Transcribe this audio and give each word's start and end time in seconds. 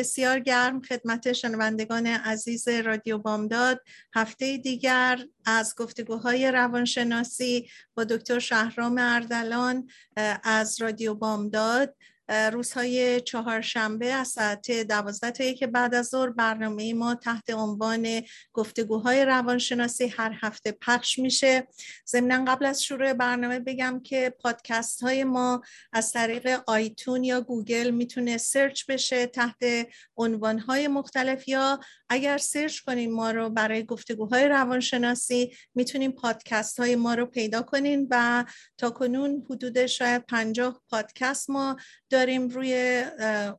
بسیار 0.00 0.38
گرم 0.38 0.82
خدمت 0.82 1.32
شنوندگان 1.32 2.06
عزیز 2.06 2.68
رادیو 2.68 3.18
بامداد. 3.18 3.80
هفته 4.14 4.56
دیگر 4.56 5.18
از 5.44 5.74
گفتگوهای 5.76 6.50
روانشناسی 6.50 7.68
با 7.94 8.04
دکتر 8.04 8.38
شهرام 8.38 8.98
اردلان 8.98 9.88
از 10.42 10.82
رادیو 10.82 11.14
بامداد. 11.14 11.94
روزهای 12.30 13.20
چهارشنبه 13.20 14.12
از 14.12 14.28
ساعت 14.28 14.70
دوازده 14.70 15.30
تا 15.30 15.44
یک 15.44 15.64
بعد 15.64 15.94
از 15.94 16.06
ظهر 16.06 16.30
برنامه 16.30 16.94
ما 16.94 17.14
تحت 17.14 17.50
عنوان 17.50 18.22
گفتگوهای 18.52 19.24
روانشناسی 19.24 20.06
هر 20.06 20.38
هفته 20.42 20.72
پخش 20.72 21.18
میشه. 21.18 21.66
ضمنا 22.08 22.44
قبل 22.44 22.66
از 22.66 22.82
شروع 22.82 23.12
برنامه 23.12 23.58
بگم 23.58 24.00
که 24.04 24.34
پادکست 24.40 25.02
های 25.02 25.24
ما 25.24 25.62
از 25.92 26.12
طریق 26.12 26.60
iTunes 26.66 27.24
یا 27.24 27.40
گوگل 27.40 27.90
می‌تونه 27.90 28.38
سرچ 28.38 28.84
بشه 28.88 29.26
تحت 29.26 29.64
عنوان 30.16 30.58
های 30.58 30.88
مختلف 30.88 31.48
یا 31.48 31.80
اگر 32.08 32.38
سرچ 32.38 32.80
کنین 32.80 33.12
ما 33.12 33.30
رو 33.30 33.50
برای 33.50 33.84
گفتگوهای 33.84 34.48
روانشناسی 34.48 35.52
می‌تونیم 35.74 36.12
پادکست 36.12 36.80
های 36.80 36.96
ما 36.96 37.14
رو 37.14 37.26
پیدا 37.26 37.62
کنین 37.62 38.06
و 38.10 38.44
تا 38.78 38.90
کنون 38.90 39.46
حدود 39.50 39.86
شاید 39.86 40.26
پنجاه 40.26 40.82
پادکست 40.90 41.50
ما 41.50 41.76
روی 42.26 43.04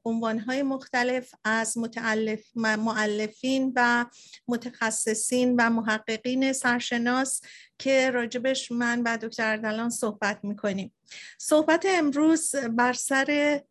عنوانهای 0.06 0.64
مختلف 0.64 1.34
از 1.44 1.78
مختلف 1.78 2.44
مؤلفین 2.56 3.74
و 3.76 4.06
متخصصین 4.48 5.56
و 5.60 5.70
محققین 5.70 6.54
سرشناس 6.54 7.42
که 7.80 8.12
راجبش 8.12 8.72
من 8.72 9.02
و 9.06 9.18
دکتر 9.18 9.52
اردلان 9.52 9.90
صحبت 9.90 10.40
می‌کنیم. 10.44 10.94
صحبت 11.38 11.86
امروز 11.90 12.56
بر 12.56 12.94
سر 12.94 13.62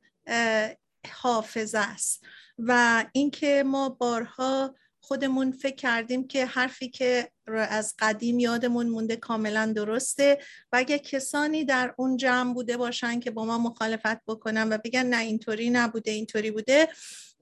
حافظه 1.12 1.78
است 1.78 2.24
و 2.58 3.04
اینکه 3.12 3.62
ما 3.66 3.88
بارها 3.88 4.74
خودمون 5.00 5.52
فکر 5.52 5.76
کردیم 5.76 6.26
که 6.26 6.46
حرفی 6.46 6.88
که 6.88 7.30
از 7.46 7.94
قدیم 7.98 8.38
یادمون 8.38 8.88
مونده 8.88 9.16
کاملا 9.16 9.72
درسته 9.76 10.38
و 10.72 10.76
اگه 10.76 10.98
کسانی 10.98 11.64
در 11.64 11.94
اون 11.98 12.16
جمع 12.16 12.54
بوده 12.54 12.76
باشن 12.76 13.20
که 13.20 13.30
با 13.30 13.44
ما 13.44 13.58
مخالفت 13.58 14.24
بکنن 14.26 14.72
و 14.72 14.78
بگن 14.84 15.06
نه 15.06 15.18
اینطوری 15.18 15.70
نبوده 15.70 16.10
اینطوری 16.10 16.50
بوده 16.50 16.88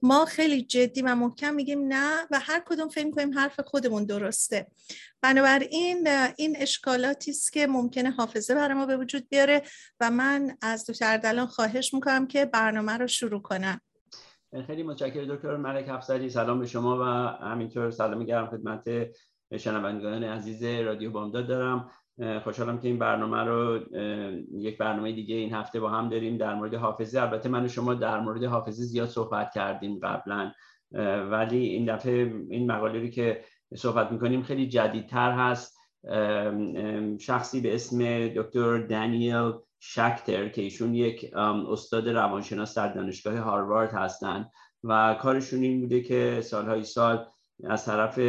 ما 0.01 0.25
خیلی 0.25 0.61
جدی 0.61 1.01
و 1.01 1.15
محکم 1.15 1.53
میگیم 1.53 1.87
نه 1.87 2.27
و 2.31 2.39
هر 2.39 2.63
کدوم 2.65 2.89
فکر 2.89 3.11
کنیم 3.11 3.37
حرف 3.37 3.59
خودمون 3.59 4.05
درسته. 4.05 4.67
بنابراین 5.21 6.07
این 6.37 6.57
اشکالاتی 6.59 7.31
است 7.31 7.53
که 7.53 7.67
ممکنه 7.67 8.11
حافظه 8.11 8.55
برای 8.55 8.73
ما 8.73 8.85
به 8.85 8.97
وجود 8.97 9.29
بیاره 9.29 9.63
و 9.99 10.11
من 10.11 10.57
از 10.61 10.85
دو 10.85 10.93
اردلان 11.01 11.47
خواهش 11.47 11.93
می‌کنم 11.93 12.27
که 12.27 12.45
برنامه 12.45 12.97
رو 12.97 13.07
شروع 13.07 13.41
کنم. 13.41 13.81
خیلی 14.67 14.83
متشکرم 14.83 15.35
دکتر 15.35 15.57
ملک 15.57 15.89
افسری 15.89 16.29
سلام 16.29 16.59
به 16.59 16.65
شما 16.65 16.97
و 16.99 17.03
همینطور 17.45 17.89
سلام 17.89 18.23
گرم 18.23 18.47
خدمت 18.47 18.89
شنوندگان 19.57 20.23
عزیز 20.23 20.63
رادیو 20.63 21.11
بامداد 21.11 21.47
دارم. 21.47 21.89
خوشحالم 22.43 22.79
که 22.79 22.87
این 22.87 22.99
برنامه 22.99 23.37
رو 23.37 23.79
یک 24.51 24.77
برنامه 24.77 25.11
دیگه 25.11 25.35
این 25.35 25.53
هفته 25.53 25.79
با 25.79 25.89
هم 25.89 26.09
داریم 26.09 26.37
در 26.37 26.55
مورد 26.55 26.73
حافظه. 26.73 27.21
البته 27.21 27.49
من 27.49 27.65
و 27.65 27.67
شما 27.67 27.93
در 27.93 28.19
مورد 28.19 28.43
حافظه 28.43 28.83
زیاد 28.83 29.07
صحبت 29.07 29.51
کردیم 29.53 29.99
قبلا. 30.03 30.51
ولی 31.31 31.65
این 31.65 31.95
دفعه 31.95 32.33
این 32.49 32.71
مقاله 32.71 33.09
که 33.09 33.43
صحبت 33.75 34.11
می‌کنیم 34.11 34.43
خیلی 34.43 34.67
جدیدتر 34.67 35.31
هست. 35.31 35.77
شخصی 37.19 37.61
به 37.61 37.75
اسم 37.75 38.27
دکتر 38.27 38.77
دانیل 38.77 39.51
شکتر 39.79 40.49
که 40.49 40.61
ایشون 40.61 40.95
یک 40.95 41.33
استاد 41.69 42.09
روانشناس 42.09 42.77
در 42.77 42.93
دانشگاه 42.93 43.37
هاروارد 43.37 43.93
هستند 43.93 44.51
و 44.83 45.17
کارشون 45.21 45.63
این 45.63 45.81
بوده 45.81 46.01
که 46.01 46.41
سالهای 46.43 46.83
سال 46.83 47.25
از 47.63 47.85
طرف 47.85 48.19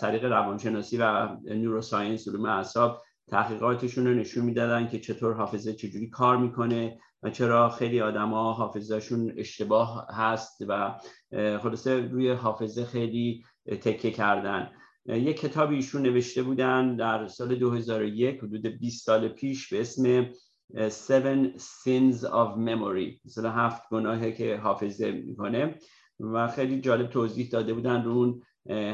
طریق 0.00 0.24
روانشناسی 0.24 0.96
و 0.96 1.28
نوروساینس 1.44 2.28
علوم 2.28 2.44
اعصاب 2.44 3.02
تحقیقاتشون 3.28 4.06
رو 4.06 4.14
نشون 4.14 4.44
می‌دادن 4.44 4.88
که 4.88 5.00
چطور 5.00 5.34
حافظه 5.34 5.72
چجوری 5.72 6.10
کار 6.10 6.36
می‌کنه 6.36 6.98
و 7.22 7.30
چرا 7.30 7.68
خیلی 7.68 8.00
آدما 8.00 8.52
حافظهشون 8.52 9.32
اشتباه 9.36 10.06
هست 10.10 10.64
و 10.68 11.00
خلاصه 11.32 12.08
روی 12.08 12.30
حافظه 12.30 12.84
خیلی 12.84 13.44
تکه 13.66 14.10
کردن. 14.10 14.70
یک 15.06 15.40
کتابی 15.40 15.74
ایشون 15.74 16.02
نوشته 16.02 16.42
بودن 16.42 16.96
در 16.96 17.26
سال 17.26 17.54
2001 17.54 18.38
حدود 18.38 18.66
20 18.66 19.06
سال 19.06 19.28
پیش 19.28 19.72
به 19.72 19.80
اسم 19.80 20.26
Seven 20.76 21.58
Sins 21.58 22.24
of 22.24 22.56
Memory. 22.56 23.20
مثلا 23.24 23.50
هفت 23.50 23.82
گناهی 23.90 24.32
که 24.32 24.56
حافظه 24.56 25.12
می‌کنه. 25.12 25.74
و 26.20 26.48
خیلی 26.48 26.80
جالب 26.80 27.10
توضیح 27.10 27.48
داده 27.48 27.74
بودن 27.74 28.02
رو 28.04 28.12
اون 28.12 28.42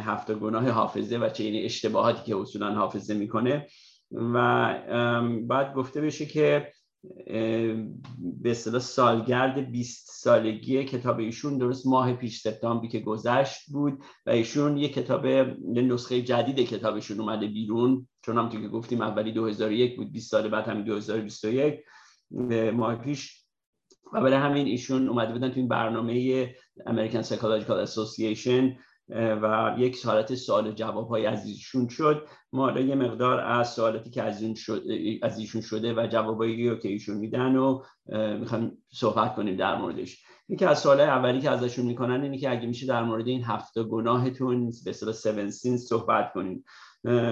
هفت 0.01 0.33
گناه 0.33 0.71
حافظه 0.71 1.17
و 1.17 1.29
چه 1.29 1.45
این 1.45 1.65
اشتباهاتی 1.65 2.23
که 2.25 2.37
اصولا 2.37 2.75
حافظه 2.75 3.15
می‌کنه. 3.15 3.67
و 4.11 4.75
بعد 5.49 5.75
گفته 5.75 6.01
بشه 6.01 6.27
که 6.27 6.73
به 8.43 8.51
اصطلاح 8.51 8.81
سالگرد 8.81 9.71
20 9.71 10.11
سالگی 10.11 10.85
کتاب 10.85 11.19
ایشون 11.19 11.59
درست 11.59 11.87
ماه 11.87 12.13
پیش 12.13 12.41
سپتامبری 12.41 12.89
که 12.89 13.01
گذشت 13.01 13.71
بود 13.71 13.99
و 14.27 14.31
ایشون 14.31 14.77
یه 14.77 14.89
کتاب 14.89 15.27
نسخه 15.67 16.23
جدید 16.23 16.69
کتابشون 16.69 17.21
اومده 17.21 17.47
بیرون 17.47 18.09
چون 18.23 18.39
هم 18.39 18.49
که 18.49 18.69
گفتیم 18.69 19.01
اولی 19.01 19.33
2001 19.33 19.97
بود 19.97 20.13
20 20.13 20.31
سال 20.31 20.49
بعد 20.49 20.69
همین 20.69 20.85
2021 20.85 21.81
ماه 22.75 22.95
پیش. 22.95 23.45
و 24.13 24.21
برای 24.21 24.39
همین 24.39 24.67
ایشون 24.67 25.09
اومده 25.09 25.33
بودن 25.33 25.49
تو 25.49 25.57
این 25.57 25.69
برنامه 25.69 26.55
American 26.89 27.23
Psychological 27.25 27.89
Association. 27.89 28.79
و 29.09 29.75
یک 29.79 30.05
حالت 30.05 30.35
سوال 30.35 30.73
جواب 30.73 31.09
های 31.09 31.27
از 31.27 31.47
ایشون 31.47 31.89
شد. 31.89 32.27
ما 32.53 32.81
یه 32.81 32.95
مقدار 32.95 33.41
از 33.41 33.73
سوالاتی 33.73 34.11
که 34.11 34.23
از, 34.23 34.45
از 35.23 35.39
ایشون 35.39 35.61
شده 35.61 35.95
و 35.95 36.07
جوابایی 36.07 36.69
رو 36.69 36.77
که 36.77 36.89
ایشون 36.89 37.17
میدن 37.17 37.57
و 37.57 37.83
می‌خوایم 38.41 38.83
صحبت 38.93 39.35
کنیم 39.35 39.57
در 39.57 39.77
موردش. 39.77 40.25
یکی 40.49 40.65
از 40.65 40.79
سوالای 40.79 41.07
اولی 41.07 41.41
که 41.41 41.51
ازشون 41.51 41.87
می‌کنن 41.87 42.23
اینه 42.23 42.39
که 42.39 42.51
اگه 42.51 42.67
میشه 42.67 42.87
در 42.87 43.03
مورد 43.03 43.29
این 43.29 43.45
هفت 43.45 43.83
گناهتون 43.83 44.73
به 44.85 44.91
اصطلاح 44.91 45.15
7 45.15 45.51
سین 45.51 45.77
صحبت 45.77 46.33
کنیم. 46.33 46.65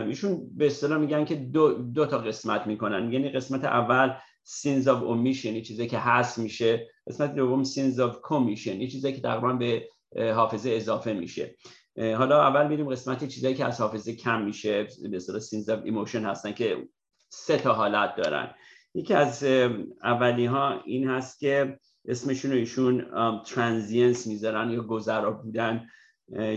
ایشون 0.09 0.51
به 0.57 0.67
اصطلاح 0.67 0.99
میگن 0.99 1.25
که 1.25 1.35
دو, 1.35 1.73
دو 1.73 2.07
تا 2.07 2.19
قسمت 2.19 2.67
می‌کنن. 2.67 3.13
یعنی 3.13 3.29
قسمت 3.29 3.65
اول 3.65 4.15
sins 4.47 4.85
of 4.85 5.01
omission 5.03 5.45
یه 5.45 5.63
چیزی 5.63 5.87
که 5.87 5.99
هست 5.99 6.39
میشه. 6.39 6.89
قسمت 7.07 7.35
دوم 7.35 7.65
sins 7.65 7.97
of 7.97 8.13
commission 8.13 8.67
یه 8.67 8.89
چیزی 8.89 9.13
که 9.13 9.21
تقریبا 9.21 9.53
به 9.53 9.89
حافظه 10.17 10.71
اضافه 10.71 11.13
میشه. 11.13 11.55
حالا 11.97 12.43
اول 12.43 12.69
میریم 12.69 12.89
قسمت 12.89 13.29
چیزایی 13.29 13.55
که 13.55 13.65
از 13.65 13.81
حافظه 13.81 14.17
کم 14.17 14.43
میشه. 14.43 14.87
به 15.11 15.17
اصطلاح 15.17 15.41
sins 15.41 15.69
of 15.69 15.80
omission 15.80 16.25
هستن 16.25 16.53
که 16.53 16.89
سه 17.29 17.59
تا 17.59 17.73
حالت 17.73 18.17
دارن. 18.17 18.55
یکی 18.95 19.15
از 19.15 19.45
اولی 20.03 20.47
ها 20.47 20.83
این 20.85 21.09
هست 21.09 21.41
که 21.41 21.79
اسمشون 22.09 22.53
ایشون 22.53 23.07
ترانزینس 23.47 24.27
می‌ذارن 24.27 24.71
یا 24.71 24.83
گذرا 24.83 25.31
بودن. 25.31 25.87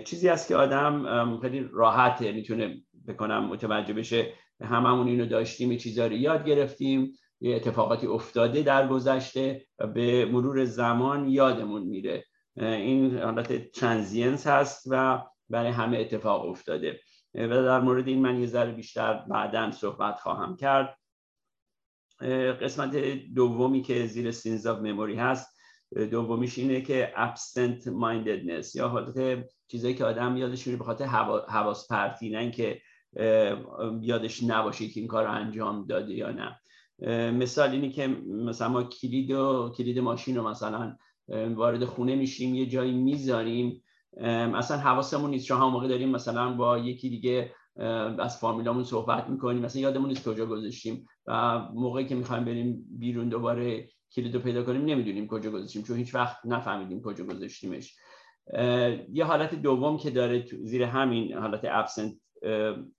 چیزی 0.05 0.27
هست 0.27 0.47
که 0.47 0.55
آدم 0.55 1.39
خیلی 1.41 1.69
راحته. 1.73 2.31
می‌تونه 2.31 2.81
بکنم 3.07 3.45
متوجه 3.45 3.93
بشه 3.93 4.33
هممون 4.61 5.07
اینو 5.07 5.25
داشتیم 5.25 5.71
یه 5.71 5.77
چیزا 5.77 6.07
رو 6.07 6.13
یاد 6.13 6.45
گرفتیم 6.45 7.11
یه 7.41 7.55
اتفاقاتی 7.55 8.07
افتاده 8.07 8.63
در 8.63 8.87
گذشته 8.87 9.65
به 9.93 10.25
مرور 10.25 10.65
زمان 10.65 11.27
یادمون 11.29 11.83
میره. 11.83 12.25
این 12.57 13.17
حالت 13.17 13.71
ترانزینس 13.71 14.47
هست 14.47 14.87
و 14.89 15.23
برای 15.49 15.71
همه 15.71 15.97
اتفاق 15.97 16.45
افتاده. 16.45 16.99
و 17.33 17.47
در 17.47 17.79
مورد 17.79 18.07
این 18.07 18.21
من 18.21 18.39
یه 18.39 18.47
ذره 18.47 18.71
بیشتر 18.71 19.13
بعدا 19.13 19.71
صحبت 19.71 20.19
خواهم 20.19 20.55
کرد. 20.55 20.97
قسمت 22.61 22.95
دومی 23.35 23.81
که 23.81 24.05
زیر 24.05 24.31
sins 24.31 24.67
of 24.67 24.79
memory 24.79 25.15
هست 25.15 25.55
دومیش 26.11 26.57
اینه 26.57 26.81
که 26.81 27.13
absent 27.15 27.83
mindedness 27.83 28.75
یا 28.75 28.89
حالت 28.89 29.45
چیزایی 29.67 29.95
که 29.95 30.05
آدم 30.05 30.37
یادش 30.37 30.67
میره 30.67 30.79
به 30.79 30.85
خاطر 30.85 31.05
حواس 31.47 31.87
پرتی 31.87 32.29
نه 32.29 32.51
که 32.51 32.81
یادش 34.01 34.43
نباشه 34.43 34.87
که 34.87 34.99
این 34.99 35.09
کار 35.09 35.23
رو 35.23 35.31
انجام 35.31 35.85
داده 35.85 36.13
یا 36.13 36.31
نه. 36.31 36.59
مثال 37.31 37.69
اینی 37.69 37.89
که 37.89 38.07
مثلا 38.27 38.69
ما 38.69 38.83
کلید 38.83 39.31
و 39.31 39.73
کلید 39.77 39.99
ماشین 39.99 40.35
رو 40.35 40.49
مثلا 40.49 40.97
وارد 41.29 41.85
خونه 41.85 42.15
میشیم 42.15 42.55
یه 42.55 42.65
جایی 42.65 42.91
می‌ذاریم. 42.91 43.83
اصلا 44.55 44.77
حواسمون 44.77 45.29
نیست. 45.29 45.45
چون 45.45 45.57
هم 45.57 45.69
موقع 45.69 45.87
داریم 45.87 46.09
مثلا 46.09 46.53
با 46.53 46.77
یکی 46.77 47.09
دیگه 47.09 47.51
از 48.19 48.37
فامیلامون 48.37 48.83
صحبت 48.83 49.29
می‌کنیم. 49.29 49.61
مثلا 49.61 49.81
یادمون 49.81 50.09
نیست 50.09 50.29
کجا 50.29 50.45
گذاشتیم. 50.45 51.05
و 51.27 51.59
موقعی 51.73 52.05
که 52.05 52.15
می‌خوایم 52.15 52.45
بریم 52.45 52.85
بیرون 52.99 53.29
دوباره 53.29 53.89
کلید 54.15 54.35
رو 54.35 54.41
پیدا 54.41 54.63
کنیم 54.63 54.85
نمی‌دونیم 54.85 55.27
کجا 55.27 55.51
گذاشتیم. 55.51 55.83
چون 55.83 55.97
هیچ 55.97 56.15
وقت 56.15 56.45
نفهمیدیم 56.45 57.01
کجا 57.01 57.25
گذاشتیمش. 57.25 57.95
یه 59.13 59.25
حالت 59.25 59.55
دوم 59.55 59.97
که 59.97 60.09
داره 60.09 60.45
زیر 60.63 60.83
همین 60.83 61.33
حالت 61.33 61.85
absent 61.85 62.15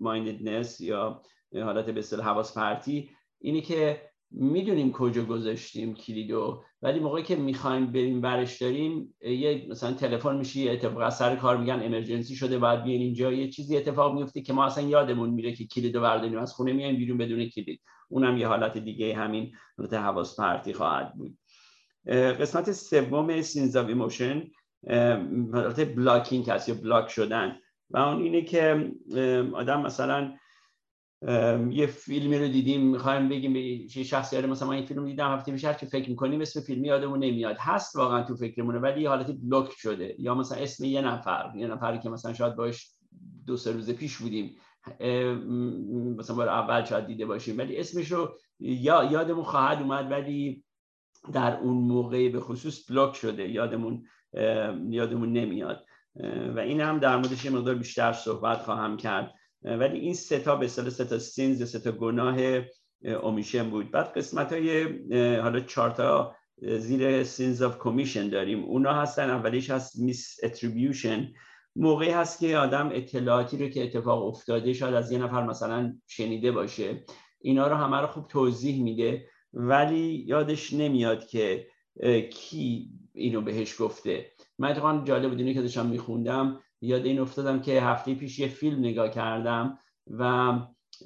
mindedness 0.02 0.80
یا 0.80 1.22
حالت 1.54 1.86
به 1.86 1.98
اصطلاح 1.98 2.26
حواس 2.26 2.58
پرتی 2.58 3.10
اینه 3.40 3.60
که 3.60 4.02
می‌دونیم 4.30 4.92
کجا 4.92 5.24
گذاشتیم 5.24 5.94
کلیدو 5.94 6.62
ولی 6.82 7.00
موقعی 7.00 7.22
که 7.22 7.36
می‌خوایم 7.36 7.92
بریم 7.92 8.20
برش 8.20 8.62
داریم 8.62 9.14
یه 9.20 9.66
مثلا 9.70 9.92
تلفن 9.92 10.36
میشه 10.36 10.70
اتفاق 10.70 10.98
از 10.98 11.16
سر 11.16 11.36
کار 11.36 11.56
میگن 11.56 11.82
امرجنسی 11.82 12.36
شده 12.36 12.58
باید 12.58 12.82
بیاین 12.82 13.00
اینجا 13.00 13.32
یه 13.32 13.50
چیزی 13.50 13.76
اتفاق 13.76 14.14
میفته 14.14 14.42
که 14.42 14.52
ما 14.52 14.64
اصلا 14.64 14.88
یادمون 14.88 15.30
میره 15.30 15.52
که 15.52 15.66
کلیدو 15.66 16.00
برداریم 16.00 16.38
از 16.38 16.52
خونه 16.52 16.72
میایم 16.72 16.96
بیرون 16.96 17.18
بدون 17.18 17.48
کلید. 17.48 17.80
اونم 18.08 18.38
یه 18.38 18.48
حالت 18.48 18.78
دیگه 18.78 19.16
همین 19.16 19.52
حالت 19.78 19.94
حواس 19.94 20.40
پرتی 20.40 20.72
خواهد 20.72 21.14
بود. 21.14 21.38
قسمت 22.40 22.72
سوم 22.72 23.42
sins 23.42 23.76
of 23.76 23.88
omission 23.88 24.44
حالت 25.52 25.94
blocking 25.94 26.50
هست 26.50 26.68
یا 26.68 26.74
block 26.74 27.08
شدن. 27.08 27.56
و 27.90 27.98
اون 27.98 28.22
اینه 28.22 28.42
که 28.42 28.92
آدم 29.54 29.82
مثلا 29.82 30.34
یه 31.70 31.86
فیلمی 31.86 32.38
رو 32.38 32.48
دیدیم 32.48 32.80
می‌خوایم 32.80 33.28
بگیم 33.28 33.52
به 33.52 33.86
شخصی 33.88 34.36
آره 34.36 34.46
مثلا 34.46 34.68
من 34.68 34.74
این 34.74 34.86
فیلم 34.86 35.06
دیدم 35.06 35.32
هفته 35.32 35.52
پیش 35.52 35.64
که 35.64 35.86
فکر 35.86 36.10
می‌کنیم 36.10 36.40
اسم 36.40 36.60
فیلمی 36.60 36.88
یادمون 36.88 37.24
نمیاد. 37.24 37.56
هست 37.58 37.96
واقعا 37.96 38.22
تو 38.22 38.36
فکرمونه 38.36 38.78
ولی 38.78 39.02
یه 39.02 39.08
حالتی 39.08 39.32
block 39.32 39.70
شده. 39.76 40.14
یا 40.18 40.34
مثلا 40.34 40.58
اسم 40.58 40.84
یه 40.84 41.00
نفر 41.00 41.52
یه 41.56 41.66
نفری 41.66 41.98
که 41.98 42.08
مثلا 42.10 42.32
شاید 42.32 42.56
باش 42.56 42.90
دو 43.46 43.56
سه 43.56 43.72
روز 43.72 43.90
پیش 43.90 44.16
بودیم 44.16 44.56
مثلا 46.18 46.36
بار 46.36 46.48
اول 46.48 46.84
شاید 46.84 47.06
دیده 47.06 47.26
باشیم. 47.26 47.58
ولی 47.58 47.76
اسمش 47.76 48.12
رو 48.12 48.36
یا 48.60 49.04
یادمون 49.04 49.44
خواهد 49.44 49.82
اومد 49.82 50.10
ولی 50.10 50.64
در 51.32 51.58
اون 51.58 51.76
موقع 51.76 52.28
به 52.28 52.40
خصوص 52.40 52.90
block 52.90 53.14
شده. 53.14 53.48
یادمون 53.48 54.02
یادمون 54.90 55.32
نمیاد. 55.32 55.84
و 56.56 56.58
این 56.58 56.80
هم 56.80 56.98
در 56.98 57.16
موردش 57.16 57.44
یه 57.44 57.50
مقدار 57.50 57.74
بیشتر 57.74 58.12
صحبت 58.12 58.62
خواهم 58.62 58.96
کرد. 58.96 59.34
ولی 59.66 59.98
این 59.98 60.14
سه 60.14 60.38
تا 60.38 60.56
به 60.56 60.68
سه 60.68 61.04
تا 61.04 61.18
sins 61.18 61.70
سه 61.70 61.78
تا 61.78 61.92
گناه 61.92 62.36
omission 63.22 63.70
بود. 63.70 63.90
بعد 63.90 64.12
قسمت 64.12 64.52
های 64.52 64.84
حالا 65.36 65.60
چهار 65.60 65.90
تا 65.90 66.34
زیر 66.78 67.24
sins 67.24 67.62
of 67.62 67.78
commission 67.78 68.28
داریم. 68.28 68.64
اونا 68.64 68.92
هستن 68.92 69.30
اولیش 69.30 69.70
هست 69.70 69.98
misattribution. 69.98 71.32
موقعی 71.76 72.10
هست 72.10 72.40
که 72.40 72.58
آدم 72.58 72.90
اطلاعاتی 72.92 73.56
رو 73.56 73.68
که 73.68 73.84
اتفاق 73.84 74.26
افتاده 74.26 74.72
شاید 74.72 74.94
از 74.94 75.12
یه 75.12 75.18
نفر 75.18 75.46
مثلا 75.46 75.96
شنیده 76.06 76.52
باشه. 76.52 77.04
اینا 77.40 77.66
رو 77.66 77.74
همه 77.74 78.00
رو 78.00 78.06
خوب 78.06 78.28
توضیح 78.28 78.82
میده 78.82 79.28
ولی 79.52 80.24
یادش 80.26 80.72
نمیاد 80.72 81.26
که 81.26 81.66
کی 82.30 82.90
اینو 83.12 83.40
بهش 83.40 83.80
گفته. 83.80 84.26
من 84.58 84.70
اتفاقا 84.70 85.04
جالب 85.04 85.30
بود 85.30 85.38
اینو 85.40 85.52
که 85.52 85.62
داشتم 85.62 85.86
میخوندم. 85.86 86.60
یاد 86.80 87.06
این 87.06 87.18
افتادم 87.18 87.60
که 87.60 87.82
هفته 87.82 88.14
پیش 88.14 88.38
یه 88.38 88.48
فیلم 88.48 88.78
نگاه 88.78 89.08
کردم 89.10 89.78
و 90.10 90.52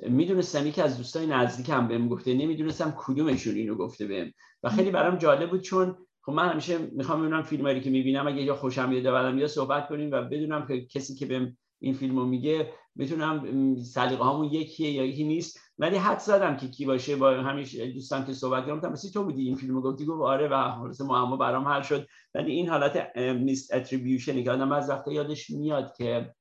می‌دونستم 0.09 0.67
یکی 0.67 0.83
از 0.83 0.97
دوستای 0.99 1.27
نزدیکم 1.27 1.89
بهم 1.89 2.09
گفته 2.09 2.35
نمی‌دونستم 2.35 2.95
کدومشون 2.99 3.55
اینو 3.55 3.75
گفته 3.75 4.07
بهم. 4.07 4.33
و 4.63 4.69
خیلی 4.69 4.91
برام 4.91 5.17
جالب 5.17 5.51
بود 5.51 5.61
چون 5.61 5.97
خب 6.23 6.33
من 6.33 6.49
همیشه 6.49 6.79
می‌خوام 6.79 7.21
ببینم 7.21 7.43
فیلمایی 7.43 7.81
که 7.81 7.91
می‌بینم 7.91 8.27
اگه 8.27 8.43
یا 8.43 8.57
خوشم 8.57 8.89
میاد 8.89 9.13
بعدم 9.13 9.39
یا 9.39 9.49
صحبت 9.49 9.89
کنیم 9.89 10.11
و 10.13 10.23
بدونم 10.23 10.67
که 10.67 10.87
کسی 10.87 11.15
که 11.15 11.27
بهم 11.27 11.57
این 11.81 11.95
فیلمو 11.95 12.25
میگه 12.25 12.73
بتونم 12.99 13.77
سلیقه 13.77 14.25
هامون 14.25 14.47
یکیه 14.53 14.91
یا 14.91 15.05
یکی 15.05 15.25
نیست. 15.25 15.61
ولی 15.81 15.97
حد 15.97 16.19
زدم 16.19 16.57
که 16.57 16.69
کی 16.69 16.87
باشه 16.87 17.17
با 17.17 17.31
همیشه 17.31 17.87
دوستان 17.87 18.27
که 18.27 18.33
صحبت 18.33 18.67
کردم 18.67 18.93
مثلا 18.93 19.11
تو 19.11 19.25
بودی 19.25 19.43
این 19.43 19.57
فیلمو 19.57 19.81
گفتی؟ 19.81 20.05
گفت 20.05 20.23
آره 20.23 20.49
و 20.49 20.73
خلاص 20.73 21.01
معما 21.01 21.37
برام 21.37 21.69
حل 21.69 21.83
شد. 21.83 22.07
ولی 22.35 22.53
این 22.53 22.69
حالت 22.69 23.17
میس 23.17 23.73
اتریبیوشن 23.73 24.45
که 24.45 24.51
آدم 24.51 24.73
از 24.73 24.91
وقتا 24.91 25.13
یادش 25.13 25.51
میاد 25.51 25.97
که 25.97 26.35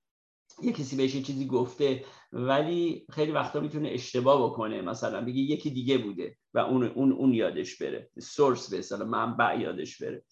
یه 0.61 0.71
کسی 0.73 0.95
بهش 0.95 1.11
چیزی 1.21 1.45
گفته 1.47 2.05
ولی 2.31 3.05
خیلی 3.11 3.31
وقتا 3.31 3.59
می‌تونه 3.59 3.89
اشتباه 3.89 4.49
بکنه. 4.49 4.81
مثلا 4.81 5.21
بگه 5.21 5.39
یکی 5.39 5.69
دیگه 5.69 5.97
بوده 5.97 6.35
و 6.53 6.59
اون 6.59 6.83
اون 6.83 7.11
اون 7.11 7.33
یادش 7.33 7.81
بره. 7.81 8.09
سورس 8.19 8.69
به 8.69 8.79
اصطلاح 8.79 9.07
منبع 9.07 9.59
یادش 9.59 10.01
بره. 10.01 10.23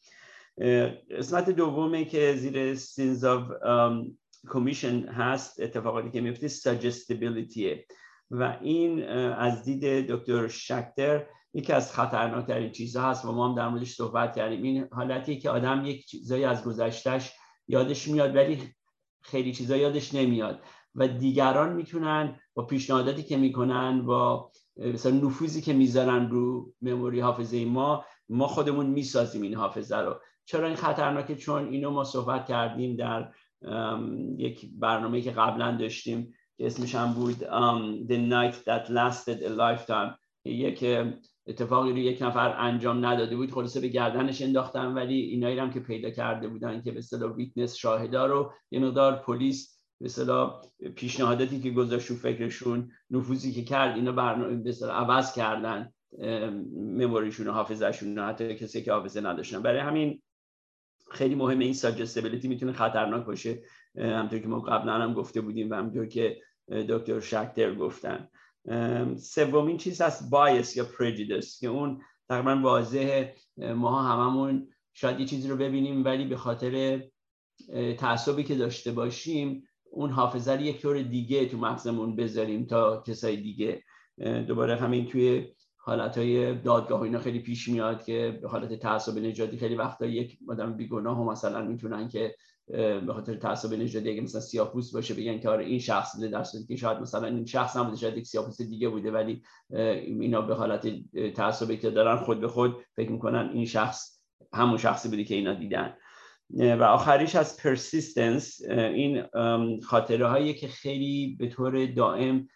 قسمت 1.17 1.49
دومه 1.49 2.05
که 2.05 2.35
زیر 2.35 2.75
sins 2.75 3.25
of 3.25 3.51
commission 4.49 4.99
هست 4.99 5.59
اتفاقاتی 5.59 6.11
که 6.11 6.21
میفته 6.21 6.47
suggestibility 6.47 7.76
ه 7.76 7.85
و 8.31 8.57
این 8.61 9.03
از 9.33 9.63
دید 9.63 10.11
دکتر 10.11 10.47
شکتر 10.47 11.25
یکی 11.53 11.73
از 11.73 11.93
خطرناکترین 11.93 12.71
چیزها 12.71 13.09
هست 13.09 13.25
و 13.25 13.31
ما 13.31 13.49
هم 13.49 13.55
در 13.55 13.69
موردش 13.69 13.93
صحبت 13.93 14.35
کردیم. 14.35 14.63
این 14.63 14.87
حالتی 14.91 15.39
که 15.39 15.49
آدم 15.49 15.85
یک 15.85 16.05
چیزایی 16.05 16.43
از 16.43 16.63
گذشتهش 16.63 17.33
یادش 17.67 18.07
میاد 18.07 18.35
ولی 18.35 18.59
خیلی 19.21 19.53
چیزا 19.53 19.77
یادش 19.77 20.13
نمیاد 20.13 20.59
و 20.95 21.07
دیگران 21.07 21.73
می‌تونن 21.73 22.39
با 22.53 22.65
پیشنهاداتی 22.65 23.23
که 23.23 23.37
می‌کنن 23.37 24.05
با 24.05 24.51
مثلا 24.77 25.11
نفوذی 25.11 25.61
که 25.61 25.73
می‌ذارن 25.73 26.29
رو 26.29 26.73
memory 26.81 27.19
حافظه 27.19 27.65
ما 27.65 28.05
ما 28.29 28.47
خودمون 28.47 28.85
می‌سازیم 28.85 29.41
این 29.41 29.55
حافظه 29.55 29.97
رو. 29.97 30.19
چرا 30.45 30.67
این 30.67 30.75
خطرناکه؟ 30.75 31.35
چون 31.35 31.67
اینو 31.69 31.91
ما 31.91 32.03
صحبت 32.03 32.45
کردیم 32.45 32.95
در 32.95 33.31
یک 34.37 34.69
برنامه 34.79 35.21
که 35.21 35.31
قبلا 35.31 35.77
داشتیم. 35.77 36.33
که 36.57 36.65
اسمش 36.65 36.95
هم 36.95 37.13
بود 37.13 37.35
The 38.07 38.31
Night 38.31 38.55
That 38.55 38.89
Lasted 38.89 39.41
a 39.41 39.49
Lifetime. 39.59 40.13
یک 40.45 40.85
اتفاقی 41.47 41.91
رو 41.91 41.97
یک 41.97 42.21
نفر 42.21 42.55
انجام 42.59 43.05
نداده 43.05 43.35
بود 43.35 43.51
خلاصه 43.51 43.79
به 43.79 43.87
گردنش 43.87 44.41
انداختن 44.41 44.93
ولی 44.93 45.21
اینایی 45.21 45.59
هم 45.59 45.71
که 45.71 45.79
پیدا 45.79 46.09
کرده 46.09 46.47
بودن 46.47 46.81
که 46.81 46.91
به 46.91 46.97
اصطلاح 46.97 47.31
ویتنس 47.31 47.75
شاهدا 47.75 48.25
رو 48.25 48.51
یه 48.71 48.79
مقدار 48.79 49.15
پلیس 49.15 49.79
به 49.99 50.05
اصطلاح 50.05 50.61
پیشنهاداتی 50.95 51.59
که 51.59 51.71
گذاشت 51.71 52.13
فکرشون 52.13 52.91
نفوذی 53.11 53.53
که 53.53 53.63
کرد 53.63 53.95
اینا 53.95 54.11
برنامه 54.11 54.55
به 54.55 54.73
عوض 54.91 55.33
کردن 55.33 55.91
مموریشون 56.75 57.47
و 57.47 57.51
حافظهشون 57.51 58.19
حتی 58.19 58.55
کسی 58.55 58.83
که 58.83 58.91
حافظه 58.91 59.21
نداشتن. 59.21 59.61
برای 59.61 59.79
همین 59.79 60.21
خیلی 61.11 61.35
مهمه 61.35 61.65
این 61.65 61.73
ساجستبیلیتی 61.73 62.47
می‌تونه 62.47 62.71
خطرناک 62.71 63.25
باشه. 63.25 63.61
همطور 63.97 64.39
که 64.39 64.47
ما 64.47 64.59
قبلا 64.59 64.93
هم 64.93 65.13
گفته 65.13 65.41
بودیم 65.41 65.69
و 65.69 65.73
همطور 65.73 66.05
که 66.05 66.41
دکتر 66.69 67.19
شکتر 67.19 67.75
گفتن. 67.75 68.29
سومین 69.17 69.77
چیز 69.77 70.01
هست 70.01 70.29
بایس 70.29 70.77
یا 70.77 70.85
پرجیدس 70.99 71.59
که 71.59 71.67
اون 71.67 72.01
تقریبا 72.29 72.61
واضحه. 72.61 73.35
ما 73.57 74.03
هممون 74.03 74.67
شاید 74.93 75.19
یه 75.19 75.25
چیزی 75.25 75.49
رو 75.49 75.55
ببینیم 75.55 76.05
ولی 76.05 76.25
به 76.25 76.37
خاطر 76.37 77.03
تعصبی 77.97 78.43
که 78.43 78.55
داشته 78.55 78.91
باشیم 78.91 79.63
اون 79.91 80.09
حافظه 80.09 80.51
رو 80.51 80.61
یک 80.61 80.81
طور 80.81 81.01
دیگه 81.01 81.45
تو 81.45 81.57
مغزمون 81.57 82.15
بذاریم 82.15 82.65
تا 82.65 83.03
کسای 83.07 83.37
دیگه. 83.37 83.83
دوباره 84.47 84.75
همین 84.75 85.05
توی 85.05 85.47
حالت 85.77 86.17
های 86.17 86.55
دادگاه 86.55 87.01
اینا 87.01 87.19
خیلی 87.19 87.39
پیش 87.39 87.67
میاد 87.67 88.03
که 88.03 88.39
به 88.41 88.49
حالت 88.49 88.79
تعصب 88.79 89.17
نژادی 89.17 89.57
خیلی 89.57 89.75
وقتا 89.75 90.05
یک 90.05 90.39
آدم 90.49 90.77
بیگناه 90.77 91.23
مثلا 91.23 91.61
می‌تونن 91.61 92.09
که 92.09 92.35
به 92.67 93.13
خاطر 93.13 93.35
تعصب 93.35 93.73
نژادی 93.73 94.09
اگه 94.09 94.21
مثلا 94.21 94.41
سیاپوس 94.41 94.93
باشه 94.93 95.13
بگن 95.13 95.39
که 95.39 95.49
آره 95.49 95.65
این 95.65 95.79
شخص 95.79 96.15
بوده 96.15 96.27
در 96.27 96.43
که 96.67 96.75
شاید 96.75 96.97
مثلا 96.97 97.27
این 97.27 97.45
شخص 97.45 97.77
نبوده 97.77 97.97
شاید 97.97 98.17
یک 98.17 98.27
سیاپوس 98.27 98.61
دیگه 98.61 98.89
بوده 98.89 99.11
ولی 99.11 99.43
اینا 99.69 100.41
به 100.41 100.55
حالت 100.55 100.87
تعصبی 101.35 101.77
که 101.77 101.89
دارن 101.89 102.17
خود 102.17 102.41
به 102.41 102.47
خود 102.47 102.75
فکر 102.95 103.11
می‌کنن 103.11 103.49
این 103.53 103.65
شخص 103.65 104.21
همون 104.53 104.77
شخصی 104.77 105.09
بوده 105.09 105.23
که 105.23 105.35
اینا 105.35 105.53
دیدن. 105.53 105.93
و 106.49 106.83
آخریش 106.83 107.35
از 107.35 107.57
پرسیستنس 107.57 108.61
این 108.69 109.23
خاطره 109.83 110.27
هایی 110.27 110.53
که 110.53 110.67
خیلی 110.67 111.35
به 111.39 111.47
طور 111.47 111.85
دائم 111.85 112.47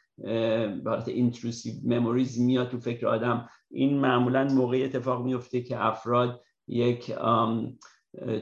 به 0.83 0.83
حالت 0.85 1.07
intrusive 1.07 1.73
memories 1.83 2.39
میاد 2.39 2.69
تو 2.69 2.79
فکر 2.79 3.07
آدم 3.07 3.49
این 3.71 3.99
معمولا 3.99 4.43
موقعی 4.43 4.83
اتفاق 4.83 5.25
میفته 5.25 5.61
که 5.61 5.85
افراد 5.85 6.41
یک 6.67 7.11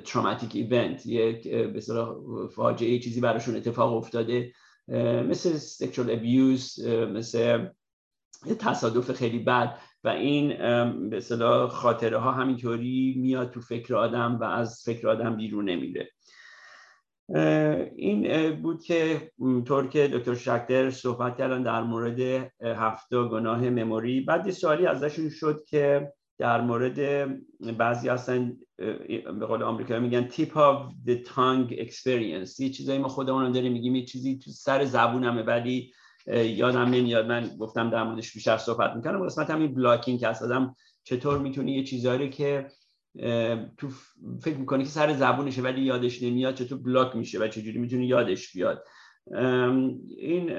traumatic 0.05 0.55
event 0.55 1.05
یک 1.05 1.47
به 1.47 1.81
فاجعه 2.55 2.99
چیزی 2.99 3.21
براشون 3.21 3.55
اتفاق 3.55 3.93
افتاده 3.93 4.51
مثل 5.27 5.53
sexual 5.53 6.11
abuse 6.11 6.87
مثل 6.87 7.67
تصادف 8.59 9.11
خیلی 9.11 9.39
بد 9.39 9.79
و 10.03 10.09
این 10.09 10.47
به 11.09 11.17
اصطلاح 11.17 11.69
خاطره 11.69 12.17
ها 12.17 12.31
همینطوری 12.31 13.15
میاد 13.17 13.51
تو 13.51 13.61
فکر 13.61 13.95
آدم 13.95 14.37
و 14.41 14.43
از 14.43 14.83
فکر 14.85 15.07
آدم 15.07 15.35
بیرون 15.35 15.69
نمیره. 15.69 16.09
این 17.95 18.51
بود 18.61 18.83
که 18.83 19.31
طور 19.65 19.87
که 19.87 20.07
دکتر 20.07 20.35
شکتر 20.35 20.89
صحبت 20.89 21.37
کردن 21.37 21.63
در 21.63 21.83
مورد 21.83 22.19
هفته 22.61 23.23
گناه 23.23 23.69
مموری. 23.69 24.21
بعد 24.21 24.51
سوالی 24.51 24.87
ازشون 24.87 25.29
شد 25.29 25.63
که 25.67 26.13
در 26.39 26.61
مورد 26.61 27.29
بعضی 27.77 28.09
هستن 28.09 28.57
به 29.39 29.45
قول 29.47 29.63
آمریکا 29.63 29.99
میگن 29.99 30.27
تیپ 30.27 30.53
of 30.53 31.07
the 31.07 31.27
tongue 31.27 31.73
experience. 31.73 32.59
یه 32.59 32.69
چیزایی 32.69 32.99
ما 32.99 33.07
خودمون 33.07 33.45
رو 33.45 33.51
داریم 33.51 33.73
میگیم 33.73 33.95
یه 33.95 34.05
چیزی 34.05 34.39
تو 34.39 34.51
سر 34.51 34.85
زبونمه 34.85 35.43
ولی 35.43 35.91
یادم 36.27 36.79
نمیاد. 36.79 37.25
من 37.25 37.47
گفتم 37.59 37.89
در 37.89 38.03
موردش 38.03 38.33
بیشتر 38.33 38.57
صحبت 38.57 38.95
می‌کنم 38.95 39.25
قسمت 39.25 39.49
همین 39.49 39.73
بلاکینگ 39.73 40.19
که 40.19 40.27
آدم 40.27 40.75
چطور 41.03 41.37
می‌تونی 41.37 41.71
یه 41.75 41.83
چیزایی 41.83 42.29
که 42.29 42.67
تو 43.77 43.89
فکر 44.41 44.57
می‌کنی 44.57 44.83
که 44.83 44.89
سر 44.89 45.13
زبونشه 45.13 45.61
ولی 45.61 45.81
یادش 45.81 46.23
نمیاد 46.23 46.55
چطور 46.55 46.77
بلاک 46.77 47.15
میشه 47.15 47.39
و 47.39 47.47
چجوری 47.47 47.79
می‌تونی 47.79 48.05
یادش 48.05 48.53
بیاد. 48.53 48.83
این 50.17 50.49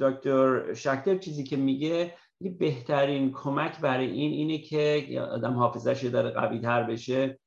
دکتر 0.00 0.74
شکتر 0.74 1.18
چیزی 1.18 1.44
که 1.44 1.56
میگه 1.56 2.14
یه 2.40 2.50
بهترین 2.50 3.32
کمک 3.32 3.80
برای 3.80 4.10
این 4.10 4.32
اینه 4.32 4.58
که 4.58 5.20
آدم 5.32 5.54
حافظش 5.54 6.04
داره 6.04 6.30
قوی 6.30 6.60
تر 6.60 6.82
بشه. 6.82 7.38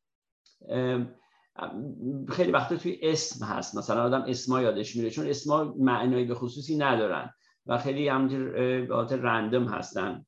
خیلی 2.30 2.52
وقتا 2.52 2.78
توی 2.78 3.00
اسم 3.02 3.46
هست. 3.46 3.78
مثلا 3.78 4.04
آدم 4.04 4.26
اسما 4.28 4.62
یادش 4.62 4.96
میره 4.96 5.10
چون 5.10 5.28
اسما 5.28 5.74
معنایی 5.80 6.26
به 6.26 6.36
خصوصی 6.36 6.78
ندارن 6.78 7.30
و 7.66 7.78
خیلی 7.78 8.10
به 8.10 9.22
رندم 9.22 9.66
هستن. 9.66 10.26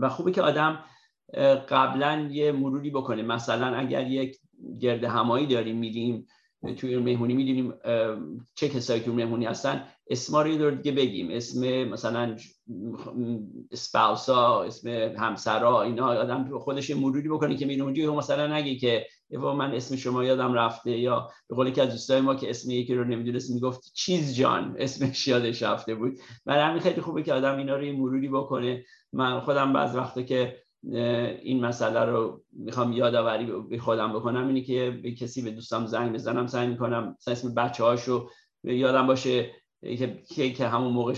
و 0.00 0.08
خوبه 0.08 0.32
که 0.32 0.42
آدم 0.42 0.84
قبلا 1.68 2.28
یه 2.30 2.52
مروری 2.52 2.90
بکنه. 2.90 3.22
مثلا 3.22 3.76
اگر 3.76 4.06
یک 4.06 4.38
گرد 4.80 5.04
همایی 5.04 5.46
داریم 5.46 5.78
میدیم 5.78 6.26
توی 6.76 6.96
مهمونی 6.96 7.34
می‌دونیم 7.34 7.74
چه 8.54 8.68
کسایی 8.68 9.00
که 9.00 9.10
مهمونی 9.10 9.46
هستن. 9.46 9.84
اسما 10.10 10.42
رو 10.42 10.48
یه 10.48 10.70
دیگه 10.70 10.92
بگیم. 10.92 11.30
اسم 11.30 11.84
مثلا 11.84 12.36
اسپاوسا 13.70 14.62
اسم 14.62 14.88
همسرا 15.18 15.82
اینا 15.82 16.06
آدم 16.06 16.58
خودش 16.58 16.90
مروری 16.90 17.28
بکنه 17.28 17.56
که 17.56 17.66
می‌دونی 17.66 18.06
مثلا 18.06 18.46
نگه 18.46 18.76
که 18.76 19.06
من 19.30 19.74
اسم 19.74 19.96
شما 19.96 20.24
یادم 20.24 20.52
رفته 20.52 20.98
یا 20.98 21.28
به 21.48 21.56
قول 21.56 21.70
که 21.70 21.82
از 21.82 21.90
دوستای 21.90 22.20
ما 22.20 22.34
که 22.34 22.50
اسم 22.50 22.70
یکی 22.70 22.94
رو 22.94 23.04
نمی‌دونست 23.04 23.50
می‌گفت 23.50 23.92
چیز 23.94 24.34
جان 24.34 24.76
اسمش 24.78 25.28
یادش 25.28 25.62
رفته 25.62 25.94
بود. 25.94 26.18
برای 26.46 26.62
همین 26.62 26.80
خیلی 26.80 27.00
خوبه 27.00 27.22
که 27.22 27.32
آدم 27.32 27.58
اینا 27.58 27.76
رو 27.76 27.92
مروری 27.92 28.28
بکنه. 28.28 28.84
من 29.12 29.40
خودم 29.40 29.72
بعض 29.72 29.96
وقتا 29.96 30.22
که 30.22 30.56
این 30.82 31.64
مسئله 31.64 32.00
رو 32.00 32.44
می‌خوام 32.52 32.92
یادآوری 32.92 33.46
به 33.70 33.78
خودم 33.78 34.12
بکنم 34.12 34.46
اینه 34.46 34.60
که 34.60 35.00
به 35.02 35.12
کسی 35.12 35.42
به 35.42 35.50
دوستم 35.50 35.86
زنگ 35.86 36.12
بزنم 36.12 36.46
سعی 36.46 36.66
می‌کنم 36.66 37.16
اسم 37.26 37.54
بچه 37.54 37.84
هاشو 37.84 38.30
یادم 38.64 39.06
باشه 39.06 39.50
که 40.28 40.50
که 40.50 40.68
همون 40.68 40.92
موقع 40.92 41.12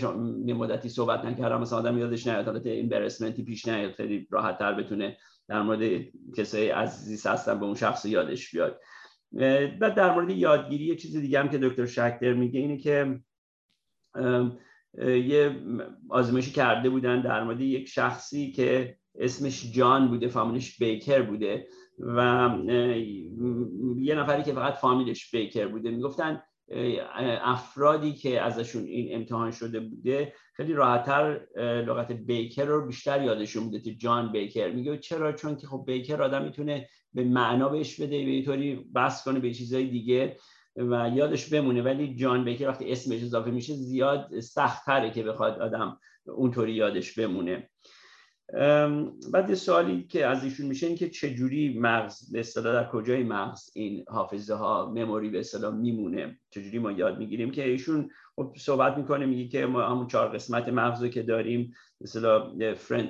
یه 0.44 0.54
مدتی 0.54 0.88
صحبت 0.88 1.24
نکردم 1.24 1.60
مثلا 1.60 1.78
آدم 1.78 1.98
یادش 1.98 2.26
نیاد 2.26 2.44
حالت 2.44 2.66
ایمبرسمنتی 2.66 3.44
پیش 3.44 3.68
نیاد 3.68 3.92
خیلی 3.92 4.26
راحت 4.30 4.58
تر 4.58 4.74
بتونه 4.74 5.16
در 5.48 5.62
مورد 5.62 6.04
کسای 6.36 6.70
عزیز 6.70 7.26
هستن 7.26 7.60
به 7.60 7.66
اون 7.66 7.74
شخص 7.74 8.04
یادش 8.04 8.50
بیاد. 8.50 8.80
بعد 9.80 9.94
در 9.94 10.14
مورد 10.14 10.30
یادگیری 10.30 10.84
یه 10.84 10.96
چیز 10.96 11.16
دیگه 11.16 11.40
هم 11.40 11.48
که 11.48 11.58
دکتر 11.58 11.86
شکتر 11.86 12.32
میگه 12.32 12.60
اینه 12.60 12.78
که 12.78 13.20
یه 15.04 15.62
آزمایشی 16.08 16.50
کرده 16.50 16.90
بودن 16.90 17.22
در 17.22 17.44
مورد 17.44 17.60
یک 17.60 17.88
شخصی 17.88 18.52
که 18.52 18.99
اسمش 19.18 19.72
جان 19.72 20.08
بوده 20.08 20.28
فامیلش 20.28 20.78
بیکر 20.78 21.22
بوده 21.22 21.66
و 21.98 22.50
یه 23.98 24.14
نفری 24.14 24.42
که 24.42 24.52
فقط 24.52 24.74
فامیلش 24.74 25.30
بیکر 25.30 25.66
بوده. 25.66 25.90
می‌گفتن 25.90 26.42
افرادی 27.42 28.12
که 28.12 28.40
ازشون 28.40 28.84
این 28.84 29.16
امتحان 29.16 29.50
شده 29.50 29.80
بوده 29.80 30.32
خیلی 30.54 30.72
راحتتر 30.72 31.40
لغت 31.86 32.12
بیکر 32.12 32.64
رو 32.64 32.86
بیشتر 32.86 33.22
یادشون 33.22 33.64
بوده 33.64 33.80
که 33.80 33.94
جان 33.94 34.32
بیکر. 34.32 34.72
میگه 34.72 34.98
چرا؟ 34.98 35.32
چون 35.32 35.56
که 35.56 35.66
خب 35.66 35.84
بیکر 35.86 36.22
آدم 36.22 36.44
می‌تونه 36.44 36.88
به 37.14 37.24
معنا 37.24 37.68
بهش 37.68 38.00
بده 38.00 38.24
به 38.24 38.42
طوری 38.42 38.76
بس 38.94 39.24
کنه 39.24 39.40
به 39.40 39.54
چیزهای 39.54 39.86
دیگه 39.86 40.36
و 40.76 41.10
یادش 41.14 41.48
بمونه. 41.48 41.82
ولی 41.82 42.14
جان 42.14 42.44
بیکر 42.44 42.68
وقتی 42.68 42.92
اسمش 42.92 43.22
اضافه 43.22 43.50
میشه 43.50 43.74
زیاد 43.74 44.40
سختتره 44.40 45.10
که 45.10 45.22
بخواد 45.22 45.60
آدم 45.60 45.98
اونطوری 46.26 46.72
یادش 46.72 47.18
بمونه. 47.18 47.70
بعد 49.32 49.48
یه 49.48 49.54
سوالی 49.54 50.02
که 50.02 50.26
از 50.26 50.44
ایشون 50.44 50.66
میشه 50.66 50.86
این 50.86 50.96
که 50.96 51.08
چجوری 51.08 51.78
مغز 51.78 52.32
به 52.32 52.40
اصطلاح 52.40 52.72
در 52.74 52.88
کجای 52.90 53.24
مغز 53.24 53.70
این 53.74 54.04
حافظه 54.08 54.54
ها 54.54 54.92
memory 54.94 55.30
به 55.30 55.38
اصطلاح 55.38 55.74
میمونه؟ 55.74 56.38
چجوری 56.50 56.78
ما 56.78 56.92
یاد 56.92 57.18
می‌گیریم 57.18 57.50
که 57.50 57.68
ایشون 57.68 58.10
خب 58.36 58.54
صحبت 58.58 58.96
می‌کنه 58.96 59.26
میگه 59.26 59.48
که 59.48 59.66
ما 59.66 59.82
همون 59.82 60.06
چهار 60.06 60.28
قسمت 60.28 60.68
مغز 60.68 61.02
رو 61.02 61.08
که 61.08 61.22
داریم 61.22 61.74
مثلا 62.00 62.52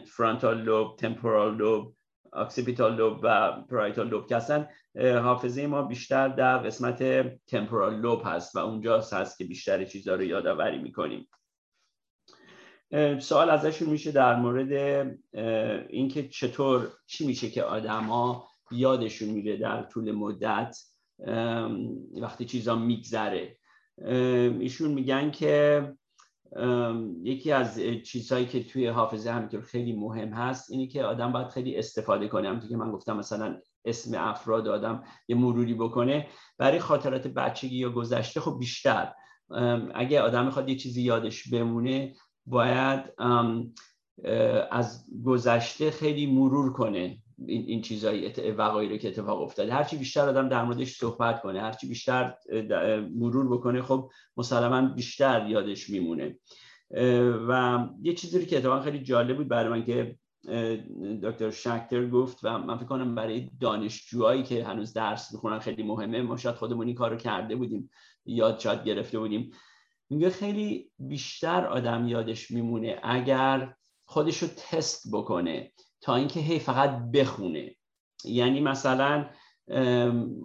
frontal 0.07 0.63
lobe 0.63 0.97
temporal 0.97 1.57
lobe 1.57 1.95
occipital 2.33 2.97
lobe 2.97 3.21
و 3.23 3.53
parietal 3.71 4.09
lobe 4.09 4.27
که 4.27 4.37
هستن 4.37 4.69
حافظه 4.97 5.67
ما 5.67 5.83
بیشتر 5.83 6.29
در 6.29 6.59
قسمت 6.59 7.03
تمپورال 7.47 8.01
لوب 8.01 8.23
هست 8.25 8.57
و 8.57 8.59
اونجاست 8.59 9.13
هست 9.13 9.39
که 9.39 9.45
بیشتر 9.45 9.85
چیزها 9.85 10.15
رو 10.15 10.23
یادآوری 10.23 10.79
می‌کنیم. 10.79 11.29
سوال 13.19 13.51
ازشون 13.51 13.89
میشه 13.89 14.13
در 14.13 14.37
مورد 14.37 14.73
اینکه 15.91 16.29
چطور 16.29 16.89
چی 17.07 17.27
میشه 17.27 17.51
که 17.51 17.63
آدما 17.63 18.49
یادشون 18.71 19.29
میره 19.29 19.57
در 19.57 19.83
طول 19.83 20.13
مدت 20.13 20.77
وقتی 22.21 22.45
چیزا 22.45 22.77
میگذره. 22.77 23.57
ایشون 24.61 24.91
میگن 24.91 25.31
که 25.31 25.93
یکی 27.23 27.53
از 27.53 27.81
چیزهایی 28.07 28.47
که 28.47 28.65
توی 28.65 28.87
حافظه 28.87 29.31
همینطور 29.31 29.61
خیلی 29.61 29.93
مهم 29.93 30.29
هست 30.29 30.71
اینه 30.71 30.87
که 30.87 31.05
آدم 31.05 31.33
باید 31.33 31.49
خیلی 31.49 31.77
استفاده 31.77 32.29
کنه. 32.29 32.49
همونطور 32.49 32.71
که 32.71 32.77
من 32.77 32.93
گفتم 32.93 33.17
مثلا 33.17 33.61
اسم 33.85 34.19
افراد 34.19 34.69
آدم 34.69 35.05
یه 35.29 35.37
مروری 35.37 35.75
بکنه 35.75 36.27
برای 36.59 36.79
خاطرات 36.79 37.27
بچگی 37.27 37.77
یا 37.77 37.91
گذشته 37.91 38.41
خب 38.41 38.57
بیشتر. 38.59 39.13
اگه 39.95 40.21
آدم 40.21 40.45
می‌خواد 40.45 40.69
یه 40.69 40.77
چیزی 40.77 41.03
یادش 41.03 41.49
بمونه 41.49 42.15
باید 42.47 43.13
از 44.71 45.05
گذشته 45.25 45.91
خیلی 45.91 46.27
مرور 46.27 46.73
کنه 46.73 47.19
این, 47.47 47.65
این 47.67 47.83
چیزایی 47.83 48.33
وقایعی 48.51 48.99
که 48.99 49.09
اتفاق 49.09 49.43
افتاده 49.43 49.73
هرچی 49.73 49.97
بیشتر 49.97 50.29
آدم 50.29 50.49
در 50.49 50.65
موردش 50.65 50.97
صحبت 50.97 51.43
کنه 51.43 51.61
هرچی 51.61 51.89
بیشتر 51.89 52.35
مرور 53.15 53.49
بکنه 53.49 53.83
خب 53.83 54.11
مسلما 54.37 54.95
بیشتر 54.95 55.47
یادش 55.49 55.91
میمونه. 55.91 56.39
و 57.49 57.79
یه 58.03 58.15
چیزی 58.15 58.47
که 58.47 58.59
اتفاقا 58.59 58.81
خیلی 58.81 59.03
جالب 59.03 59.37
بود 59.37 59.49
برای 59.49 59.69
من 59.69 59.85
که 59.85 60.17
دکتر 61.23 61.51
شکتر 61.51 62.09
گفت 62.09 62.39
و 62.43 62.59
من 62.59 62.77
فکر 62.77 62.87
کنم 62.87 63.15
برای 63.15 63.51
دانشجوهایی 63.61 64.43
که 64.43 64.65
هنوز 64.65 64.93
درس 64.93 65.33
می‌خونن 65.33 65.59
خیلی 65.59 65.83
مهمه 65.83 66.23
ما 66.23 66.37
شاید 66.37 66.55
خودمون 66.55 66.87
این 66.87 66.97
کارو 66.97 67.17
کرده 67.17 67.57
بودیم 67.57 67.91
یاد 68.25 68.59
شاید 68.59 68.85
گرفته 68.85 69.19
بودیم. 69.19 69.51
میگه 70.11 70.31
خیلی 70.31 70.91
بیشتر 70.99 71.67
آدم 71.67 72.09
یادش 72.09 72.51
میمونه 72.51 73.01
اگر 73.03 73.75
خودش 74.05 74.39
رو 74.43 74.49
تست 74.49 75.13
بکنه 75.13 75.73
تا 76.01 76.15
اینکه 76.15 76.41
هی 76.41 76.59
فقط 76.59 76.91
بخونه. 77.11 77.77
یعنی 78.25 78.61
مثلا 78.61 79.27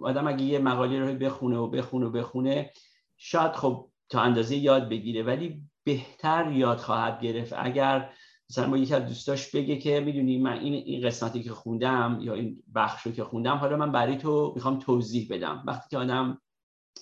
آدم 0.02 0.28
اگه 0.28 0.42
یه 0.42 0.58
مقاله 0.58 0.98
رو 0.98 1.14
بخونه 1.14 1.56
و 1.56 1.66
بخونه 1.66 2.06
و 2.06 2.10
بخونه 2.10 2.70
شاید 3.16 3.52
خب 3.52 3.88
تا 4.08 4.20
اندازه 4.20 4.56
یاد 4.56 4.88
بگیره 4.88 5.22
ولی 5.22 5.62
بهتر 5.84 6.52
یاد 6.52 6.78
خواهد 6.78 7.20
گرفت. 7.20 7.52
اگر 7.56 8.12
مثلا 8.50 8.70
با 8.70 8.76
یکی 8.76 8.94
از 8.94 9.06
دوستاش 9.06 9.50
بگه 9.50 9.76
که 9.76 10.00
می‌دونی 10.00 10.38
من 10.38 10.58
این 10.58 10.74
این 10.74 11.06
قسمتی 11.06 11.42
که 11.42 11.50
خوندم 11.50 12.18
یا 12.20 12.34
این 12.34 12.62
بخش 12.74 13.06
رو 13.06 13.12
که 13.12 13.24
خوندم 13.24 13.56
حالا 13.56 13.76
من 13.76 13.92
برای 13.92 14.16
تو 14.16 14.52
می‌خوام 14.54 14.78
توضیح 14.78 15.28
بدم. 15.30 15.62
وقتی 15.66 15.88
که 15.90 15.98
آدم 15.98 16.40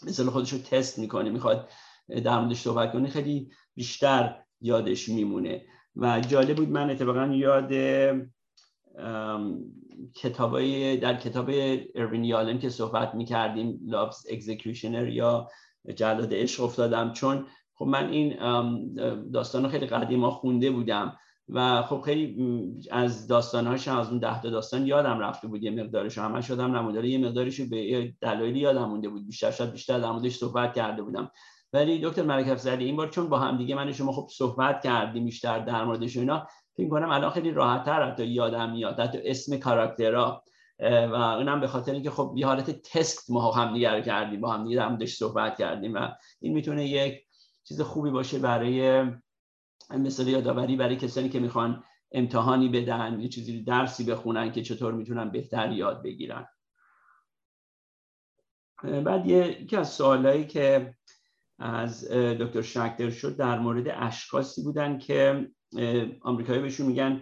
مثلا 0.07 0.31
خودش 0.31 0.53
رو 0.53 0.59
تست 0.59 0.99
می‌کنه 0.99 1.31
می‌خواد 1.31 1.69
در 2.09 2.41
موردش 2.41 2.61
صحبت 2.61 2.93
کنه 2.93 3.09
خیلی 3.09 3.51
بیشتر 3.75 4.37
یادش 4.61 5.09
میمونه. 5.09 5.67
و 5.97 6.21
جالب 6.21 6.57
بود 6.57 6.69
من 6.69 6.91
اتفاقا 6.91 7.27
یاد 7.27 7.73
کتابای 10.15 10.97
در 10.97 11.15
کتاب 11.15 11.51
اروین 11.95 12.25
یالوم 12.25 12.59
که 12.59 12.69
صحبت 12.69 13.15
می‌کردیم 13.15 13.81
Love's 13.87 14.27
Executioner 14.31 15.09
یا 15.09 15.49
جلاد 15.97 16.35
عشق 16.35 16.65
افتادم. 16.65 17.13
چون 17.13 17.47
خب 17.75 17.87
من 17.87 18.09
این 18.09 18.37
داستان 19.33 19.69
خیلی 19.69 19.87
قدیما 19.87 20.31
خونده 20.31 20.71
بودم 20.71 21.17
و 21.49 21.83
خب 21.83 22.01
خیلی 22.01 22.37
از 22.91 23.27
داستانهاش 23.27 23.89
از 23.89 24.09
اون 24.09 24.19
ده 24.19 24.43
تا 24.43 24.51
داستان 24.51 24.87
یادم 24.87 25.19
رفته 25.19 25.49
بود. 25.49 25.63
یه 25.63 25.71
مقدارش 25.71 26.19
همه 26.19 26.41
شدم 26.41 26.77
نموداره 26.77 27.09
یه 27.09 27.19
مقدارش 27.19 27.61
به 27.61 28.13
دلایلی 28.21 28.59
یادم 28.61 28.85
مونده 28.85 29.09
بود. 29.09 29.27
بیشتر 29.27 29.51
شاید 29.51 29.73
بیشتر 29.73 29.99
در 29.99 30.11
موردش 30.11 30.37
صحبت 30.37 30.75
کرده 30.75 31.03
بودم. 31.03 31.31
ولی 31.75 32.01
دکتر 32.05 32.23
ملک 32.23 32.49
افزلی 32.49 32.85
این 32.85 32.97
بار 32.97 33.09
چون 33.09 33.29
با 33.29 33.39
هم 33.39 33.57
دیگه 33.57 33.75
من 33.75 33.93
شما 33.93 34.13
خب 34.13 34.29
صحبت 34.31 34.83
کردیم 34.83 35.25
بیشتر 35.25 35.59
در 35.59 35.85
موردش 35.85 36.17
اینا 36.17 36.47
فکر 36.77 36.89
کنم 36.89 37.11
الان 37.11 37.31
خیلی 37.31 37.51
راحت 37.51 37.85
تر 37.85 38.11
حتی 38.11 38.27
یادم 38.27 38.71
میاد. 38.71 39.01
حتی 39.01 39.19
اسم 39.25 39.57
کاراکترها 39.57 40.45
و 40.81 41.15
اونم 41.15 41.61
به 41.61 41.67
خاطر 41.67 41.93
اینکه 41.93 42.11
خب 42.11 42.35
یه 42.37 42.47
حالت 42.47 42.71
تست 42.71 43.31
ما 43.31 43.53
هم 43.53 43.75
دیگر 43.75 44.01
کردیم 44.01 44.41
با 44.41 44.53
هم 44.53 44.65
دیگه 44.65 45.07
صحبت 45.07 45.59
کردیم 45.59 45.95
و 45.95 46.09
این 46.41 46.55
می‌تونه 46.55 46.89
یک 46.89 47.23
چیز 47.65 47.81
خوبی 47.81 48.11
باشه 48.11 48.39
برای 48.39 49.05
مثل 49.91 50.29
یادآوری 50.29 50.77
برای 50.77 50.97
کسانی 50.97 51.29
که 51.29 51.41
می‌خوان 51.41 51.85
امتحانی 52.13 52.69
بدن 52.69 53.21
یه 53.21 53.29
چیزی 53.29 53.63
درسی 53.63 54.05
بخونن 54.05 54.53
که 54.53 54.63
چطور 54.63 54.93
می‌تونن 54.93 55.31
بهتر 55.31 55.73
یاد 55.73 56.03
بگیرن. 56.03 56.47
بعد 59.05 59.27
یکی 59.27 59.77
از 59.77 59.93
سوالایی 59.93 60.47
که 60.47 60.95
از 61.65 62.11
دکتر 62.11 62.63
شکتر 62.63 63.11
شد 63.11 63.37
در 63.37 63.59
مورد 63.59 63.85
اشخاصی 63.89 64.63
بودن 64.63 64.99
که 64.99 65.49
آمریکایی 66.21 66.63
بهشون 66.63 66.87
میگن 66.87 67.21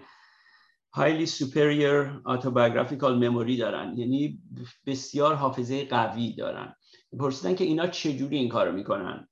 highly 0.96 1.26
superior 1.26 2.22
autobiographical 2.26 3.22
memory 3.22 3.58
دارن. 3.58 3.94
یعنی 3.96 4.38
بسیار 4.86 5.34
حافظه 5.34 5.84
قوی 5.84 6.34
دارن. 6.34 6.74
پرسیدن 7.18 7.54
که 7.54 7.64
اینا 7.64 7.86
چجوری 7.86 8.36
این 8.36 8.48
کارو 8.48 8.72
می‌کنن. 8.72 9.28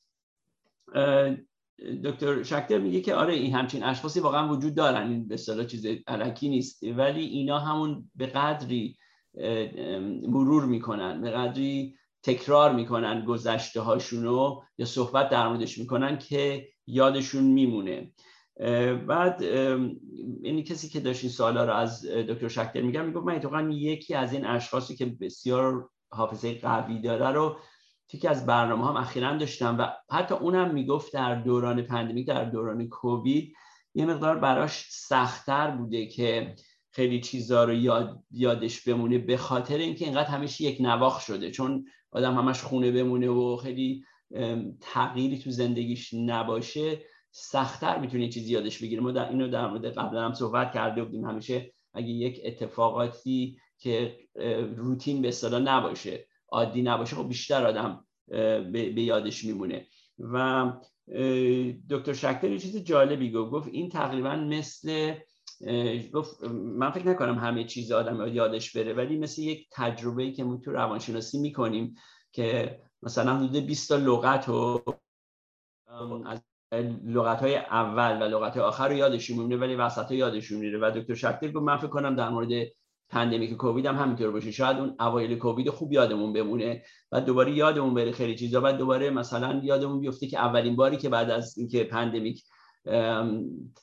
دکتر 2.05 2.43
شکتر 2.43 2.79
میگه 2.79 3.01
که 3.01 3.15
آره 3.15 3.35
این 3.35 3.55
همچین 3.55 3.85
اشخاصی 3.85 4.21
واقعا 4.21 4.49
وجود 4.49 4.75
دارن. 4.75 5.11
این 5.11 5.29
به 5.29 5.35
اصطلاح 5.35 5.67
چیز 5.67 5.87
علکی 6.07 6.49
نیست. 6.49 6.83
ولی 6.83 7.25
اینا 7.25 7.59
همون 7.59 8.11
به 8.15 8.27
قدری 8.27 8.97
مرور 10.29 10.65
می‌کنن. 10.65 11.21
به 11.21 11.31
قدری 11.31 11.97
تکرار 12.23 12.75
می‌کنن 12.75 13.25
گذشته 13.25 13.81
هاشونو 13.81 14.61
یا 14.79 14.87
صحبت 14.87 15.29
در 15.29 15.49
موردش 15.49 15.79
می‌کنن 15.79 16.19
که 16.19 16.69
یادشون 16.87 17.45
میمونه. 17.45 18.13
بعد 19.09 19.43
این 20.43 20.65
کسی 20.65 20.89
که 20.89 21.01
داشت 21.01 21.23
این 21.25 21.33
سوالا 21.33 21.65
رو 21.65 21.73
از 21.73 22.07
دکتر 22.07 22.49
شکتر 22.49 22.83
میگم 22.83 23.07
می‌گفت 23.07 23.27
من 23.27 23.35
اتفاقا 23.35 23.71
یکی 23.71 24.15
از 24.15 24.33
این 24.33 24.47
اشخاصی 24.47 24.97
که 24.97 25.07
بسیار 25.07 25.91
حافظه 26.13 26.55
قوی 26.55 27.01
داره 27.01 27.31
رو 27.31 27.57
یکی 28.13 28.29
از 28.29 28.47
برنامه 28.47 28.87
هم 28.87 28.97
اخیرا 28.97 29.37
داشتم 29.37 29.77
و 29.79 30.15
حتی 30.15 30.35
اونم 30.35 30.75
می‌گفت 30.75 31.13
در 31.13 31.35
دوران 31.35 31.83
پندمیک 31.83 32.27
در 32.27 32.45
دوران 32.45 32.89
کووید 32.89 33.55
یه 33.95 34.07
مقدار 34.07 34.39
براش 34.39 34.87
سختتر 34.91 35.71
بوده 35.71 36.07
که 36.07 36.55
خیلی 36.91 37.21
چیزا 37.21 37.65
رو 37.65 37.75
یاد 37.75 38.23
یادش 38.31 38.89
بمونه 38.89 39.19
به 39.19 39.37
خاطر 39.37 39.79
اینکه 39.79 40.05
اینقدر 40.05 40.29
همیشه 40.29 40.65
یک 40.65 40.81
نواخ 40.81 41.21
شده. 41.21 41.51
چون 41.51 41.85
آدم 42.13 42.35
همش 42.35 42.63
خونه 42.63 42.91
بمونه 42.91 43.29
و 43.29 43.57
خیلی 43.57 44.05
تغییری 44.81 45.39
تو 45.39 45.51
زندگیش 45.51 46.15
نباشه 46.15 46.99
سختتر 47.31 47.99
می‌تونه 47.99 48.29
چیزی 48.29 48.53
یادش 48.53 48.83
بگیره. 48.83 49.03
ما 49.03 49.13
در 49.13 49.29
اینو 49.29 49.49
در 49.49 49.67
مورد 49.67 49.85
قبلا 49.85 50.25
هم 50.25 50.33
صحبت 50.33 50.73
کرده 50.73 51.05
بودیم. 51.05 51.25
همیشه 51.25 51.73
اگه 51.95 52.09
یک 52.09 52.41
اتفاقاتی 52.45 53.57
که 53.79 54.19
روتین 54.77 55.23
به 55.23 55.29
اصطلاح 55.29 55.61
نباشه 55.61 56.27
عادی 56.49 56.83
نباشه 56.83 57.17
خب 57.17 57.29
بیشتر 57.29 57.67
آدم 57.67 58.05
به 58.73 59.03
یادش 59.03 59.45
میمونه. 59.45 59.87
و 60.19 60.67
دکتر 61.91 62.13
شکتر 62.13 62.51
یه 62.51 62.59
چیز 62.59 62.77
جالبی 62.77 63.31
گفت. 63.31 63.53
گفت 63.53 63.69
این 63.73 63.89
تقریبا 63.89 64.37
مثل 64.37 65.15
من 66.53 66.91
فکر 66.91 67.09
نکنم 67.09 67.39
همه 67.39 67.65
چیز 67.65 67.93
آدم 67.93 68.27
یادش 68.27 68.77
بره 68.77 68.93
ولی 68.93 69.19
مثل 69.19 69.43
یک 69.43 69.69
تجربه 69.73 70.33
که 70.33 70.45
ما 70.45 70.57
تو 70.57 70.73
روانشناسی 70.73 71.39
می‌کنیم 71.39 71.95
که 72.33 72.81
مثلا 73.03 73.37
حدود 73.37 73.57
20 73.57 73.89
تا 73.89 73.97
لغت 73.97 74.49
و 74.49 74.83
از 76.27 76.41
لغت 77.05 77.41
های 77.41 77.57
اول 77.57 78.23
و 78.23 78.25
لغت 78.25 78.57
های 78.57 78.63
آخر 78.63 78.89
رو 78.89 78.95
یادشون 78.95 79.37
میمونه 79.37 79.57
ولی 79.57 79.75
وسط 79.75 80.07
ها 80.07 80.15
یادشون 80.15 80.59
میره. 80.59 80.79
و 80.79 80.91
دکتر 80.97 81.15
شکتر 81.15 81.49
گفت 81.53 81.65
من 81.65 81.77
فکر 81.77 81.87
کنم 81.87 82.17
در 82.17 82.29
مورد 82.29 82.49
pandemic 83.09 83.57
کووید 83.57 83.87
هم 83.87 83.97
همینطور 83.97 84.31
باشه. 84.31 84.51
شاید 84.51 84.77
اون 84.77 84.97
اوایل 85.01 85.39
کووید 85.39 85.71
خوب 85.71 85.93
یادمون 85.93 86.33
بمونه 86.33 86.83
و 87.13 87.21
دوباره 87.21 87.53
یادمون 87.53 87.95
بره 87.95 88.13
خیلی 88.13 88.35
چیزا 88.35 88.61
بعد 88.61 88.77
دوباره 88.77 89.11
مثلا 89.11 89.61
یادمون 89.65 90.01
بیفته 90.01 90.27
که 90.27 90.39
اولین 90.39 90.77
باری 90.77 90.97
که 90.97 91.09
بعد 91.09 91.31
از 91.31 91.59
اینکه 91.59 91.85
pandemic 91.85 92.45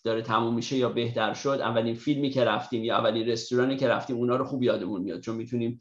داره 0.03 0.21
تموم 0.23 0.55
میشه 0.55 0.77
یا 0.77 0.89
بهتر 0.89 1.33
شد. 1.33 1.49
اولین 1.49 1.95
فیلمی 1.95 2.29
که 2.29 2.43
رفتیم 2.43 2.83
یا 2.83 2.97
اولین 2.97 3.27
رستورانی 3.27 3.77
که 3.77 3.87
رفتیم 3.87 4.15
اونا 4.15 4.35
رو 4.35 4.45
خوب 4.45 4.63
یادمون 4.63 5.01
میاد 5.01 5.19
چون 5.19 5.35
می‌تونیم 5.35 5.79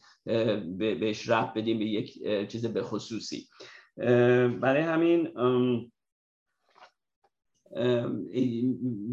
بهش 0.79 1.29
رفت 1.29 1.55
بدیم 1.55 1.79
به 1.79 1.85
یک 1.85 2.23
چیز 2.49 2.67
به 2.67 2.83
خصوصی. 2.83 3.49
برای 4.61 4.83
همین 4.83 5.29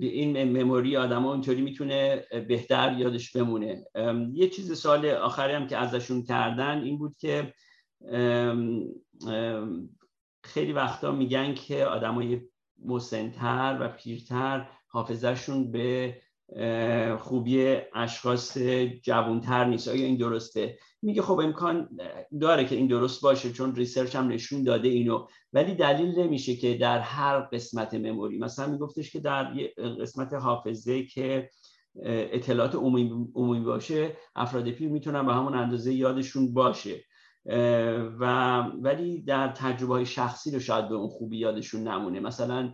این 0.02 0.44
مموری 0.44 0.98
آدم 0.98 1.26
اونطوری 1.26 1.62
می‌تونه 1.62 2.24
بهتر 2.48 2.96
یادش 3.00 3.32
بمونه. 3.32 3.86
یه 4.34 4.50
چیز 4.50 4.78
سال 4.78 5.06
آخری 5.06 5.54
هم 5.54 5.68
که 5.68 5.78
ازشون 5.78 6.24
کردن 6.24 6.82
این 6.82 6.98
بود 6.98 7.16
که 7.18 7.54
خیلی 10.44 10.74
وقتا 10.74 11.12
میگن 11.12 11.54
که 11.54 11.86
آدمای 11.86 12.42
مسنتر 12.86 13.78
و 13.82 13.88
پیرتر 13.88 14.70
حافظشون 14.88 15.72
به 15.72 16.18
خوبی 17.20 17.78
اشخاص 17.96 18.58
جوانتر 19.04 19.66
نیست. 19.66 19.88
آیا 19.88 20.06
این 20.06 20.18
درسته؟ 20.18 20.78
میگه 21.02 21.22
خب 21.22 21.40
امکان 21.40 21.90
داره 22.42 22.66
که 22.66 22.76
این 22.76 22.88
درست 22.88 23.22
باشه 23.22 23.52
چون 23.52 23.76
research 23.76 24.16
هم 24.16 24.28
نشون 24.28 24.64
داده 24.64 24.88
اینو 24.88 25.28
ولی 25.54 25.76
دلیل 25.76 26.20
نمیشه 26.20 26.56
که 26.56 26.74
در 26.74 27.00
هر 27.00 27.40
قسمت 27.40 27.94
memory. 27.94 28.38
مثلا 28.38 28.68
میگفتش 28.68 29.12
که 29.12 29.20
در 29.20 29.54
قسمت 30.02 30.34
حافظه 30.34 31.06
که 31.06 31.50
اطلاعات 32.06 32.76
عمومی 32.76 33.60
باشه 33.60 34.18
افراد 34.36 34.70
پیر 34.70 34.90
می‌تونن 34.90 35.26
به 35.26 35.34
همون 35.34 35.54
اندازه 35.54 35.94
یادشون 35.94 36.54
باشه. 36.54 37.04
و 38.20 38.62
ولی 38.62 39.22
در 39.22 39.48
تجربه 39.48 39.94
های 39.94 40.06
شخصی 40.06 40.52
رو 40.52 40.60
شاید 40.60 40.90
به 40.90 40.96
اون 40.96 41.10
خوبی 41.10 41.38
یادشون 41.38 41.88
نمونه. 41.88 42.20
مثلا 42.20 42.74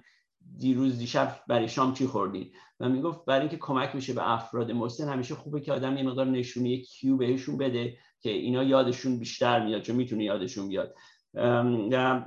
دیروز 0.58 0.98
دیشب 0.98 1.36
برای 1.48 1.68
شام 1.68 1.94
چی 1.94 2.08
خوردین؟ 2.08 2.52
و 2.80 2.90
می‌گفت 2.90 3.26
برای 3.26 3.40
اینکه 3.40 3.58
کمک 3.58 3.96
میشه 3.96 4.14
به 4.14 4.32
افراد 4.32 4.72
مسن 4.72 5.10
همیشه 5.10 5.36
خوبه 5.36 5.62
که 5.62 5.74
آدم 5.74 5.98
یه 5.98 6.04
مقدار 6.04 6.26
نشونی 6.26 6.82
کیو 6.82 7.18
بهشون 7.18 7.58
بده 7.58 7.98
که 8.22 8.30
اینا 8.30 8.64
یادشون 8.64 9.20
بیشتر 9.20 9.66
میاد 9.66 9.82
چون 9.82 9.96
می‌تونه 9.96 10.24
یادشون 10.24 10.70
بیاد. 10.70 10.96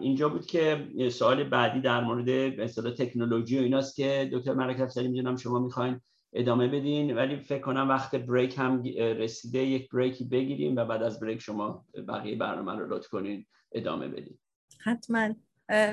اینجا 0.01 0.29
بود 0.29 0.47
که 0.47 0.89
سوال 1.11 1.45
بعدی 1.45 1.81
در 1.81 2.01
مورد 2.01 2.31
مثلا 2.61 2.91
تکنولوژی 2.91 3.59
و 3.59 3.63
ایناست 3.63 3.97
که 3.97 4.31
دکتر 4.33 4.55
ملک 4.55 4.81
افسری 4.81 5.09
می‌دونم 5.09 5.37
شما 5.37 5.59
می‌خواین 5.59 6.01
ادامه 6.33 6.69
بدین. 6.69 7.17
ولی 7.17 7.37
فکر 7.37 7.61
کنم 7.63 7.89
وقت 7.89 8.15
بریک 8.17 8.59
هم 8.59 8.83
رسیده. 8.97 9.59
یک 9.59 9.91
بریکی 9.91 10.25
بگیریم 10.25 10.77
و 10.77 10.85
بعد 10.85 11.03
از 11.03 11.21
بریک 11.21 11.41
شما 11.41 11.85
بقیه 12.09 12.37
برنامه 12.37 12.73
رو 12.73 12.95
لطف 12.95 13.09
کنین. 13.09 13.47
ادامه 13.73 14.09
بدین. 14.09 14.39
حتما. 14.81 15.35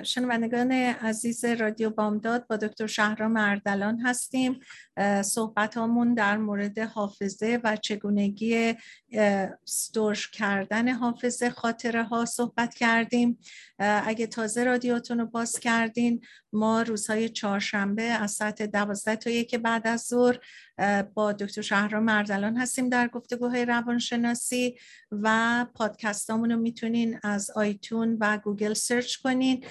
شنوندگان 0.04 0.72
عزیز 0.72 1.46
رادیو 1.46 1.90
بامداد 1.90 2.48
با 2.48 2.58
دکتر 2.58 2.88
شهرام 2.88 3.38
اردلان 3.38 4.00
هستیم. 4.00 4.60
صحبت 5.22 5.78
همون 5.78 6.14
در 6.14 6.38
مورد 6.38 6.80
حافظه 6.80 7.60
و 7.64 7.76
چگونگی 7.76 8.76
ستورش 9.66 10.32
کردن 10.32 10.90
حافظه 10.90 11.50
خاطره 11.50 12.04
ها 12.04 12.26
صحبت 12.26 12.74
کردیم. 12.74 13.40
اگه 13.80 14.28
تازه 14.28 14.64
رادیوتون 14.64 15.20
رو 15.20 15.26
باز 15.26 15.60
کردین 15.60 16.22
ما 16.54 16.82
روزهای 16.82 17.30
چهارشنبه 17.30 18.04
از 18.04 18.32
ساعت 18.32 18.62
دوازده 18.62 19.16
تا 19.16 19.30
یک 19.30 19.56
بعد 19.56 19.88
از 19.88 20.02
ظهر 20.02 20.40
با 21.14 21.32
دکتر 21.32 21.62
شهرام 21.62 22.04
مردلان 22.04 22.58
هستیم 22.58 22.90
در 22.90 23.08
گفتگوهای 23.08 23.66
روانشناسی 23.66 24.76
و 25.12 25.66
پادکست 25.74 26.30
رو 26.30 26.58
می‌تونین 26.58 27.20
از 27.24 27.52
آیتون 27.52 28.18
و 28.20 28.38
گوگل 28.38 28.74
سرچ 28.74 29.16
کنین 29.16 29.66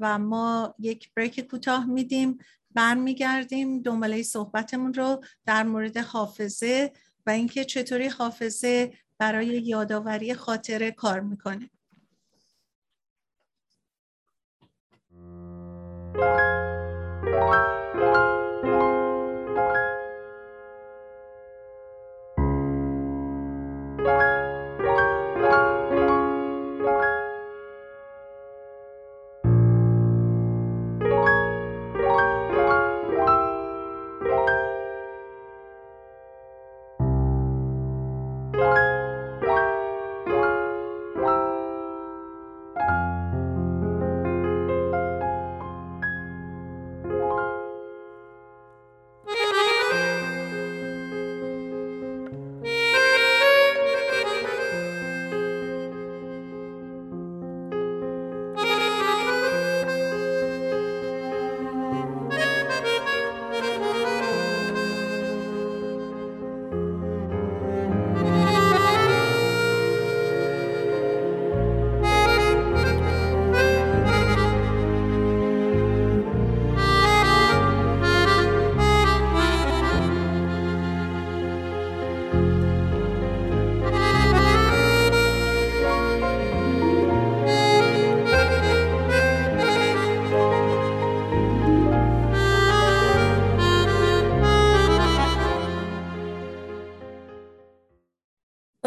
و 0.00 0.18
ما 0.18 0.74
یک 0.78 1.14
break 1.14 1.40
کوتاه 1.40 1.86
میدیم 1.86 2.38
برمیگردیم 2.74 3.82
دنباله 3.82 4.22
صحبتمون 4.22 4.94
رو 4.94 5.24
در 5.46 5.62
مورد 5.62 5.96
حافظه 5.96 6.92
و 7.26 7.30
اینکه 7.30 7.64
چطوری 7.64 8.08
حافظه 8.08 8.92
برای 9.18 9.46
یادآوری 9.46 10.34
خاطره 10.34 10.90
کار 10.90 11.20
می‌کنه 11.20 11.70
Thank. 17.92 18.31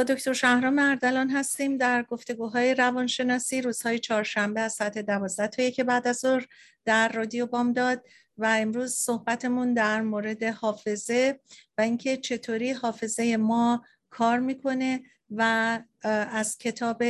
دکتر 0.05 0.33
شهرام 0.33 0.79
اردلان 0.79 1.29
هستیم 1.29 1.77
در 1.77 2.03
گفتگوهای 2.03 2.73
روانشناسی 2.73 3.61
روزهای 3.61 3.99
چهارشنبه 3.99 4.61
از 4.61 4.73
ساعت 4.73 4.97
دوازده 4.97 5.47
تا 5.47 5.63
یک 5.63 5.81
بعد 5.81 6.07
از 6.07 6.17
ظهر 6.17 6.47
در 6.85 7.11
رادیو 7.11 7.45
بامداد 7.45 8.05
و 8.37 8.45
امروز 8.45 8.93
صحبتمون 8.93 9.73
در 9.73 10.01
مورد 10.01 10.43
حافظه 10.43 11.39
و 11.77 11.81
اینکه 11.81 12.17
چطوری 12.17 12.71
حافظه 12.71 13.37
ما 13.37 13.83
کار 14.09 14.39
می‌کنه 14.39 15.01
و 15.31 15.79
از 16.03 16.57
کتاب 16.57 17.03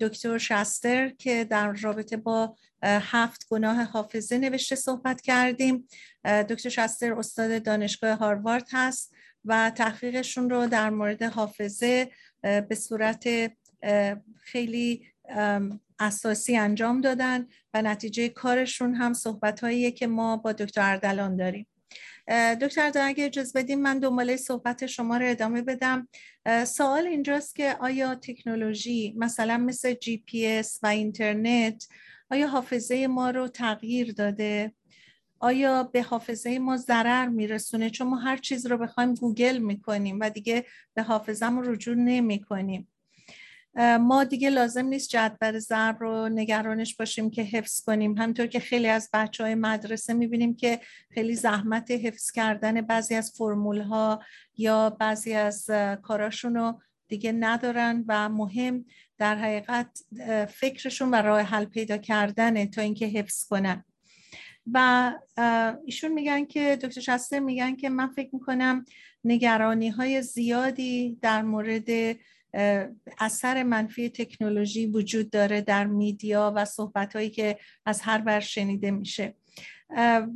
دکتر 0.00 0.38
شستر 0.38 1.08
که 1.08 1.44
در 1.44 1.72
رابطه 1.72 2.16
با 2.16 2.56
هفت 2.82 3.46
گناه 3.50 3.82
حافظه 3.82 4.38
نوشته 4.38 4.76
صحبت 4.76 5.20
کردیم. 5.20 5.88
دکتر 6.24 6.68
شستر 6.68 7.12
استاد 7.12 7.62
دانشگاه 7.62 8.18
هاروارد 8.18 8.68
هست 8.72 9.14
و 9.44 9.70
تحقیقشون 9.70 10.50
رو 10.50 10.66
در 10.66 10.90
مورد 10.90 11.22
حافظه 11.22 12.10
به 12.44 12.74
صورت 12.74 13.28
خیلی 14.40 15.06
اساسی 15.98 16.56
انجام 16.56 17.00
دادن 17.00 17.46
و 17.74 17.82
نتیجه 17.82 18.28
کارشون 18.28 18.94
هم 18.94 19.12
صحبت 19.12 19.60
که 19.90 20.06
ما 20.06 20.36
با 20.36 20.52
دکتر 20.52 20.80
اردلان 20.80 21.36
داریم. 21.36 21.66
دکتر 22.60 22.82
اردلان 22.82 23.08
اگه 23.08 23.24
اجازه 23.24 23.52
بدیم 23.62 23.80
من 23.80 23.98
دنباله 23.98 24.36
صحبت 24.36 24.86
شما 24.86 25.16
رو 25.16 25.30
ادامه 25.30 25.62
بدم. 25.62 26.08
سوال 26.66 27.06
اینجاست 27.06 27.56
که 27.56 27.76
آیا 27.80 28.14
تکنولوژی 28.14 29.14
مثلا 29.16 29.58
مثل 29.58 29.94
جی 29.94 30.16
پی 30.26 30.46
اس 30.46 30.78
و 30.82 30.86
اینترنت 30.86 31.88
آیا 32.30 32.48
حافظه 32.48 33.06
ما 33.06 33.30
رو 33.30 33.48
تغییر 33.48 34.12
داده؟ 34.12 34.72
آیا 35.40 35.82
به 35.82 36.02
حافظه 36.02 36.58
ما 36.58 36.76
ضرر 36.76 37.28
میرسونه؟ 37.28 37.90
چون 37.90 38.08
ما 38.08 38.16
هر 38.16 38.36
چیز 38.36 38.66
رو 38.66 38.78
بخوایم 38.78 39.14
گوگل 39.14 39.58
می‌کنیم 39.58 40.18
و 40.20 40.30
دیگه 40.30 40.64
به 40.94 41.02
حافظه 41.02 41.46
رجوع 41.64 41.94
نمی‌کنیم. 41.94 42.88
ما 44.00 44.24
دیگه 44.24 44.50
لازم 44.50 44.86
نیست 44.86 45.08
جدول 45.08 45.58
ضرب 45.58 45.96
رو 46.00 46.28
نگرانش 46.28 46.96
باشیم 46.96 47.30
که 47.30 47.42
حفظ 47.42 47.82
کنیم. 47.82 48.18
همطور 48.18 48.46
که 48.46 48.60
خیلی 48.60 48.88
از 48.88 49.10
بچه 49.12 49.44
های 49.44 49.54
مدرسه 49.54 50.12
می‌بینیم 50.12 50.56
که 50.56 50.80
خیلی 51.10 51.34
زحمت 51.34 51.90
حفظ 51.90 52.30
کردن 52.30 52.80
بعضی 52.80 53.14
از 53.14 53.32
فرمول 53.36 53.80
ها 53.80 54.22
یا 54.56 54.90
بعضی 54.90 55.34
از 55.34 55.70
کاراشون 56.02 56.54
رو 56.54 56.80
دیگه 57.08 57.32
ندارن 57.32 58.04
و 58.08 58.28
مهم 58.28 58.84
در 59.18 59.36
حقیقت 59.36 59.98
فکرشون 60.48 61.10
و 61.10 61.14
راه 61.14 61.40
حل 61.40 61.64
پیدا 61.64 61.96
کردنه 61.96 62.66
تا 62.66 62.82
اینکه 62.82 63.06
حفظ 63.06 63.46
کنن. 63.46 63.84
و 64.72 65.12
ایشون 65.84 66.12
میگن 66.12 66.44
که 66.44 66.76
دکتر 66.76 67.00
شسته 67.00 67.40
میگن 67.40 67.76
که 67.76 67.88
من 67.88 68.06
فکر 68.06 68.30
می‌کنم 68.32 68.84
نگرانی 69.24 69.88
های 69.88 70.22
زیادی 70.22 71.18
در 71.22 71.42
مورد 71.42 72.16
اثر 73.18 73.62
منفی 73.62 74.08
تکنولوژی 74.08 74.86
وجود 74.86 75.30
داره 75.30 75.60
در 75.60 75.86
میدیا 75.86 76.52
و 76.56 76.64
صحبت 76.64 77.16
هایی 77.16 77.30
که 77.30 77.58
از 77.86 78.00
هر 78.00 78.18
بر 78.18 78.40
شنیده 78.40 78.90
میشه. 78.90 79.34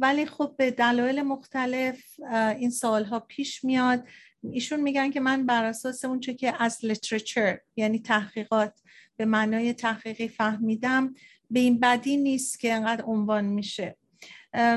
ولی 0.00 0.26
خب 0.26 0.54
به 0.58 0.70
دلایل 0.70 1.22
مختلف 1.22 2.20
این 2.58 2.70
سوال 2.70 3.04
ها 3.04 3.20
پیش 3.20 3.64
میاد. 3.64 4.04
ایشون 4.42 4.80
میگن 4.80 5.10
که 5.10 5.20
من 5.20 5.46
بر 5.46 5.64
اساس 5.64 6.04
اون 6.04 6.20
که 6.20 6.62
از 6.62 6.84
لیترچر 6.84 7.58
یعنی 7.76 7.98
تحقیقات 7.98 8.80
به 9.16 9.24
معنای 9.24 9.72
تحقیقی 9.72 10.28
فهمیدم 10.28 11.14
به 11.50 11.60
این 11.60 11.80
بدی 11.80 12.16
نیست 12.16 12.60
که 12.60 12.72
انقدر 12.72 13.04
عنوان 13.04 13.44
میشه. 13.44 13.96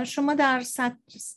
شما 0.04 0.34
در 0.34 0.64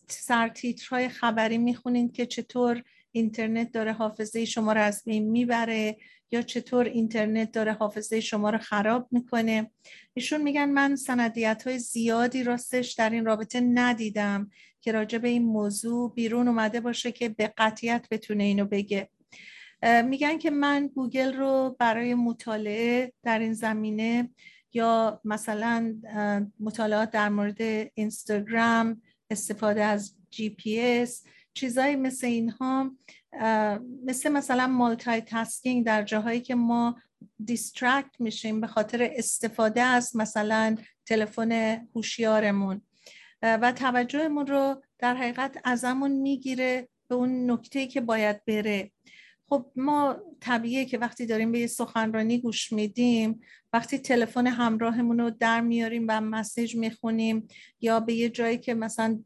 سرتیترهای 0.09 1.09
خبری 1.09 1.59
می‌خونید 1.59 2.13
که 2.13 2.27
چطور 2.27 2.83
اینترنت 3.13 3.73
داره 3.73 3.93
حافظه 3.93 4.45
شما 4.45 4.73
رو 4.73 4.81
از 4.81 5.03
بین 5.07 5.31
می‌بره 5.31 5.97
یا 6.31 6.43
چطور 6.43 6.85
اینترنت 6.85 7.53
داره 7.53 7.73
حافظه 7.73 8.21
شما 8.21 8.51
رو 8.51 8.59
خراب 8.59 9.09
می‌کنه. 9.11 9.71
ایشون 10.15 10.43
میگن 10.43 10.71
من 10.71 10.97
سندیت 10.97 11.63
های 11.67 11.79
زیادی 11.79 12.43
راستش 12.43 12.93
در 12.93 13.11
این 13.11 13.25
رابطه 13.25 13.61
ندیدم 13.61 14.51
که 14.81 14.93
راجع 14.93 15.19
به 15.19 15.29
این 15.29 15.45
موضوع 15.45 16.15
بیرون 16.15 16.49
اومده 16.49 16.81
باشه 16.81 17.13
که 17.13 17.29
به 17.29 17.53
قطیت 17.57 18.07
بتونه 18.11 18.45
اینو 18.45 18.65
بگه. 18.65 19.09
میگن 20.05 20.39
که 20.39 20.51
من 20.51 20.87
گوگل 20.87 21.35
رو 21.35 21.77
برای 21.79 22.15
مطالعه 22.15 23.13
در 23.23 23.39
این 23.39 23.53
زمینه 23.53 24.31
یا 24.75 25.21
مثلا 25.25 25.95
مطالعات 26.61 27.11
در 27.11 27.29
مورد 27.29 27.63
اینستاگرام 27.95 29.03
استفاده 29.31 29.85
از 29.85 30.17
جی 30.31 30.51
پی 30.51 30.81
اس 30.81 31.25
چیزایی 31.55 31.97
مثل 31.97 32.27
اینها 32.27 32.91
مثل 34.05 34.29
مثلا 34.29 34.67
multitasking 34.67 35.87
در 35.87 36.03
جاهایی 36.03 36.41
که 36.41 36.55
ما 36.55 36.97
distract 37.45 38.11
میشیم 38.19 38.61
به 38.61 38.67
خاطر 38.67 39.11
استفاده 39.13 39.83
از 39.83 40.17
مثلا 40.17 40.77
تلفن 41.07 41.53
هوشیارمون. 41.95 42.83
و 43.43 43.73
توجهمون 43.73 44.47
رو 44.47 44.83
در 44.99 45.15
حقیقت 45.15 45.61
ازمون 45.65 46.11
می‌گیره 46.11 46.89
به 47.09 47.15
اون 47.15 47.51
نکته 47.51 47.87
که 47.87 48.01
باید 48.01 48.45
بره. 48.45 48.91
خب 49.49 49.67
ما 49.77 50.17
طبیعیه 50.45 50.85
که 50.85 50.99
وقتی 50.99 51.27
داریم 51.27 51.53
به 51.53 51.59
یه 51.59 51.67
سخنرانی 51.67 52.39
گوش 52.39 52.73
میدیم 52.73 53.41
وقتی 53.73 53.99
تلفن 53.99 54.47
همراهمون 54.47 55.19
رو 55.19 55.31
در 55.31 55.61
میاریم 55.61 56.05
و 56.09 56.21
مسیج 56.21 56.77
می‌خونیم 56.77 57.49
یا 57.81 58.01
به 58.01 58.15
یه 58.15 58.29
جایی 58.29 58.59
که 58.59 58.75
مثلا 58.75 59.19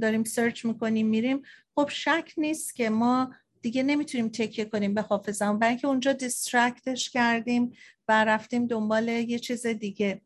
داریم 0.00 0.24
سرچ 0.24 0.64
می‌کنیم 0.64 1.06
میریم 1.06 1.42
خب 1.74 1.88
شک 1.92 2.32
نیست 2.36 2.74
که 2.74 2.90
ما 2.90 3.34
دیگه 3.62 3.82
نمی‌تونیم 3.82 4.28
تکیه 4.28 4.64
کنیم 4.64 4.94
به 4.94 5.02
حافظمون 5.02 5.58
برای 5.58 5.70
اینکه 5.70 5.86
اونجا 5.86 6.12
دیسترکتش 6.12 7.10
کردیم 7.10 7.72
و 8.08 8.24
رفتیم 8.24 8.66
دنبال 8.66 9.08
یه 9.08 9.38
چیز 9.38 9.66
دیگه. 9.66 10.20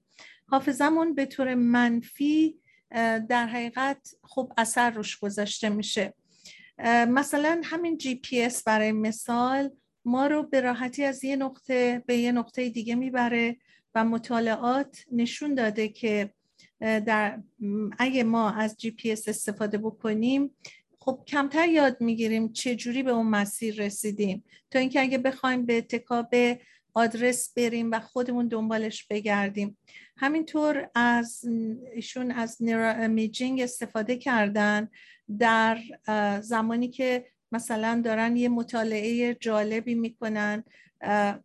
حافظمون 0.47 1.15
به 1.15 1.27
طور 1.27 1.55
منفی 1.55 2.59
در 3.29 3.47
حقیقت 3.47 4.15
خب 4.23 4.53
اثر 4.57 4.91
روش 4.91 5.19
گذاشته 5.19 5.69
میشه. 5.69 6.15
مثلا 7.09 7.61
همین 7.65 7.99
جی 7.99 8.15
پی 8.15 8.43
اس 8.43 8.63
برای 8.63 8.93
مثال 8.93 9.71
ما 10.09 10.27
رو 10.27 10.43
به 10.43 10.61
راحتی 10.61 11.05
از 11.05 11.25
یه 11.25 11.37
نقطه 11.37 12.03
به 12.07 12.17
یه 12.17 12.33
نقطه 12.33 12.69
دیگه 12.69 12.95
می‌بره 12.95 13.57
و 13.95 14.05
مطالعات 14.05 15.05
نشون 15.13 15.55
داده 15.55 15.89
که 15.89 16.31
در 16.81 17.43
اگه 17.99 18.25
ما 18.25 18.51
از 18.51 18.77
جی 18.77 18.91
پی 18.91 19.13
اس 19.13 19.29
استفاده 19.29 19.79
بکنیم 19.79 20.51
خب 20.99 21.25
کمتر 21.27 21.69
یاد 21.69 22.01
می‌گیریم 22.01 22.53
چه 22.53 22.75
جوری 22.75 23.03
به 23.03 23.11
اون 23.11 23.27
مسیر 23.27 23.83
رسیدیم. 23.83 24.45
تا 24.71 24.79
اینکه 24.79 25.01
اگه 25.01 25.19
بخوایم 25.19 25.67
به 25.67 25.79
اتکا 25.79 26.12
به 26.12 26.35
آدرس 26.95 27.53
بریم 27.57 27.91
و 27.91 28.01
خودمون 28.01 28.49
دنبالش 28.49 29.05
بگردیم. 29.05 29.79
همینطور 30.17 30.91
از 30.95 31.45
ایشون 31.95 32.31
از 32.31 32.57
نیرو 32.61 32.95
استفاده 33.59 34.17
کردن 34.17 34.89
در 35.39 35.79
زمانی 36.41 36.89
که 36.89 37.27
مثلا 37.53 38.03
دارن 38.05 38.37
یه 38.37 38.49
مطالعه 38.49 39.35
جالبی 39.35 39.95
می‌کنن 39.95 40.65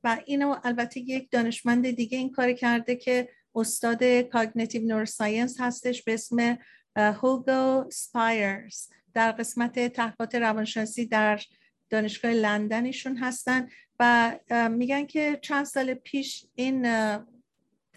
و 0.03 0.17
اینو 0.25 0.55
البته 0.63 0.99
یک 0.99 1.31
دانشمند 1.31 1.91
دیگه 1.91 2.17
این 2.17 2.31
کار 2.31 2.53
کرده 2.53 2.95
که 2.95 3.29
استاد 3.55 4.03
cognitive 4.03 4.87
neuroscience 4.87 5.55
هستش 5.59 6.03
به 6.03 6.13
اسم 6.13 6.57
هوگو 6.95 7.89
اسپایرز. 7.91 8.87
در 9.13 9.31
قسمت 9.31 9.87
تحقیقات 9.87 10.35
روانشناسی 10.35 11.05
در 11.05 11.41
دانشگاه 11.89 12.31
لندن 12.31 12.69
ایشون 12.69 13.17
هستن 13.17 13.67
و 13.99 14.33
میگن 14.71 15.05
که 15.05 15.39
چند 15.41 15.65
سال 15.65 15.93
پیش 15.93 16.45
این 16.55 16.87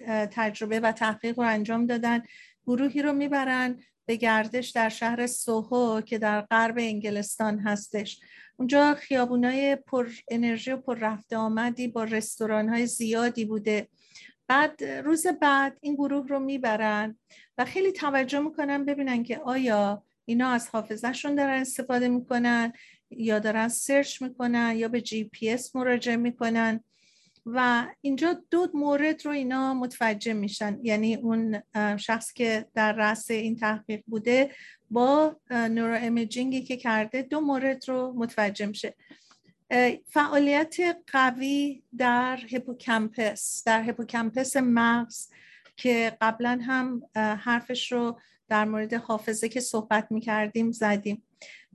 تجربه 0.06 0.80
و 0.80 0.92
تحقیق 0.92 1.38
رو 1.38 1.46
انجام 1.46 1.86
دادن. 1.86 2.22
گروهی 2.66 3.02
رو 3.02 3.12
می‌برن 3.12 3.82
به 4.06 4.16
گردش 4.16 4.70
در 4.70 4.88
شهر 4.88 5.26
سوهو 5.26 6.00
که 6.00 6.18
در 6.18 6.40
غرب 6.40 6.74
انگلستان 6.78 7.58
هستش. 7.58 8.20
اونجا 8.56 8.94
خیابونای 8.94 9.76
پر 9.76 10.08
انرژی 10.30 10.72
و 10.72 10.76
پر 10.76 10.98
رفت 10.98 11.32
آمدی 11.32 11.88
با 11.88 12.04
رستوران 12.04 12.68
های 12.68 12.86
زیادی 12.86 13.44
بوده. 13.44 13.88
بعد 14.48 14.84
روز 14.84 15.26
بعد 15.26 15.78
این 15.80 15.94
گروه 15.94 16.28
رو 16.28 16.38
می‌برن 16.38 17.18
و 17.58 17.64
خیلی 17.64 17.92
توجه 17.92 18.40
می‌کنن 18.40 18.84
ببینن 18.84 19.22
که 19.22 19.38
آیا 19.38 20.02
اینا 20.24 20.50
از 20.50 20.68
حافظهشون 20.68 21.34
دارن 21.34 21.60
استفاده 21.60 22.08
می‌کنن 22.08 22.72
یا 23.10 23.38
دارن 23.38 23.68
search 23.68 24.22
می‌کنن 24.22 24.72
یا 24.76 24.88
به 24.88 25.00
جی 25.00 25.24
پی 25.24 25.50
اس 25.50 25.76
مراجعه 25.76 26.16
می‌کنن. 26.16 26.84
و 27.46 27.86
اینجا 28.00 28.42
دو 28.50 28.68
مورد 28.74 29.26
رو 29.26 29.32
اینا 29.32 29.74
متوجه 29.74 30.32
میشن. 30.32 30.78
یعنی 30.82 31.14
اون 31.14 31.62
شخص 31.96 32.32
که 32.32 32.66
در 32.74 32.92
رأس 32.92 33.30
این 33.30 33.56
تحقیق 33.56 34.02
بوده 34.06 34.50
با 34.90 35.36
neuroimaging 35.50 35.98
ی 36.00 36.62
که 36.62 36.76
کرده 36.76 37.22
دو 37.22 37.40
مورد 37.40 37.88
رو 37.88 38.12
متوجه 38.16 38.66
میشه. 38.66 38.94
فعالیت 40.06 40.76
قوی 41.12 41.82
در 41.98 42.38
hippocampus 42.52 43.62
در 43.66 43.82
hippocampus 43.82 44.56
مغز 44.56 45.28
که 45.76 46.16
قبلا 46.20 46.60
هم 46.62 47.02
حرفش 47.16 47.92
رو 47.92 48.20
در 48.48 48.64
مورد 48.64 48.94
حافظه 48.94 49.48
که 49.48 49.60
صحبت 49.60 50.06
می‌کردیم 50.10 50.72
زدیم. 50.72 51.25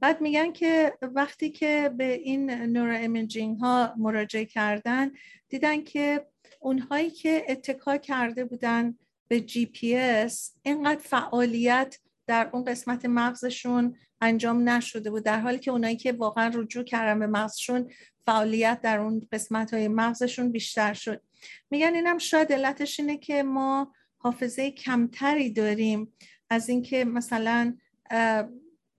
بعد 0.02 0.22
میگن 0.22 0.52
که 0.52 0.94
وقتی 1.02 1.50
که 1.50 1.94
به 1.98 2.14
این 2.14 2.52
neuroimaging 2.52 3.58
ها 3.58 3.94
مراجعه 3.98 4.46
کردن 4.46 5.12
دیدن 5.50 5.84
که 5.84 6.28
اونهایی 6.60 7.10
که 7.10 7.46
اتکا 7.50 7.98
کرده 7.98 8.46
بودن 8.46 8.98
به 9.28 9.42
جی 9.42 9.66
پی 9.66 9.96
اس 9.96 10.54
اینقدر 10.62 11.02
فعالیت 11.02 12.00
در 12.28 12.50
اون 12.54 12.64
قسمت 12.64 13.06
مغزشون 13.06 13.96
انجام 14.22 14.70
نشده 14.70 15.12
بود. 15.12 15.24
در 15.24 15.40
حالی 15.40 15.60
که 15.60 15.72
اونایی 15.72 15.96
که 15.96 16.12
واقعا 16.12 16.52
رجوع 16.56 16.84
کردن 16.84 17.20
به 17.20 17.28
مغزشون 17.28 17.92
فعالیت 18.26 18.82
در 18.82 19.00
اون 19.00 19.28
قسمت 19.32 19.74
های 19.74 19.88
مغزشون 19.88 20.52
بیشتر 20.52 20.94
شد. 20.94 21.22
میگن 21.70 21.94
اینم 21.94 22.18
شاید 22.18 22.54
علتش 22.54 23.00
اینه 23.00 23.18
که 23.18 23.44
ما 23.44 23.94
حافظه 24.18 24.72
کمتری 24.72 25.50
داریم 25.50 26.14
از 26.50 26.70
اینکه 26.70 27.06
مثلا 27.06 27.78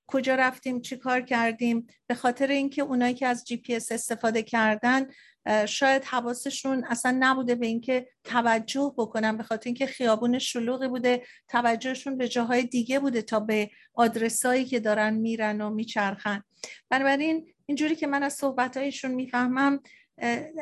کجا 0.07 0.35
رفتیم 0.35 0.81
چی 0.81 0.97
کار 0.97 1.21
کردیم. 1.21 1.87
به 2.07 2.15
خاطر 2.15 2.47
اینکه 2.47 2.83
اونایی 2.83 3.15
که 3.15 3.27
از 3.27 3.45
جی 3.45 3.57
پی 3.57 3.75
اس 3.75 3.93
استفاده 3.93 4.43
کردن 4.43 5.07
شاید 5.67 6.05
حواسشون 6.05 6.85
اصلا 6.85 7.17
نبوده 7.21 7.55
به 7.55 7.67
اینکه 7.67 8.09
توجه 8.25 8.95
بکنن 8.99 9.37
به 9.37 9.43
خاطر 9.43 9.69
اینکه 9.69 9.87
خیابون 9.87 10.39
شلوغی 10.39 10.89
بوده 10.89 11.23
توجهشون 11.49 12.19
به 12.19 12.29
جاهای 12.29 12.63
دیگه 12.63 12.99
بوده 12.99 13.23
تا 13.23 13.41
به 13.41 13.71
آدرسایی 13.95 14.65
که 14.65 14.81
دارن 14.81 15.15
میرن 15.15 15.61
و 15.61 15.71
میچرخن. 15.71 16.43
بنابراین 16.91 17.47
اینجوری 17.67 17.97
که 17.97 18.07
من 18.07 18.23
از 18.23 18.35
صحبتهایشون 18.35 19.11
می‌فهمم 19.11 19.81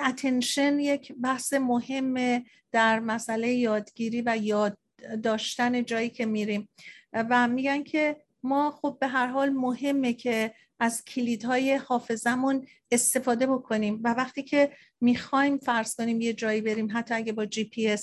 اتنشن 0.07 0.79
یک 0.79 1.13
بحث 1.13 1.53
مهم 1.53 2.45
در 2.73 3.01
مسئله 3.01 3.49
یادگیری 3.49 4.23
و 4.27 4.37
یاد 4.37 4.79
داشتن 5.23 5.85
جایی 5.85 6.11
که 6.11 6.27
میریم. 6.27 6.69
و 7.13 7.49
میگن 7.49 7.83
که 7.83 8.17
ما 8.43 8.71
خب 8.71 8.97
به 9.01 9.07
هر 9.07 9.27
حال 9.27 9.51
مهمه 9.51 10.13
که 10.13 10.55
از 10.81 11.05
کلیدهای 11.05 11.75
حافظمون 11.75 12.67
استفاده 12.91 13.47
بکنیم 13.47 14.01
و 14.05 14.15
وقتی 14.15 14.43
که 14.43 14.71
می‌خوایم 15.01 15.59
فرض 15.59 15.95
کنیم 15.95 16.21
یه 16.21 16.33
جایی 16.33 16.61
بریم 16.61 16.89
حتی 16.93 17.15
اگه 17.15 17.33
با 17.33 17.47
جی 17.47 17.65
پی 17.65 17.86
اس 17.86 17.97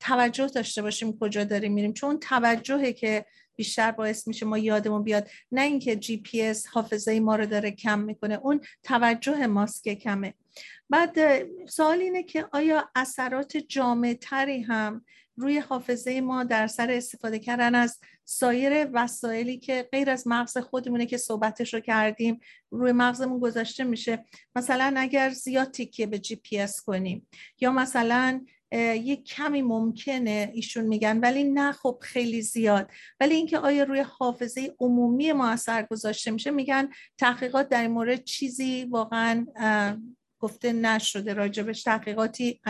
توجه 0.00 0.46
داشته 0.46 0.82
باشیم 0.82 1.18
کجا 1.18 1.44
داریم 1.44 1.72
میریم. 1.72 1.92
چون 1.92 2.18
توجهه 2.18 2.92
که 2.92 3.24
بیشتر 3.56 3.90
باعث 3.90 4.28
میشه 4.28 4.46
ما 4.46 4.58
یادمون 4.58 5.02
بیاد 5.02 5.30
نه 5.52 5.62
اینکه 5.62 5.96
جی 5.96 6.16
پی 6.16 6.42
اس 6.42 6.66
حافظه 6.66 7.20
ما 7.20 7.36
رو 7.36 7.46
داره 7.46 7.70
کم 7.70 7.98
می‌کنه 7.98 8.40
اون 8.42 8.60
توجه 8.82 9.46
ماست 9.46 9.84
که 9.84 9.94
کمه. 9.94 10.34
بعد 10.90 11.18
سوال 11.68 12.00
اینه 12.00 12.22
که 12.22 12.46
آیا 12.52 12.90
اثرات 12.94 13.56
جامع 13.56 14.14
تری 14.20 14.60
هم 14.60 15.04
روی 15.40 15.58
حافظه 15.58 16.20
ما 16.20 16.44
در 16.44 16.66
سر 16.66 16.90
استفاده 16.90 17.38
کردن 17.38 17.74
از 17.74 17.98
سایر 18.24 18.88
وسایلی 18.92 19.58
که 19.58 19.88
غیر 19.92 20.10
از 20.10 20.26
مغز 20.26 20.58
خودمونه 20.58 21.06
که 21.06 21.16
صحبتش 21.16 21.74
رو 21.74 21.80
کردیم 21.80 22.40
روی 22.70 22.92
مغزمون 22.92 23.38
گذاشته 23.38 23.84
میشه. 23.84 24.24
مثلا 24.56 24.94
اگر 24.96 25.30
زیاد 25.30 25.70
تیکیه 25.70 26.06
به 26.06 26.18
جی 26.18 26.36
پی 26.36 26.58
اس 26.58 26.80
کنیم 26.80 27.28
یا 27.60 27.72
مثلا 27.72 28.44
یک 28.72 29.24
کمی 29.24 29.62
ممکنه 29.62 30.50
ایشون 30.54 30.84
میگن 30.84 31.18
ولی 31.18 31.44
نه 31.44 31.72
خب 31.72 31.98
خیلی 32.02 32.42
زیاد. 32.42 32.90
ولی 33.20 33.34
اینکه 33.34 33.58
آیا 33.58 33.84
روی 33.84 34.00
حافظه 34.00 34.74
عمومی 34.80 35.32
ما 35.32 35.48
اثر 35.48 35.82
گذاشته 35.82 36.30
میشه 36.30 36.50
میگن 36.50 36.88
تحقیقات 37.18 37.68
در 37.68 37.82
این 37.82 37.90
مورد 37.90 38.24
چیزی 38.24 38.84
واقعا 38.84 39.46
گفته 40.40 40.72
نشده 40.72 41.34
راجبش 41.34 41.82
تحقیقاتی 41.82 42.60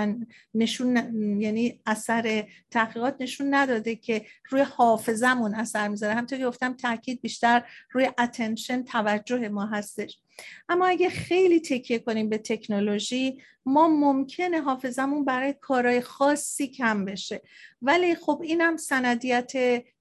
نشون 0.55 0.97
یعنی 1.41 1.81
اثر 1.87 2.49
تحقیقات 2.71 3.17
نشون 3.21 3.55
نداده 3.55 3.97
که 3.97 4.27
روی 4.51 4.61
حافظمون 4.61 5.55
اثر 5.55 5.89
می‌ذاره. 5.89 6.15
همطور 6.15 6.39
که 6.39 6.47
گفتم 6.47 6.73
تاکید 6.73 7.21
بیشتر 7.21 7.63
روی 7.93 8.11
اتنشن 8.19 8.83
توجه 8.83 9.49
ما 9.49 9.67
هستش. 9.67 10.19
اما 10.69 10.87
اگه 10.87 11.11
خیلی 11.11 11.61
تکیه 11.61 11.99
کنیم 11.99 12.29
به 12.29 12.39
تکنولوژی 12.39 13.43
ما 13.67 13.89
ممکنه 13.89 14.61
حافظمون 14.61 15.25
برای 15.25 15.55
کارهای 15.61 16.01
خاصی 16.01 16.69
کم 16.69 17.05
بشه. 17.05 17.43
ولی 17.83 18.15
خب 18.15 18.41
اینم 18.45 18.77
سندیت 18.77 19.53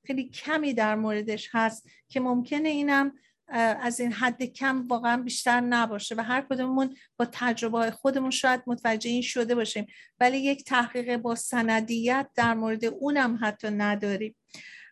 خیلی 0.03 0.29
کمی 0.29 0.73
در 0.73 0.95
موردش 0.95 1.49
هست 1.51 1.89
که 2.09 2.19
ممکنه 2.19 2.69
اینم 2.69 3.13
از 3.51 3.99
این 3.99 4.11
حد 4.11 4.43
کم 4.43 4.87
واقعا 4.87 5.17
بیشتر 5.17 5.59
نباشه 5.59 6.15
و 6.15 6.21
هر 6.21 6.41
کدوممون 6.49 6.95
با 7.17 7.27
تجربه 7.31 7.91
خودمون 7.91 8.31
شاید 8.31 8.61
متوجه 8.67 9.09
این 9.09 9.21
شده 9.21 9.55
باشیم. 9.55 9.87
ولی 10.19 10.37
یک 10.37 10.63
تحقیق 10.63 11.17
با 11.17 11.35
سندیت 11.35 12.27
در 12.35 12.53
مورد 12.53 12.85
اونم 12.85 13.39
حتی 13.41 13.69
نداریم. 13.69 14.35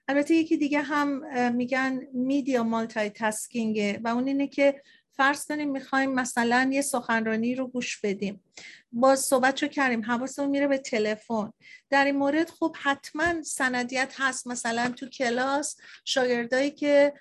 البته 0.07 0.33
یکی 0.35 0.57
دیگه 0.57 0.81
هم 0.81 1.21
میگن 1.55 2.01
میدیا 2.13 2.63
مالتای 2.63 3.09
تسکینگه 3.09 3.99
و 4.03 4.07
اون 4.07 4.27
اینه 4.27 4.47
که 4.47 4.81
فرض 5.11 5.45
کنیم 5.45 5.71
می‌خوایم 5.71 6.11
مثلا 6.11 6.69
یه 6.73 6.81
سخنرانی 6.81 7.55
رو 7.55 7.67
گوش 7.67 8.01
بدیم. 8.01 8.43
باز 8.91 9.19
صحبت 9.19 9.63
رو 9.63 9.69
کردیم 9.69 10.05
حواسمون 10.05 10.49
میره 10.49 10.67
به 10.67 10.77
تلفن. 10.77 11.53
در 11.89 12.05
این 12.05 12.17
مورد 12.17 12.49
خب 12.49 12.75
حتما 12.81 13.43
سندیت 13.43 14.15
هست. 14.17 14.47
مثلا 14.47 14.89
تو 14.89 15.09
کلاس 15.09 15.77
شاگردایی 16.05 16.71
که 16.71 17.13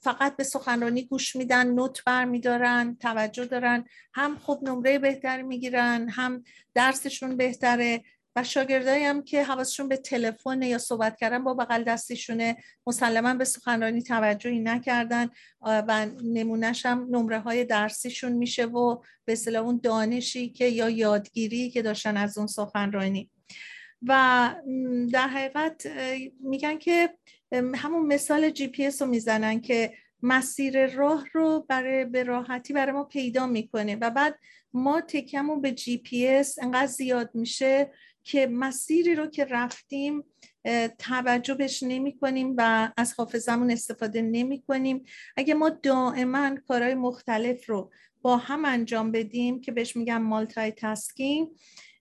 فقط 0.00 0.36
به 0.36 0.44
سخنرانی 0.44 1.02
گوش 1.02 1.36
میدن 1.36 1.66
نوت 1.66 2.04
بر 2.04 2.24
میدارن 2.24 2.96
توجه 3.00 3.44
دارن. 3.44 3.84
هم 4.14 4.38
خوب 4.38 4.68
نمره 4.68 4.98
بهتری 4.98 5.42
می‌گیرن 5.42 6.08
هم 6.08 6.44
درسشون 6.74 7.36
بهتره. 7.36 8.04
و 8.36 8.44
شاگردایی 8.44 9.04
هم 9.04 9.22
که 9.22 9.44
حواسشون 9.44 9.88
به 9.88 9.96
تلفن 9.96 10.62
یا 10.62 10.78
صحبت 10.78 11.16
کردن 11.16 11.44
با 11.44 11.54
بغل 11.54 11.84
دستیشونه 11.84 12.56
مسلما 12.86 13.34
به 13.34 13.44
سخنرانی 13.44 14.02
توجهی 14.02 14.60
نکردن. 14.60 15.30
و 15.62 16.06
نمونهش 16.24 16.86
هم 16.86 17.06
نمره 17.10 17.38
های 17.38 17.64
درسیشون 17.64 18.32
میشه 18.32 18.64
و 18.64 18.96
به 19.24 19.32
اصطلاح 19.32 19.64
اون 19.64 19.80
دانشی 19.82 20.48
که 20.48 20.66
یا 20.66 20.88
یادگیری 20.88 21.70
که 21.70 21.82
داشتن 21.82 22.16
از 22.16 22.38
اون 22.38 22.46
سخنرانی. 22.46 23.30
و 24.02 24.54
در 25.12 25.28
حقیقت 25.28 25.86
میگن 26.40 26.78
که 26.78 27.10
همون 27.52 28.06
مثال 28.06 28.50
جی 28.50 28.68
پی 28.68 28.90
رو 29.00 29.06
می‌زنن 29.06 29.60
که 29.60 29.92
مسیر 30.22 30.86
راه 30.86 31.24
رو 31.32 31.66
برای 31.68 32.04
به 32.04 32.22
راحتی 32.22 32.72
برای 32.72 32.92
ما 32.92 33.04
پیدا 33.04 33.46
می‌کنه 33.46 33.96
و 33.96 34.10
بعد 34.10 34.38
ما 34.72 35.00
تکیه‌مون 35.00 35.60
به 35.60 35.72
جی 35.72 35.98
پی 35.98 36.26
اس 36.26 36.58
انقدر 36.58 36.86
زیاد 36.86 37.30
میشه 37.34 37.90
که 38.24 38.46
مسیری 38.46 39.14
رو 39.14 39.26
که 39.26 39.44
رفتیم 39.44 40.24
توجه 40.98 41.54
بهش 41.54 41.82
نمی 41.82 42.18
کنیم 42.18 42.54
و 42.56 42.92
از 42.96 43.14
حافظمون 43.14 43.70
استفاده 43.70 44.22
نمی 44.22 44.62
کنیم 44.62 45.04
اگه 45.36 45.54
ما 45.54 45.68
دائما 45.68 46.56
کارهای 46.68 46.94
مختلف 46.94 47.68
رو 47.68 47.90
با 48.22 48.36
هم 48.36 48.64
انجام 48.64 49.12
بدیم 49.12 49.60
که 49.60 49.72
بهش 49.72 49.96
میگم 49.96 50.22
multitasking 50.22 51.48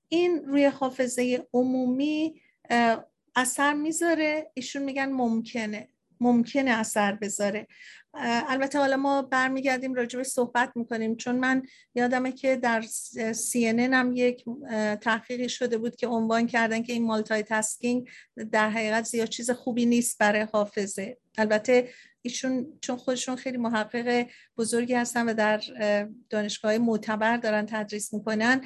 این 0.10 0.44
روی 0.46 0.66
حافظه 0.66 1.48
عمومی 1.54 2.42
اثر 3.38 3.74
می‌ذاره 3.74 4.52
ایشون 4.54 4.84
میگن 4.84 5.12
ممکنه 5.12 5.90
ممکنه 6.20 6.72
اثر 6.72 7.14
بذاره. 7.16 7.68
البته 8.20 8.80
حالا 8.80 8.98
ما 8.98 9.22
برمیگردیم 9.22 9.94
راجع 9.94 10.18
به 10.18 10.24
صحبت 10.24 10.72
می‌کنیم 10.76 11.16
چون 11.16 11.36
من 11.36 11.64
یادمه 11.96 12.32
که 12.32 12.56
در 12.56 12.82
سی 13.34 13.68
هم 13.68 14.12
یک 14.16 14.46
تحقیقی 15.02 15.50
شده 15.50 15.78
بود 15.78 15.96
که 15.96 16.08
عنوان 16.08 16.48
کردن 16.48 16.84
که 16.84 16.94
این 16.94 17.04
مالتای 17.04 17.44
تسکینگ 17.44 18.10
در 18.52 18.70
حقیقت 18.70 19.06
زیاد 19.06 19.28
چیز 19.28 19.52
خوبی 19.52 19.86
نیست 19.86 20.18
برای 20.18 20.48
حافظه. 20.54 21.18
البته 21.38 21.90
ایشون 22.22 22.68
چون 22.82 22.98
خودشون 22.98 23.36
خیلی 23.36 23.58
محقق 23.58 24.28
بزرگی 24.58 24.94
هستن 24.94 25.30
و 25.30 25.34
در 25.34 25.62
دانشگاه 26.30 26.78
معتبر 26.78 27.38
دارن 27.38 27.66
تدریس 27.66 28.14
می‌کنن 28.14 28.62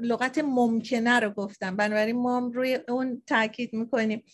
لغت 0.00 0.38
ممکنه 0.38 1.20
رو 1.20 1.30
گفتن. 1.30 1.76
بنابراین 1.76 2.16
ما 2.16 2.50
روی 2.54 2.78
اون 2.88 3.22
تاکید 3.26 3.72
می‌کنیم. 3.72 4.24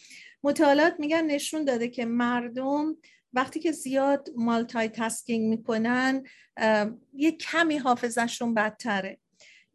مطالعات 0.43 0.95
میگن 0.99 1.25
نشون 1.27 1.65
داده 1.65 1.89
که 1.89 2.05
مردم 2.05 2.97
وقتی 3.35 3.61
که 3.61 3.73
زیاد 3.73 4.29
مالتای 4.37 4.89
تاسکینگ 4.89 5.49
می‌کنن 5.49 6.23
یه 7.15 7.33
کمی 7.33 7.77
حافظشون 7.77 8.55
بدتره. 8.55 9.19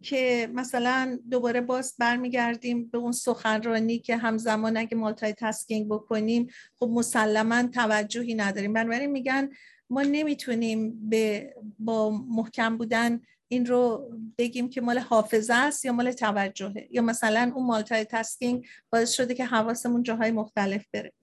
که 0.02 0.50
مثلا 0.54 1.20
دوباره 1.30 1.62
باز 1.62 1.96
برمیگردیم 2.00 2.86
به 2.86 2.98
اون 2.98 3.12
سخنرانی 3.12 4.00
که 4.00 4.18
همزمان 4.18 4.78
اگه 4.78 4.98
مالتای 4.98 5.34
تسکینگ 5.34 5.88
بکنیم 5.88 6.48
خب 6.76 6.90
مسلما 6.94 7.64
توجهی 7.64 8.36
نداریم. 8.36 8.74
بنابراین 8.74 9.12
میگن 9.12 9.50
ما 9.90 10.02
نمی‌تونیم 10.02 11.10
به 11.10 11.54
با 11.80 12.10
محکم 12.10 12.78
بودن 12.78 13.22
این 13.48 13.66
رو 13.66 14.12
بگیم 14.38 14.70
که 14.70 14.82
مال 14.82 15.00
حافظه 15.00 15.54
است 15.54 15.86
یا 15.86 15.92
مال 15.92 16.12
توجهه. 16.12 16.88
یا 16.92 17.02
مثلا 17.02 17.52
اون 17.56 17.66
multitasking 17.66 18.68
باعث 18.90 19.12
شده 19.12 19.34
که 19.34 19.46
حواسمون 19.46 20.04
جاهای 20.04 20.32
مختلف 20.32 20.86
بره. 20.94 21.14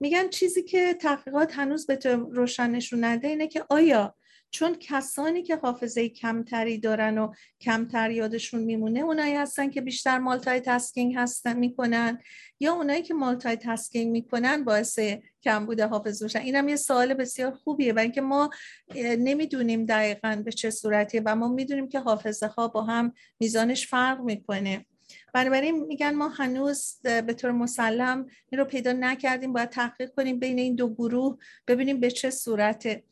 میگن 0.00 0.28
چیزی 0.28 0.62
که 0.62 0.94
تحقیقات 0.94 1.58
هنوز 1.58 1.86
به 1.86 1.98
روشن 2.14 2.70
نشون 2.70 3.04
نده 3.04 3.28
اینه 3.28 3.48
که 3.48 3.64
آیا 3.68 4.14
چون 4.50 4.76
کسانی 4.80 5.42
که 5.42 5.56
حافظه 5.56 6.08
کمتری 6.08 6.78
دارن 6.78 7.18
و 7.18 7.32
کمتر 7.60 8.10
یادشون 8.10 8.62
میمونه 8.62 9.00
اونایی 9.00 9.34
هستن 9.34 9.70
که 9.70 9.80
بیشتر 9.80 10.18
multitasking 10.18 11.14
هستن 11.16 11.58
می‌کنن 11.58 12.18
یا 12.60 12.72
اونایی 12.72 13.02
که 13.02 13.14
multitasking 13.14 14.10
می‌کنن 14.10 14.64
باعث 14.64 14.98
کمبود 15.42 15.80
حافظه 15.80 16.24
میشن 16.24 16.38
اینم 16.38 16.68
یه 16.68 16.76
سوال 16.76 17.14
بسیار 17.14 17.52
خوبیه 17.52 17.92
و 17.92 17.98
اینکه 17.98 18.20
ما 18.20 18.50
نمی‌دونیم 18.96 19.86
دقیقا 19.86 20.42
به 20.44 20.52
چه 20.52 20.70
صورتیه 20.70 21.22
و 21.24 21.36
ما 21.36 21.48
می‌دونیم 21.48 21.88
که 21.88 22.00
حافظه 22.00 22.46
ها 22.46 22.68
با 22.68 22.82
هم 22.82 23.12
میزانش 23.40 23.86
فرق 23.86 24.20
می‌کنه. 24.20 24.86
بنابراین 25.36 25.84
میگن 25.84 26.14
ما 26.14 26.28
هنوز 26.28 26.96
به 27.02 27.34
طور 27.34 27.50
مسلم 27.50 28.26
این 28.48 28.60
رو 28.60 28.64
پیدا 28.64 28.92
نکردیم 28.92 29.52
باید 29.52 29.68
تحقیق 29.68 30.10
کنیم 30.14 30.38
بین 30.38 30.58
این 30.58 30.74
دو 30.74 30.94
گروه 30.94 31.38
ببینیم 31.68 32.00
به 32.00 32.10
چه 32.10 32.30
صورته. 32.30 33.02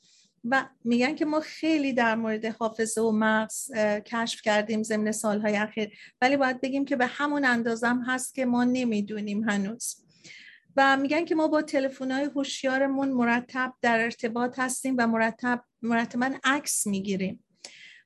و 0.45 0.69
میگن 0.85 1.15
که 1.15 1.25
ما 1.25 1.41
خیلی 1.41 1.93
در 1.93 2.15
مورد 2.15 2.45
حافظه 2.45 3.01
و 3.01 3.13
مغز 3.13 3.71
کشف 4.07 4.43
کردیم 4.43 4.83
ضمن 4.83 5.13
سالهای 5.13 5.57
اخیر. 5.57 5.99
ولی 6.21 6.37
باید 6.37 6.61
بگیم 6.61 6.85
که 6.85 6.97
به 6.97 7.07
همون 7.07 7.45
اندازم 7.45 8.05
هست 8.07 8.35
که 8.35 8.47
ما 8.47 8.65
نمی‌دونیم 8.65 9.49
هنوز. 9.49 9.97
و 10.77 10.97
میگن 10.97 11.25
که 11.25 11.35
ما 11.35 11.49
با 11.49 11.65
های 12.11 12.25
هوشیارمون 12.25 13.09
مرتب 13.09 13.75
در 13.83 14.01
ارتباط 14.01 14.59
هستیم 14.59 14.95
و 14.99 15.07
مرتب 15.07 15.65
مرتبا 15.83 16.31
عکس 16.45 16.87
می‌گیریم. 16.87 17.44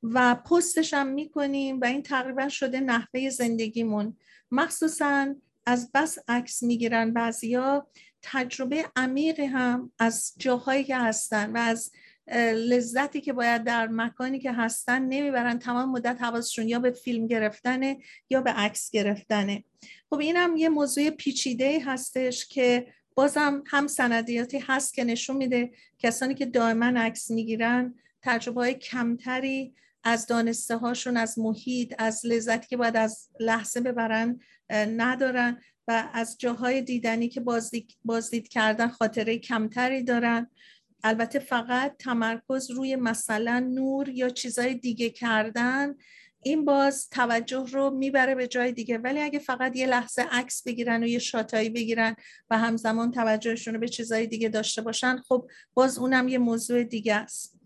و 0.03 0.35
پستش 0.35 0.95
هم 0.95 1.07
می‌کنیم 1.07 1.81
و 1.81 1.85
این 1.85 2.03
تقریبا 2.03 2.49
شده 2.49 2.81
نحوه 2.81 3.31
زندگیمون. 3.31 4.17
مخصوصا 4.51 5.35
از 5.67 5.93
بس 5.95 6.19
عکس 6.29 6.63
می‌گیرن 6.63 7.13
بعضیا. 7.13 7.87
تجربه 8.23 8.85
عمیقی 8.97 9.45
هم 9.45 9.93
از 9.99 10.33
جاهایی 10.39 10.85
که 10.85 10.97
هستن 10.97 11.53
و 11.53 11.57
از 11.57 11.93
لذتی 12.55 13.21
که 13.21 13.33
باید 13.33 13.65
در 13.65 13.89
مکانی 13.89 14.39
که 14.39 14.53
هستن 14.53 15.03
نمی‌برن 15.03 15.59
تمام 15.59 15.91
مدت 15.91 16.23
حواسشون 16.23 16.69
یا 16.69 16.79
به 16.79 16.91
فیلم 16.91 17.27
گرفتنه 17.27 17.99
یا 18.31 18.41
به 18.41 18.51
عکس 18.51 18.91
گرفتنه. 18.91 19.65
خب 20.11 20.19
این 20.19 20.37
هم 20.37 20.57
یه 20.57 20.69
موضوع 20.69 21.11
پیچیده 21.11 21.81
هستش 21.85 22.47
که 22.47 22.87
بازم 23.15 23.63
هم 23.67 23.87
سندیاتی 23.87 24.59
هست 24.59 24.95
که 24.95 25.05
نشون 25.05 25.37
میده 25.37 25.71
کسانی 25.99 26.35
که 26.35 26.47
دائما 26.47 26.87
عکس 26.87 27.31
می‌گیرن 27.31 27.95
تجربه 28.23 28.61
های 28.61 28.75
کمتری 28.75 29.75
از 30.09 30.27
دانسته 30.27 30.77
هاشون 30.77 31.17
از 31.17 31.39
محیط 31.39 31.95
از 31.99 32.27
لذتی 32.27 32.67
که 32.67 32.77
باید 32.77 32.97
از 32.97 33.29
لحظه 33.41 33.81
ببرن 33.81 34.41
ندارن 34.71 35.61
و 35.89 36.11
از 36.13 36.37
جاهای 36.39 36.83
دیدنی 36.83 37.29
که 37.29 37.41
بازدید, 37.41 37.97
بازدید 38.05 38.49
کردن 38.49 38.89
خاطره 38.89 39.39
کمتری 39.39 40.03
دارن. 40.03 40.51
البته 41.05 41.39
فقط 41.39 41.97
تمرکز 41.99 42.71
روی 42.71 42.97
مثلا 42.97 43.59
نور 43.59 44.09
یا 44.09 44.29
چیزای 44.29 44.75
دیگه 44.75 45.11
کردن 45.11 45.95
این 46.43 46.65
باز 46.65 47.09
توجه 47.09 47.65
رو 47.73 47.91
می‌بره 47.91 48.35
به 48.35 48.49
جای 48.49 48.73
دیگه. 48.73 48.99
ولی 48.99 49.21
اگه 49.21 49.39
فقط 49.39 49.77
یه 49.77 49.87
لحظه 49.87 50.23
عکس 50.31 50.63
بگیرن 50.63 51.03
و 51.03 51.07
یه 51.07 51.19
شاتایی 51.19 51.71
بگیرن 51.71 52.17
و 52.51 52.59
همزمان 52.59 53.11
توجهشون 53.11 53.75
رو 53.75 53.81
به 53.81 53.89
چیزای 53.89 54.27
دیگه 54.27 54.49
داشته 54.49 54.83
باشن 54.83 55.17
خب 55.17 55.49
باز 55.75 55.99
اونم 55.99 56.29
یه 56.29 56.39
موضوع 56.39 56.85
دیگه 56.85 57.15
است. 57.15 57.58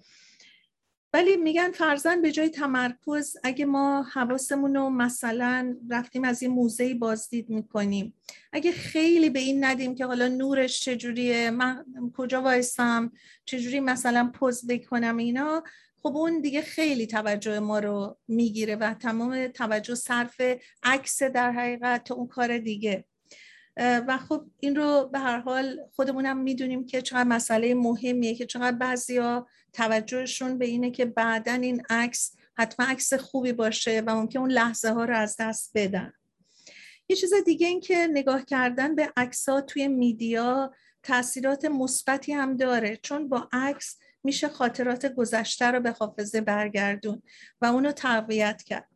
ولی 1.14 1.36
میگن 1.36 1.70
فرزن 1.70 2.22
به 2.22 2.32
جای 2.32 2.48
تمرکز 2.48 3.36
اگه 3.44 3.64
ما 3.64 4.02
حواسمون 4.02 4.74
رو 4.74 4.90
مثلا 4.90 5.76
رفتیم 5.90 6.24
از 6.24 6.42
یه 6.42 6.48
موزه 6.48 6.94
بازدید 6.94 7.50
می‌کنیم. 7.50 8.14
اگه 8.52 8.72
خیلی 8.72 9.30
به 9.30 9.38
این 9.38 9.64
ندیم 9.64 9.94
که 9.94 10.06
حالا 10.06 10.28
نورش 10.28 10.80
چجوریه 10.80 11.50
من 11.50 11.84
کجا 12.16 12.42
وایسم 12.42 13.12
چجوری 13.44 13.80
مثلا 13.80 14.30
پوز 14.34 14.66
بکنم 14.66 15.16
اینا 15.16 15.62
خب 16.02 16.16
اون 16.16 16.40
دیگه 16.40 16.60
خیلی 16.62 17.06
توجه 17.06 17.58
ما 17.58 17.78
رو 17.78 18.16
می‌گیره 18.28 18.76
و 18.76 18.94
تمام 18.94 19.48
توجه 19.48 19.94
صرف 19.94 20.40
عکس 20.82 21.22
در 21.22 21.52
حقیقت 21.52 22.10
اون 22.10 22.26
کار 22.26 22.58
دیگه. 22.58 23.04
و 23.76 24.18
خب 24.18 24.44
این 24.60 24.76
رو 24.76 25.08
به 25.12 25.18
هر 25.18 25.38
حال 25.38 25.80
خودمونم 25.96 26.36
می‌دونیم 26.36 26.86
که 26.86 27.02
چقدر 27.02 27.28
مسئله 27.28 27.74
مهمیه 27.74 28.34
که 28.34 28.46
چقدر 28.46 28.76
بعضیا 28.76 29.46
توجهشون 29.72 30.58
به 30.58 30.66
اینه 30.66 30.90
که 30.90 31.04
بعدا 31.04 31.52
این 31.52 31.82
عکس 31.90 32.36
حتما 32.54 32.86
عکس 32.86 33.14
خوبی 33.14 33.52
باشه 33.52 34.02
و 34.06 34.14
ممکن 34.16 34.38
اون 34.38 34.50
لحظه 34.50 34.92
ها 34.92 35.04
رو 35.04 35.16
از 35.16 35.36
دست 35.38 35.70
بدن. 35.74 36.12
یه 37.08 37.16
چیز 37.16 37.34
دیگه 37.34 37.66
این 37.66 37.80
که 37.80 38.08
نگاه 38.12 38.44
کردن 38.44 38.94
به 38.94 39.12
عکس 39.16 39.48
ها 39.48 39.60
توی 39.60 39.88
میدیا 39.88 40.74
تاثیرات 41.02 41.64
مثبتی 41.64 42.32
هم 42.32 42.56
داره 42.56 42.96
چون 42.96 43.28
با 43.28 43.48
عکس 43.52 43.98
میشه 44.24 44.48
خاطرات 44.48 45.06
گذشته 45.06 45.66
رو 45.66 45.80
به 45.80 45.90
حافظه 45.90 46.40
برگردون 46.40 47.22
و 47.60 47.66
اونو 47.66 47.92
تقویت 47.92 48.62
کرد. 48.62 48.91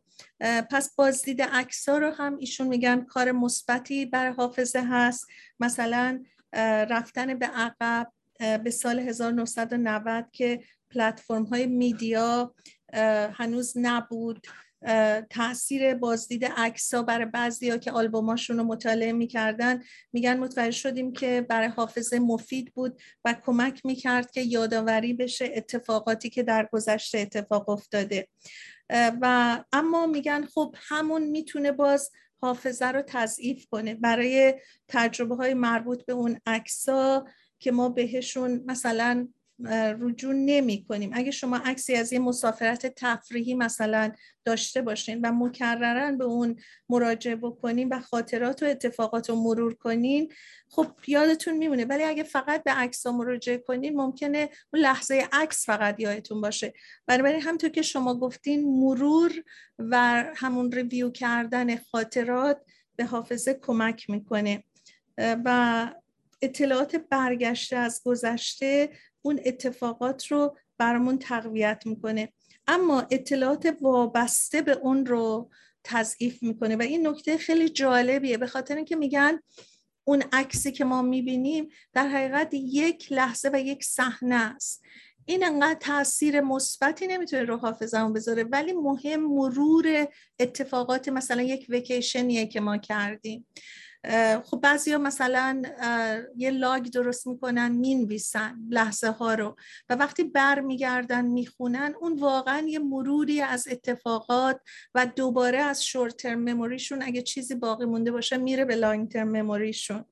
پس 0.71 0.95
بازدید 0.95 1.41
ها 1.87 1.97
رو 1.97 2.11
هم 2.11 2.37
ایشون 2.37 2.67
میگن 2.67 3.01
کار 3.01 3.31
مثبتی 3.31 4.05
بر 4.05 4.31
حافظه 4.31 4.83
هست. 4.89 5.27
مثلا 5.59 6.23
رفتن 6.89 7.39
به 7.39 7.45
عقب 7.45 8.11
به 8.63 8.71
سال 8.71 8.99
1990 8.99 10.25
که 10.31 10.63
پلتفرم 10.89 11.43
های 11.43 11.67
میدیا 11.67 12.55
هنوز 13.33 13.73
نبود. 13.75 14.47
تاثیر 15.29 15.93
بازدید 15.93 16.45
عکس 16.45 16.93
ها 16.93 17.03
برای 17.03 17.25
بعضی 17.25 17.69
ها 17.69 17.77
که 17.77 17.91
آلبوماشون 17.91 18.57
رو 18.57 18.63
مطالعه 18.63 19.11
می‌کردن 19.11 19.83
میگن 20.13 20.39
متوجه 20.39 20.71
شدیم 20.71 21.13
که 21.13 21.45
برای 21.49 21.67
حافظه 21.67 22.19
مفید 22.19 22.73
بود 22.73 23.01
و 23.25 23.35
کمک 23.45 23.85
می‌کرد 23.85 24.31
که 24.31 24.41
یادآوری 24.41 25.13
بشه 25.13 25.51
اتفاقاتی 25.55 26.29
که 26.29 26.43
در 26.43 26.69
گذشته 26.71 27.17
اتفاق 27.17 27.69
افتاده. 27.69 28.27
و 29.21 29.57
اما 29.71 30.05
میگن 30.05 30.45
خب 30.45 30.75
همون 30.87 31.23
می‌تونه 31.23 31.71
باز 31.71 32.11
حافظه 32.41 32.85
رو 32.85 33.01
تضعیف 33.01 33.65
کنه. 33.71 33.95
برای 33.95 34.53
تجربه 34.87 35.35
های 35.35 35.53
مربوط 35.53 36.05
به 36.05 36.13
اون 36.13 36.39
عکسا 36.45 37.25
که 37.59 37.71
ما 37.71 37.89
بهشون 37.89 38.63
مثلا 38.65 39.27
رجوع 39.99 40.33
نمی 40.33 40.85
کنیم. 40.89 41.11
اگه 41.13 41.31
شما 41.31 41.57
عکسی 41.57 41.95
از 41.95 42.13
یه 42.13 42.19
مسافرت 42.19 42.93
تفریحی 42.95 43.53
مثلا 43.53 44.11
داشته 44.45 44.81
باشین 44.81 45.21
و 45.21 45.31
مکررن 45.31 46.17
به 46.17 46.23
اون 46.23 46.55
مراجعه 46.89 47.35
بکنین 47.35 47.89
و 47.89 47.99
خاطرات 47.99 48.63
و 48.63 48.65
اتفاقات 48.65 49.29
رو 49.29 49.35
مرور 49.35 49.73
کنین 49.73 50.33
خب 50.69 50.87
یادتون 51.07 51.57
میمونه. 51.57 51.85
ولی 51.85 52.03
اگه 52.03 52.23
فقط 52.23 52.63
به 52.63 52.71
عکس 52.71 53.05
ها 53.05 53.11
مراجعه 53.11 53.57
کنین 53.57 53.95
ممکنه 53.95 54.49
اون 54.73 54.83
لحظه 54.83 55.27
عکس 55.31 55.65
فقط 55.65 55.99
یادتون 55.99 56.41
باشه. 56.41 56.73
بنابراین 57.07 57.41
همطور 57.41 57.69
که 57.69 57.81
شما 57.81 58.19
گفتین 58.19 58.79
مرور 58.79 59.31
و 59.79 60.25
همون 60.35 60.71
ریویو 60.71 61.11
کردن 61.11 61.75
خاطرات 61.75 62.61
به 62.95 63.05
حافظه 63.05 63.53
کمک 63.53 64.09
می‌کنه. 64.09 64.63
و 65.17 65.91
اطلاعات 66.41 66.95
برگشته 66.95 67.75
از 67.75 68.01
گذشته 68.05 68.89
اون 69.27 69.39
اتفاقات 69.45 70.27
رو 70.27 70.57
برامون 70.77 71.17
تقویت 71.19 71.83
می‌کنه. 71.85 72.33
اما 72.67 73.07
اطلاعات 73.11 73.77
وابسته 73.81 74.61
به 74.61 74.71
اون 74.71 75.05
رو 75.05 75.49
تضعیف 75.83 76.43
می‌کنه 76.43 76.75
و 76.75 76.81
این 76.81 77.07
نکته 77.07 77.37
خیلی 77.37 77.69
جالبیه. 77.69 78.37
به 78.37 78.47
خاطر 78.47 78.75
اینکه 78.75 78.95
میگن 78.95 79.39
اون 80.03 80.23
عکسی 80.33 80.71
که 80.71 80.85
ما 80.85 81.01
می‌بینیم 81.01 81.67
در 81.93 82.07
حقیقت 82.07 82.53
یک 82.53 83.11
لحظه 83.11 83.49
و 83.53 83.61
یک 83.61 83.83
صحنه 83.83 84.35
است. 84.35 84.83
این 85.25 85.45
انقدر 85.45 85.79
تاثیر 85.79 86.41
مثبتی 86.41 87.07
نمی‌تونه 87.07 87.43
رو 87.43 87.57
حافظمون 87.57 88.13
بذاره 88.13 88.43
ولی 88.43 88.73
مهم 88.73 89.23
مرور 89.23 90.07
اتفاقات 90.39 91.09
مثلا 91.09 91.41
یک 91.41 91.65
وکیشنیه 91.69 92.45
که 92.45 92.59
ما 92.59 92.77
کردیم. 92.77 93.47
خب 94.43 94.59
بعضی 94.61 94.91
ها 94.91 94.97
مثلا 94.97 95.61
یه 96.37 96.51
لاگ 96.51 96.89
درست 96.89 97.27
می‌کنن 97.27 97.71
می‌نویسن 97.71 98.59
لحظه 98.69 99.09
ها 99.09 99.33
رو 99.33 99.55
و 99.89 99.95
وقتی 99.95 100.23
بر 100.23 100.59
میگردن 100.59 101.25
می‌خونن 101.25 101.93
اون 102.01 102.19
واقعا 102.19 102.67
یه 102.67 102.79
مروری 102.79 103.41
از 103.41 103.67
اتفاقات 103.71 104.61
و 104.95 105.05
دوباره 105.05 105.57
از 105.57 105.85
شورت 105.85 106.17
ترم 106.17 106.39
مموریشون 106.39 107.01
اگه 107.01 107.21
چیزی 107.21 107.55
باقی 107.55 107.85
مونده 107.85 108.11
باشه 108.11 108.37
میره 108.37 108.65
به 108.65 108.75
لانگ 108.75 109.11
ترم 109.11 109.27
مموریشون 109.27 110.05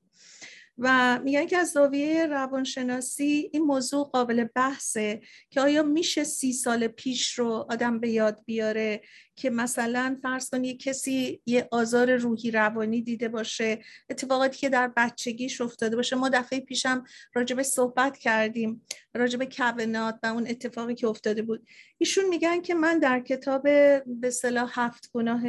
و 0.78 1.18
میگن 1.24 1.46
که 1.46 1.56
از 1.56 1.70
زاویه 1.70 2.26
روانشناسی 2.26 3.50
این 3.52 3.62
موضوع 3.62 4.10
قابل 4.12 4.44
بحثه 4.44 5.20
که 5.50 5.60
آیا 5.60 5.82
میشه 5.82 6.24
سی 6.24 6.52
سال 6.52 6.88
پیش 6.88 7.38
رو 7.38 7.66
آدم 7.70 8.00
به 8.00 8.10
یاد 8.10 8.42
بیاره؟ 8.44 9.00
که 9.36 9.50
مثلا 9.50 10.18
فرض 10.22 10.50
کنید 10.50 10.82
کسی 10.82 11.40
یه 11.46 11.68
آزار 11.70 12.16
روحی 12.16 12.50
روانی 12.50 13.02
دیده 13.02 13.28
باشه 13.28 13.78
اتفاقاتی 14.10 14.58
که 14.58 14.68
در 14.68 14.92
بچگیش 14.96 15.60
افتاده 15.60 15.96
باشه. 15.96 16.16
ما 16.16 16.28
دفعه 16.28 16.60
پیشم 16.60 17.04
راجبه 17.34 17.62
صحبت 17.62 18.18
کردیم 18.18 18.82
راجبه 19.14 19.46
کونات 19.46 20.18
و 20.22 20.26
اون 20.26 20.46
اتفاقی 20.46 20.94
که 20.94 21.06
افتاده 21.06 21.42
بود. 21.42 21.66
ایشون 21.98 22.24
میگن 22.28 22.60
که 22.60 22.74
من 22.74 22.98
در 22.98 23.20
کتاب 23.20 23.62
به 24.06 24.30
صلاح 24.30 24.72
هفت 24.80 25.10
گناه 25.12 25.42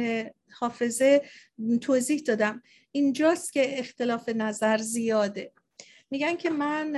حافظه 0.50 1.22
توضیح 1.80 2.22
دادم. 2.26 2.62
اینجاست 2.92 3.52
که 3.52 3.78
اختلاف 3.78 4.28
نظر 4.28 4.78
زیاده. 4.78 5.52
میگن 6.10 6.36
که 6.36 6.50
من 6.50 6.92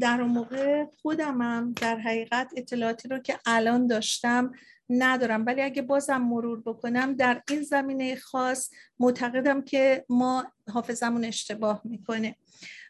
در 0.00 0.20
اون 0.20 0.30
موقع 0.30 0.84
خودمم 0.84 1.72
در 1.72 1.98
حقیقت 1.98 2.50
اطلاعاتی 2.56 3.08
رو 3.08 3.18
که 3.18 3.38
الان 3.46 3.86
داشتم 3.86 4.52
ندارم. 4.90 5.46
ولی 5.46 5.62
اگه 5.62 5.82
بازم 5.82 6.22
مرور 6.22 6.60
بکنم 6.60 7.14
در 7.14 7.42
این 7.50 7.62
زمینه 7.62 8.16
خاص 8.16 8.70
معتقدم 8.98 9.62
که 9.62 10.04
ما 10.08 10.52
حافظمون 10.70 11.24
اشتباه 11.24 11.80
می‌کنه. 11.84 12.36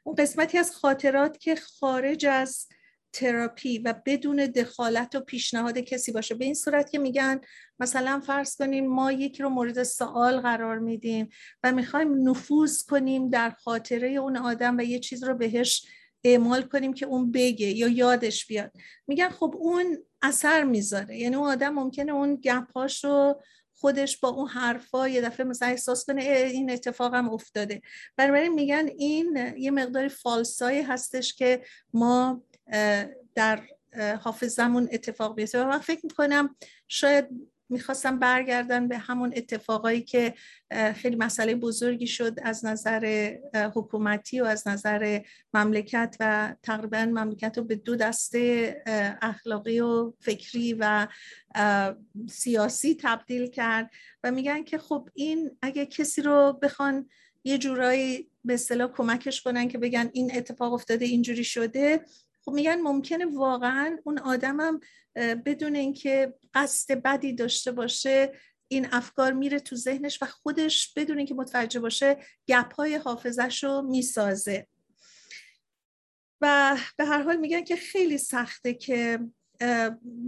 اون 0.04 0.14
قسمتی 0.14 0.58
از 0.58 0.70
خاطرات 0.76 1.38
که 1.38 1.54
خارج 1.54 2.26
از 2.26 2.68
تراپی 3.12 3.78
و 3.78 3.94
بدون 4.06 4.36
دخالت 4.36 5.14
و 5.14 5.20
پیشنهاد 5.20 5.78
کسی 5.78 6.12
باشه. 6.12 6.34
به 6.34 6.44
این 6.44 6.54
صورت 6.54 6.90
که 6.90 6.98
میگن 6.98 7.40
مثلا 7.80 8.20
فرض 8.20 8.56
کنیم 8.56 8.86
ما 8.86 9.12
یکی 9.12 9.42
رو 9.42 9.48
مورد 9.48 9.82
سوال 9.82 10.40
قرار 10.40 10.78
میدیم 10.78 11.28
و 11.62 11.72
می‌خوایم 11.72 12.28
نفوذ 12.28 12.82
کنیم 12.82 13.30
در 13.30 13.50
خاطره 13.50 14.08
اون 14.08 14.36
آدم 14.36 14.78
و 14.78 14.80
یه 14.80 14.98
چیز 14.98 15.24
رو 15.24 15.34
بهش 15.34 15.86
اعمال 16.24 16.62
کنیم 16.62 16.92
که 16.92 17.06
اون 17.06 17.32
بگه 17.32 17.66
یا 17.66 17.88
یادش 17.88 18.46
بیاد. 18.46 18.72
میگن 19.06 19.28
خب 19.28 19.54
اون 19.58 19.98
اثر 20.22 20.64
می‌ذاره. 20.64 21.18
یعنی 21.18 21.36
اون 21.36 21.48
آدم 21.48 21.68
ممکنه 21.68 22.12
اون 22.12 22.38
گپاش 22.42 23.04
رو 23.04 23.42
خودش 23.74 24.16
با 24.16 24.28
اون 24.28 24.48
حرفا 24.48 25.08
یه 25.08 25.20
دفعه 25.20 25.46
مثلا 25.46 25.68
احساس 25.68 26.04
کنه 26.06 26.22
این 26.22 26.70
اتفاقم 26.70 27.28
افتاده. 27.28 27.82
بنابراین 28.16 28.52
میگن 28.52 28.88
این 28.98 29.54
یه 29.56 29.70
مقداری 29.70 30.08
فالسایی 30.08 30.82
هستش 30.82 31.34
که 31.34 31.62
ما 31.94 32.42
در 33.34 33.62
حافظمون 34.20 34.88
اتفاق 34.92 35.36
بیفته. 35.36 35.64
و 35.64 35.66
من 35.66 35.78
فکر 35.78 36.00
می‌کنم 36.04 36.56
شاید 36.88 37.28
می‌خواستم 37.72 38.18
برگردن 38.18 38.88
به 38.88 38.98
همون 38.98 39.32
اتفاقایی 39.36 40.02
که 40.02 40.34
خیلی 40.94 41.16
مسئله 41.16 41.54
بزرگی 41.54 42.06
شد 42.06 42.38
از 42.42 42.64
نظر 42.64 43.34
حکومتی 43.74 44.40
و 44.40 44.44
از 44.44 44.68
نظر 44.68 45.20
مملکت 45.54 46.16
و 46.20 46.54
تقریبا 46.62 47.04
مملکت 47.04 47.58
رو 47.58 47.64
به 47.64 47.74
دو 47.74 47.96
دسته 47.96 48.76
اخلاقی 49.22 49.80
و 49.80 50.12
فکری 50.20 50.76
و 50.78 51.08
سیاسی 52.28 52.96
تبدیل 53.00 53.46
کرد 53.46 53.90
و 54.24 54.30
میگن 54.30 54.64
که 54.64 54.78
خب 54.78 55.08
این 55.14 55.50
اگه 55.62 55.86
کسی 55.86 56.22
رو 56.22 56.58
بخوان 56.62 57.08
یه 57.44 57.58
جورایی 57.58 58.30
به 58.44 58.54
اصطلاح 58.54 58.92
کمکش 58.92 59.42
کنن 59.42 59.68
که 59.68 59.78
بگن 59.78 60.10
این 60.12 60.36
اتفاق 60.36 60.72
افتاده 60.72 61.04
اینجوری 61.04 61.44
شده 61.44 62.04
خب 62.44 62.52
میگن 62.52 62.80
ممکنه 62.80 63.26
واقعا 63.26 63.98
اون 64.04 64.18
آدمم 64.18 64.80
بدون 65.16 65.76
اینکه 65.76 66.34
قصد 66.54 66.94
بدی 66.94 67.32
داشته 67.32 67.72
باشه 67.72 68.32
این 68.68 68.88
افکار 68.92 69.32
میره 69.32 69.60
تو 69.60 69.76
ذهنش 69.76 70.22
و 70.22 70.26
خودش 70.26 70.94
بدون 70.96 71.18
اینکه 71.18 71.34
متوجه 71.34 71.80
باشه 71.80 72.16
گپ 72.48 72.74
های 72.74 72.94
حافظش 72.94 73.64
رو 73.64 73.82
می‌سازه. 73.82 74.66
و 76.40 76.76
به 76.96 77.04
هر 77.04 77.22
حال 77.22 77.36
میگن 77.36 77.64
که 77.64 77.76
خیلی 77.76 78.18
سخته 78.18 78.74
که 78.74 79.18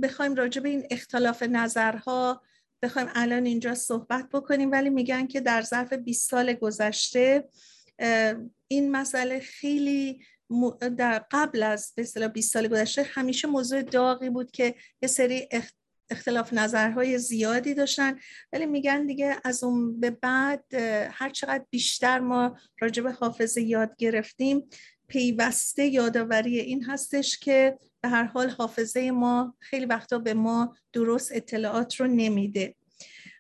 بخوایم 0.03 0.35
راجع 0.35 0.63
به 0.63 0.69
این 0.69 0.87
اختلاف 0.91 1.43
نظرها 1.43 2.43
بخوایم 2.83 3.09
الان 3.15 3.47
اینجا 3.47 3.75
صحبت 3.75 4.29
بکنیم. 4.29 4.71
ولی 4.71 4.91
میگن 4.91 5.27
که 5.27 5.41
در 5.41 5.63
ظرف 5.63 5.93
20 5.93 6.31
سال 6.31 6.53
گذشته 6.53 7.49
این 8.69 8.91
مسئله 8.91 9.41
خیلی 9.41 10.25
در 10.99 11.25
قبل 11.31 11.63
از 11.63 11.93
به 11.97 12.03
اصطلاح 12.03 12.29
20 12.29 12.53
سال 12.53 12.69
گذشته 12.69 13.03
همیشه 13.03 13.49
موضوع 13.49 13.83
داغی 13.83 14.31
بود 14.31 14.51
که 14.51 14.75
یه 15.03 15.09
سری 15.09 15.49
اختلاف 16.11 16.53
نظرهای 16.53 17.19
زیادی 17.19 17.75
داشتن. 17.75 18.19
ولی 18.53 18.67
میگن 18.67 19.07
دیگه 19.07 19.37
از 19.45 19.65
اون 19.65 20.01
به 20.01 20.11
بعد 20.11 20.65
هر 21.11 21.31
چقدر 21.31 21.65
بیشتر 21.71 22.19
ما 22.19 22.59
راجع 22.81 23.03
به 23.03 23.13
حافظه 23.13 23.63
یاد 23.63 23.97
گرفتیم 23.97 24.69
پیوسته 25.09 25.87
یادآوری 25.87 26.59
این 26.59 26.85
هستش 26.85 27.39
که 27.39 27.79
به 28.01 28.09
هر 28.09 28.25
حال 28.25 28.51
حافظه 28.51 29.11
ما 29.11 29.57
خیلی 29.61 29.87
وقتا 29.87 30.19
به 30.19 30.35
ما 30.35 30.77
درست 30.93 31.33
اطلاعات 31.35 31.95
رو 31.95 32.07
نمیده. 32.07 32.75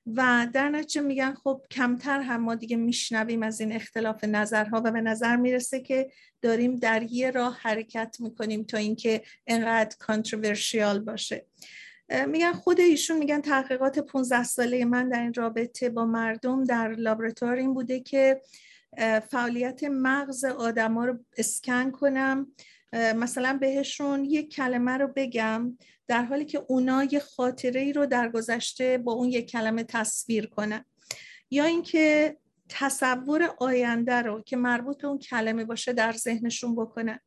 و 0.07 0.47
در 0.53 0.69
نتیجه 0.69 1.01
میگن 1.01 1.35
خب 1.35 1.63
کمتر 1.71 2.21
هم 2.21 2.41
ما 2.41 2.55
دیگه 2.55 2.77
میشنویم 2.77 3.43
از 3.43 3.61
این 3.61 3.73
اختلاف 3.73 4.25
نظرها 4.25 4.83
و 4.85 4.91
به 4.91 5.01
نظر 5.01 5.37
می‌رسه 5.37 5.81
که 5.81 6.11
داریم 6.43 6.77
در 6.77 7.03
یه 7.03 7.31
راه 7.31 7.59
حرکت 7.61 8.17
می‌کنیم 8.21 8.65
تا 8.65 8.79
اینکه 8.79 9.23
انقدر 9.47 9.97
کانتروورشیال 9.99 10.99
باشه. 10.99 11.47
میگن 12.27 12.53
خود 12.53 12.81
ایشون 12.81 13.19
میگن 13.19 13.41
تحقیقات 13.41 13.99
15 13.99 14.43
ساله 14.43 14.85
من 14.85 15.09
در 15.09 15.21
این 15.21 15.35
رابطه 15.35 15.89
با 15.89 16.05
مردم 16.05 16.65
در 16.65 16.89
لابراتوار 16.89 17.57
این 17.57 17.75
بوده 17.75 18.01
که 18.01 18.41
فعالیت 19.31 19.85
مغز 19.85 20.45
آدما 20.45 21.05
رو 21.05 21.19
اسکن 21.39 21.91
کنم 21.91 22.47
مثلا 22.95 23.59
بهشون 23.61 24.25
یک 24.25 24.55
کلمه 24.55 24.93
رو 24.93 25.09
بگم 25.17 25.79
در 26.09 26.25
حالی 26.25 26.45
که 26.45 26.63
اونا 26.69 27.05
یه 27.05 27.19
خاطره 27.21 27.81
ای 27.81 27.93
رو 27.93 28.07
در 28.07 28.29
گذشته 28.29 28.99
با 28.99 29.13
اون 29.13 29.29
یک 29.29 29.51
کلمه 29.51 29.85
تصویر 29.85 30.47
کنن. 30.47 30.85
یا 31.51 31.65
اینکه 31.65 32.37
تصور 32.69 33.55
آینده 33.59 34.23
رو 34.23 34.43
که 34.43 34.57
مربوط 34.57 35.03
به 35.03 35.09
اون 35.09 35.19
کلمه 35.19 35.65
باشه 35.65 35.93
در 35.93 36.13
ذهنشون 36.13 36.77
بکنن. 36.77 37.21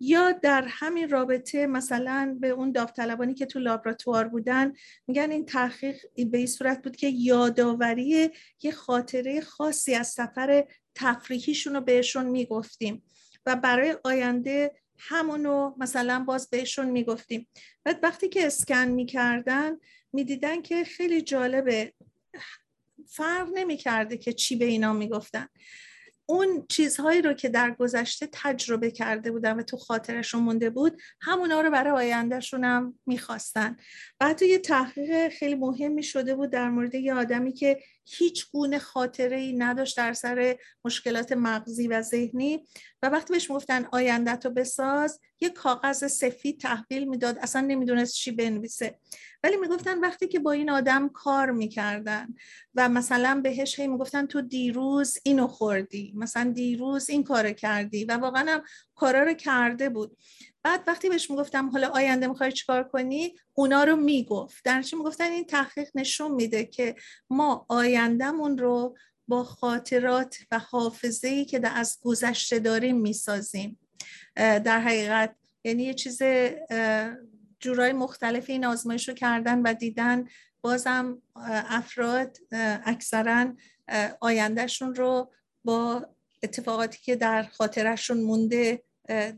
یا 0.00 0.32
در 0.32 0.64
همین 0.68 1.10
رابطه 1.10 1.66
مثلا 1.66 2.36
به 2.40 2.48
اون 2.48 2.72
داوطلبانی 2.72 3.34
که 3.34 3.46
تو 3.46 3.58
لابراتوار 3.58 4.28
بودن 4.28 4.72
میگن 5.06 5.30
این 5.30 5.46
تحقیق 5.46 5.96
به 6.30 6.38
این 6.38 6.46
صورت 6.46 6.82
بود 6.82 6.96
که 6.96 7.08
یادآوری 7.08 8.30
یه 8.62 8.72
خاطره 8.72 9.40
خاصی 9.40 9.94
از 9.94 10.08
سفر 10.08 10.64
تفریحیشون 10.94 11.74
رو 11.74 11.80
بهشون 11.80 12.26
می‌گفتیم. 12.26 13.02
و 13.46 13.56
برای 13.56 13.96
آینده 14.04 14.72
همونو 14.98 15.74
مثلا 15.78 16.24
باز 16.26 16.50
بهشون 16.50 16.90
می‌گفتیم. 16.90 17.48
بعد 17.84 18.00
وقتی 18.02 18.28
که 18.28 18.46
اسکن 18.46 18.88
می‌کردن 18.88 19.72
می‌دیدن 20.12 20.62
که 20.62 20.84
خیلی 20.84 21.22
جالبه. 21.22 21.92
فرق 23.06 23.48
نمی‌کرده 23.54 24.16
که 24.16 24.32
چی 24.32 24.56
به 24.56 24.64
اینا 24.64 24.92
می‌گفتن. 24.92 25.48
اون 26.26 26.66
چیزهایی 26.68 27.22
رو 27.22 27.32
که 27.32 27.48
در 27.48 27.70
گذشته 27.70 28.28
تجربه 28.32 28.90
کرده 28.90 29.30
بودن 29.30 29.56
و 29.56 29.62
تو 29.62 29.76
خاطرشون 29.76 30.42
مونده 30.42 30.70
بود 30.70 31.00
همونا 31.20 31.60
رو 31.60 31.70
برای 31.70 31.92
آیندهشون 31.92 32.64
هم 32.64 32.98
می‌خواستن. 33.06 33.76
و 34.20 34.26
حتی 34.26 34.48
یه 34.48 34.58
تحقیق 34.58 35.28
خیلی 35.28 35.54
مهمی 35.54 36.02
شده 36.02 36.34
بود 36.34 36.50
در 36.50 36.70
مورد 36.70 36.94
یه 36.94 37.14
آدمی 37.14 37.52
که 37.52 37.80
هیچ 38.10 38.50
گونه 38.50 38.78
خاطره 38.78 39.36
ای 39.36 39.52
نداشت 39.52 39.96
در 39.96 40.12
سر 40.12 40.56
مشکلات 40.84 41.32
مغزی 41.32 41.88
و 41.88 42.02
ذهنی. 42.02 42.64
و 43.02 43.08
وقتی 43.08 43.32
بهش 43.32 43.50
می‌گفتن 43.50 43.84
آینده 43.92 44.36
تو 44.36 44.50
بساز 44.50 45.20
یه 45.40 45.50
کاغذ 45.50 46.06
سفید 46.06 46.60
تحویل 46.60 47.08
می‌داد. 47.08 47.38
اصلا 47.38 47.62
نمی‌دونست 47.62 48.14
چی 48.14 48.30
بنویسه. 48.30 48.98
ولی 49.42 49.56
می‌گفتن 49.56 49.98
وقتی 49.98 50.28
که 50.28 50.38
با 50.38 50.52
این 50.52 50.70
آدم 50.70 51.08
کار 51.08 51.50
می‌کردن 51.50 52.28
و 52.74 52.88
مثلا 52.88 53.40
بهش 53.44 53.80
هی 53.80 53.86
می‌گفتن 53.86 54.26
تو 54.26 54.40
دیروز 54.40 55.18
اینو 55.22 55.46
خوردی 55.46 56.12
مثلا 56.16 56.52
دیروز 56.52 57.10
این 57.10 57.24
کار 57.24 57.52
کردی 57.52 58.04
و 58.04 58.12
واقعا 58.12 58.52
هم 58.52 58.62
کارا 58.94 59.22
رو 59.22 59.34
کرده 59.34 59.88
بود. 59.88 60.16
بعد 60.68 60.84
وقتی 60.86 61.08
بهش 61.08 61.30
می‌گفتم 61.30 61.70
حالا 61.70 61.88
آینده 61.88 62.26
می‌خوای 62.26 62.52
چیکار 62.52 62.88
کنی؟ 62.88 63.34
اونا 63.54 63.84
رو 63.84 63.96
می‌گفت. 63.96 64.64
در 64.64 64.84
می‌گفتن؟ 64.92 65.24
این 65.24 65.44
تحقیق 65.44 65.88
نشون 65.94 66.30
میده 66.30 66.64
که 66.64 66.94
ما 67.30 67.66
آیندهمون 67.68 68.58
رو 68.58 68.96
با 69.28 69.44
خاطرات 69.44 70.36
و 70.50 70.58
حافظه 70.58 71.44
که 71.44 71.68
از 71.68 71.98
گذشته 72.02 72.58
داریم 72.58 72.96
می‌سازیم. 72.96 73.78
در 74.36 74.80
حقیقت 74.80 75.34
یعنی 75.64 75.82
یه 75.82 75.94
چیز 75.94 76.22
جورای 77.60 77.92
مختلف 77.92 78.50
این 78.50 78.64
آزمایش 78.64 79.08
رو 79.08 79.14
کردن 79.14 79.62
و 79.62 79.74
دیدن. 79.74 80.28
بازم 80.60 81.22
افراد 81.68 82.36
اکثرا 82.84 83.54
آیندهشون 84.20 84.94
رو 84.94 85.32
با 85.64 86.06
اتفاقاتی 86.42 86.98
که 87.02 87.16
در 87.16 87.42
خاطرشون 87.42 88.20
مونده 88.20 88.82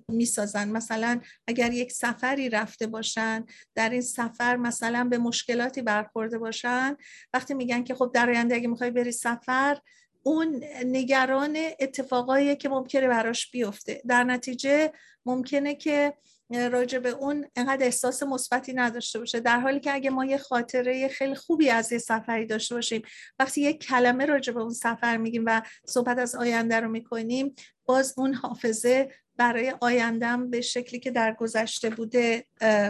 می‌سازن. 0.09 0.69
مثلا 0.69 1.21
اگر 1.47 1.73
یک 1.73 1.93
سفری 1.93 2.49
رفته 2.49 2.87
باشن 2.87 3.47
در 3.75 3.91
این 3.91 4.01
سفر 4.01 4.57
مثلا 4.57 5.05
به 5.05 5.19
مشکلاتی 5.19 5.83
برخورده 5.83 6.39
باشن 6.39 6.97
وقتی 7.35 7.55
میگن 7.55 7.85
که 7.85 7.95
خب 7.95 8.11
در 8.15 8.31
آینده 8.31 8.55
اگه 8.55 8.69
می‌خوای 8.69 8.91
بری 8.91 9.13
سفر 9.13 9.79
اون 10.23 10.65
نگران 10.85 11.59
اتفاقایی 11.81 12.57
که 12.57 12.69
ممکنه 12.69 13.09
براش 13.09 13.51
بیفته. 13.51 14.03
در 14.07 14.25
نتیجه 14.25 14.93
ممکنه 15.27 15.75
که 15.75 16.15
راجع 16.51 16.99
به 16.99 17.09
اون 17.09 17.47
انقدر 17.57 17.85
احساس 17.85 18.23
مثبتی 18.23 18.73
نداشته 18.73 19.19
باشه. 19.19 19.41
در 19.41 19.61
حالی 19.61 19.81
که 19.81 19.95
اگه 19.95 20.11
ما 20.11 20.25
یه 20.25 20.39
خاطره 20.39 21.09
خیلی 21.09 21.35
خوبی 21.35 21.71
از 21.71 21.93
یه 21.93 21.99
سفری 21.99 22.47
داشته 22.47 22.75
باشیم 22.75 23.03
وقتی 23.39 23.61
یه 23.61 23.73
کلمه 23.73 24.27
راجع 24.27 24.53
به 24.53 24.61
اون 24.61 24.73
سفر 24.73 25.17
میگیم 25.17 25.43
و 25.47 25.63
صحبت 25.87 26.19
از 26.19 26.35
آینده 26.35 26.81
رو 26.81 26.89
می‌کنیم 26.89 27.55
باز 27.87 28.15
اون 28.17 28.35
حافظه 28.35 29.13
برای 29.41 29.75
آیندم 29.81 30.51
به 30.51 30.61
شکلی 30.61 31.01
که 31.01 31.11
در 31.11 31.33
گذشته 31.33 31.91
بوده 31.91 32.45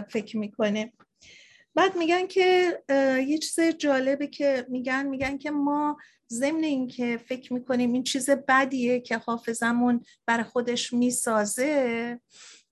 فکر 0.09 0.37
می‌کنه. 0.37 0.93
بعد 1.75 1.95
میگن 1.95 2.27
که 2.27 2.79
یه 3.27 3.37
چیز 3.37 3.59
جالبه 3.59 4.27
که 4.27 4.65
میگن 4.69 5.05
میگن 5.07 5.37
که 5.37 5.51
ما 5.51 5.97
ضمن 6.29 6.63
اینکه 6.63 7.17
فکر 7.17 7.53
می‌کنیم 7.53 7.93
این 7.93 8.03
چیز 8.03 8.29
بدیه 8.29 8.99
که 8.99 9.17
حافظمون 9.17 10.05
برای 10.25 10.43
خودش 10.43 10.93
می‌سازه 10.93 12.19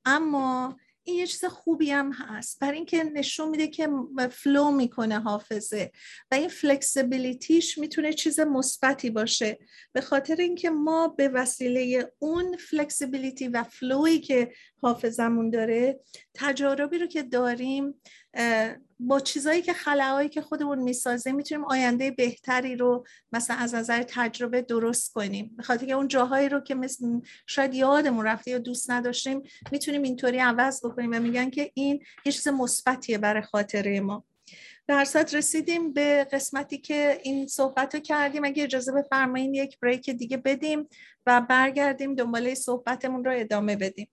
اما 0.05 0.77
این 1.10 1.20
یه 1.20 1.28
چیز 1.28 1.45
خوبی 1.45 1.91
هم 1.91 2.12
هست. 2.12 2.60
برای 2.60 2.78
اینکه 2.78 3.03
نشون 3.03 3.49
میده 3.49 3.68
که 3.68 3.89
flow 4.32 4.72
می‌کنه 4.72 5.20
حافظه 5.20 5.91
و 6.32 6.36
این 6.36 6.47
flexibility 6.47 7.57
ش 7.57 7.78
می‌تونه 7.78 8.14
چیز 8.14 8.39
مثبتی 8.39 9.10
باشه. 9.10 9.60
به 9.91 10.01
خاطر 10.01 10.36
اینکه 10.36 10.70
ما 10.70 11.07
به 11.07 11.28
وسیله 11.28 12.12
اون 12.20 12.57
flexibility 12.57 13.47
و 13.47 13.64
flow 13.63 14.08
ی 14.08 14.20
که 14.20 14.51
حافظمون 14.82 15.49
داره 15.49 15.99
تجاربی 16.34 16.97
رو 16.97 17.07
که 17.07 17.24
داریم 17.24 18.01
با 19.00 19.20
چیزایی 19.20 19.62
که 19.62 19.74
خلاهایی 19.74 20.30
که 20.30 20.41
خودمون 20.41 20.80
می‌سازه 20.80 21.32
می‌تونیم 21.32 21.66
آینده 21.66 22.12
بهتری 22.12 22.76
رو 22.76 23.06
مثلا 23.32 23.56
از 23.56 23.76
نظر 23.76 24.04
تجربه 24.04 24.62
درست 24.62 25.14
کنیم. 25.14 25.54
به 25.58 25.64
خاطر 25.64 25.86
که 25.86 25.93
اون 25.93 26.08
جاهایی 26.08 26.50
رو 26.50 26.60
که 26.60 26.76
مثل 26.76 27.06
شاید 27.47 27.74
یادمون 27.74 28.26
رفته 28.26 28.52
یا 28.52 28.58
دوست 28.58 28.91
نداشتیم 28.91 29.41
می‌تونیم 29.72 30.02
اینطوری 30.02 30.39
عوض 30.39 30.86
بکنیم 30.86 31.12
و 31.12 31.20
میگن 31.20 31.50
که 31.50 31.72
این 31.74 32.00
یه 32.26 32.32
چیز 32.32 32.47
مثبتیه 32.47 33.18
برای 33.18 33.41
خاطره 33.41 34.00
ما. 34.00 34.26
در 34.88 35.06
صد 35.06 35.36
رسیدیم 35.36 35.93
به 35.93 36.28
قسمتی 36.32 36.78
که 36.78 37.20
این 37.24 37.47
صحبت 37.47 37.95
رو 37.95 38.02
کردیم. 38.02 38.45
اگه 38.45 38.64
اجازه 38.64 38.91
بفرمایید 38.91 39.56
یک 39.56 39.80
بریک 39.80 40.10
دیگه 40.10 40.38
بدیم 40.38 40.89
و 41.26 41.41
برگردیم 41.41 42.16
دنباله 42.16 42.56
صحبتمون 42.56 43.26
رو 43.26 43.32
ادامه 43.36 43.76
بدیم. 43.76 44.10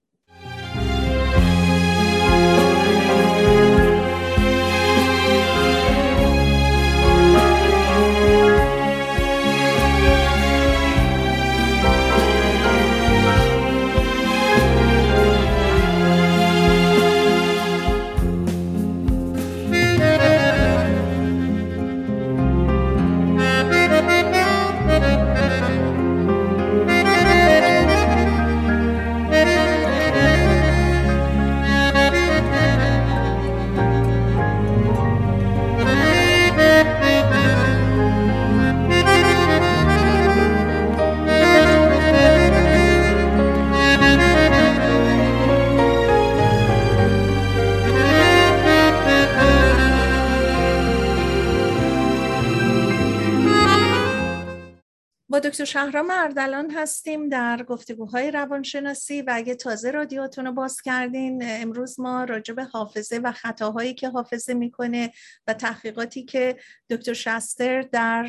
دکتر 55.41 55.64
شهرام 55.64 56.11
اردلان 56.11 56.70
هستیم 56.70 57.28
در 57.28 57.62
گفتگوهای 57.62 58.30
روانشناسی 58.30 59.22
و 59.22 59.30
اگه 59.34 59.55
تازه 59.55 59.91
رادیوتون 59.91 60.47
رو 60.47 60.53
باز 60.53 60.80
کردین 60.80 61.43
امروز 61.45 62.01
ما 62.01 62.24
راجع 62.24 62.55
به 62.55 62.64
حافظه 62.64 63.18
و 63.18 63.32
خطاهایی 63.32 63.95
که 63.95 64.09
حافظه 64.09 64.55
می‌کنه 64.55 65.12
و 65.47 65.55
تحقیقاتی 65.55 66.24
که 66.24 66.57
دکتر 66.91 67.12
شستر 67.12 67.82
در 67.82 68.28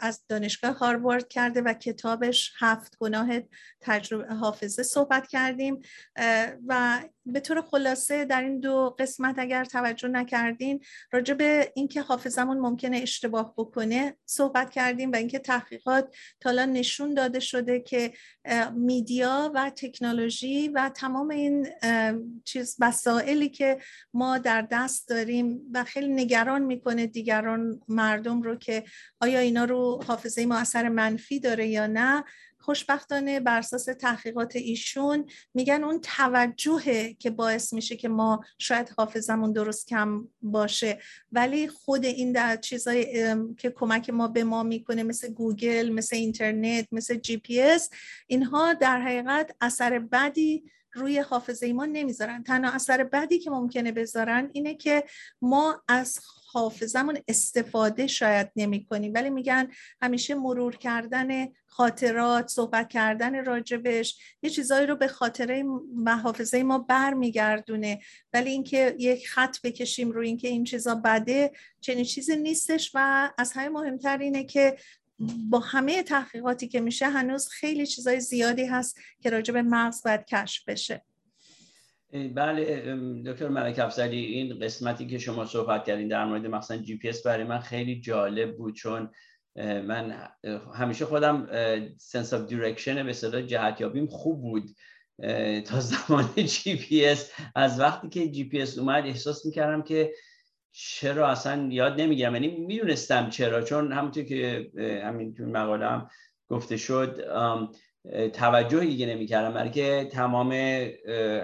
از 0.00 0.24
دانشگاه 0.28 0.78
هاروارد 0.78 1.28
کرده 1.28 1.62
و 1.62 1.72
کتابش 1.72 2.52
هفت 2.58 2.98
گناه 2.98 3.28
تجربه 3.80 4.34
حافظه 4.34 4.82
صحبت 4.82 5.28
کردیم 5.28 5.80
و 6.66 7.00
به 7.32 7.40
طور 7.40 7.62
خلاصه 7.62 8.24
در 8.24 8.42
این 8.42 8.60
دو 8.60 8.96
قسمت 8.98 9.34
اگر 9.38 9.64
توجه 9.64 10.08
نکردین 10.08 10.80
راجع 11.12 11.34
به 11.34 11.72
اینکه 11.74 12.02
حافظمون 12.02 12.58
ممکنه 12.58 12.96
اشتباه 12.96 13.54
بکنه 13.56 14.16
صحبت 14.26 14.70
کردیم 14.70 15.12
و 15.12 15.16
اینکه 15.16 15.38
تحقیقات 15.38 16.16
تالا 16.40 16.64
نشون 16.64 17.14
داده 17.14 17.40
شده 17.40 17.80
که 17.80 18.12
media 18.74 19.52
و 19.54 19.70
تکنولوژی 19.76 20.68
و 20.68 20.88
تمام 20.88 21.30
این 21.30 21.68
چیز 22.44 22.76
وسایلی 22.80 23.48
که 23.48 23.78
ما 24.14 24.38
در 24.38 24.66
دست 24.70 25.08
داریم 25.08 25.60
و 25.74 25.84
خیلی 25.84 26.08
نگران 26.08 26.62
می‌کنه 26.62 27.06
دیگران 27.06 27.80
مردم 27.88 28.42
رو 28.42 28.56
که 28.56 28.84
آیا 29.20 29.38
اینا 29.40 29.64
رو 29.64 30.02
حافظه 30.06 30.46
ما 30.46 30.56
اثر 30.56 30.88
منفی 30.88 31.40
داره 31.40 31.68
یا 31.68 31.86
نه. 31.86 32.24
خوشبختانه 32.60 33.40
بر 33.40 33.58
اساس 33.58 33.84
تحقیقات 33.84 34.56
ایشون 34.56 35.26
میگن 35.54 35.84
اون 35.84 36.00
توجهه 36.00 37.14
که 37.14 37.30
باعث 37.30 37.72
میشه 37.72 37.96
که 37.96 38.08
ما 38.08 38.40
شاید 38.58 38.90
حافظمون 38.98 39.52
درست 39.52 39.88
کم 39.88 40.28
باشه. 40.42 40.98
ولی 41.32 41.68
خود 41.68 42.04
این 42.04 42.32
در 42.32 42.56
چیزای 42.56 43.34
که 43.58 43.70
کمک 43.70 44.10
ما 44.10 44.28
به 44.28 44.44
ما 44.44 44.62
می‌کنه 44.62 45.02
مثل 45.02 45.32
گوگل 45.32 45.92
مثل 45.92 46.16
اینترنت 46.16 46.86
مثل 46.92 47.14
جی 47.14 47.36
پی 47.36 47.60
اس 47.60 47.90
اینها 48.26 48.74
در 48.74 49.00
حقیقت 49.00 49.56
اثر 49.60 49.98
بدی 49.98 50.64
روی 50.92 51.18
حافظه 51.18 51.72
ما 51.72 51.86
نمی‌ذارن. 51.86 52.42
تنها 52.42 52.72
اثر 52.72 53.04
بدی 53.04 53.38
که 53.38 53.50
ممکنه 53.50 53.92
بذارن 53.92 54.50
اینه 54.52 54.74
که 54.74 55.04
ما 55.42 55.82
از 55.88 56.18
حافظمون 56.52 57.18
استفاده 57.28 58.06
شاید 58.06 58.50
نمی 58.56 58.84
کنیم 58.84 59.12
ولی 59.14 59.30
میگن 59.30 59.68
همیشه 60.02 60.34
مرور 60.34 60.76
کردن 60.76 61.48
خاطرات 61.66 62.48
صحبت 62.48 62.88
کردن 62.88 63.44
راجبش 63.44 64.18
یه 64.42 64.50
چیزایی 64.50 64.86
رو 64.86 64.96
به 64.96 65.08
خاطره 65.08 65.64
و 66.04 66.16
حافظه 66.16 66.62
ما 66.62 66.78
برمیگردونه. 66.78 68.00
ولی 68.32 68.50
اینکه 68.50 68.96
یک 68.98 69.28
خط 69.28 69.56
بکشیم 69.64 70.10
روی 70.10 70.26
اینکه 70.26 70.48
این 70.48 70.64
چیزا 70.64 70.94
بده 70.94 71.52
چنین 71.80 72.04
چیزی 72.04 72.36
نیستش 72.36 72.90
و 72.94 73.30
از 73.38 73.52
همه 73.52 73.68
مهمتر 73.68 74.18
اینه 74.18 74.44
که 74.44 74.76
با 75.50 75.58
همه 75.58 76.02
تحقیقاتی 76.02 76.68
که 76.68 76.80
میشه 76.80 77.08
هنوز 77.08 77.48
خیلی 77.48 77.86
چیزای 77.86 78.20
زیادی 78.20 78.64
هست 78.64 79.00
که 79.20 79.30
راجع 79.30 79.54
به 79.54 79.62
مغز 79.62 80.02
باید 80.02 80.24
کشف 80.24 80.68
بشه. 80.68 81.02
بله 82.12 82.96
دکتر 83.26 83.48
ملک 83.48 83.78
افزلی 83.78 84.24
این 84.24 84.58
قسمتی 84.58 85.06
که 85.06 85.18
شما 85.18 85.46
صحبت 85.46 85.84
کردین 85.84 86.08
در 86.08 86.24
مورد 86.24 86.46
مثلا 86.46 86.76
جی 86.76 86.96
پی 86.96 87.08
اس 87.08 87.26
برای 87.26 87.44
من 87.44 87.58
خیلی 87.58 88.00
جالب 88.00 88.56
بود 88.56 88.74
چون 88.74 89.10
من 89.56 90.28
همیشه 90.74 91.04
خودم 91.04 91.48
sense 91.98 92.32
of 92.32 92.46
direction 92.46 93.06
به 93.06 93.12
صدا 93.12 93.42
جهتیابیم 93.42 94.06
خوب 94.06 94.40
بود 94.40 94.70
تا 95.66 95.80
زمان 95.80 96.30
جی 96.34 96.76
پی 96.76 97.04
اس 97.04 97.32
از 97.54 97.80
وقتی 97.80 98.08
که 98.08 98.28
جی 98.28 98.44
پی 98.44 98.62
اس 98.62 98.78
اومد 98.78 99.06
احساس 99.06 99.46
می‌کردم 99.46 99.82
که 99.82 100.12
چرا 100.72 101.28
اصلا 101.28 101.68
یاد 101.70 102.00
نمی‌گیرم. 102.00 102.34
یعنی 102.34 102.48
می‌دونستم 102.48 103.30
چرا 103.30 103.62
چون 103.62 103.92
همونطور 103.92 104.24
که 104.24 104.70
همین 105.04 105.34
تو 105.34 105.44
مقاله 105.44 106.02
گفته 106.48 106.76
شد 106.76 107.24
توجه 108.32 108.80
دیگه 108.80 109.06
نمی‌کردم 109.06 109.54
برای 109.54 109.70
که 109.70 110.08
تمام 110.12 110.52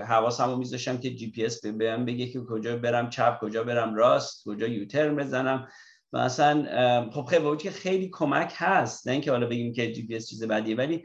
حواسمو 0.09 0.57
میذاشتم 0.57 0.99
که 0.99 1.11
جی 1.11 1.31
پی 1.31 1.45
اس 1.45 1.67
بهم 1.67 2.05
بگه 2.05 2.27
که 2.27 2.41
کجا 2.41 2.77
برم 2.77 3.11
چپ 3.11 3.39
کجا 3.41 3.65
برم 3.65 3.95
راست 3.95 4.45
کجا 4.45 4.67
U-turn 4.67 5.15
بزنم. 5.15 5.69
و 6.13 6.19
اصلا 6.19 7.11
خب 7.11 7.25
خیلی 7.25 7.57
که 7.57 7.71
خیلی 7.71 8.11
کمک 8.13 8.53
هست 8.57 9.07
نه 9.07 9.13
اینکه 9.13 9.31
حالا 9.31 9.47
بگیم 9.47 9.73
که 9.73 9.93
جی 9.93 10.07
پی 10.07 10.17
اس 10.17 10.29
چیز 10.29 10.45
بدیه 10.45 10.77
ولی 10.77 11.05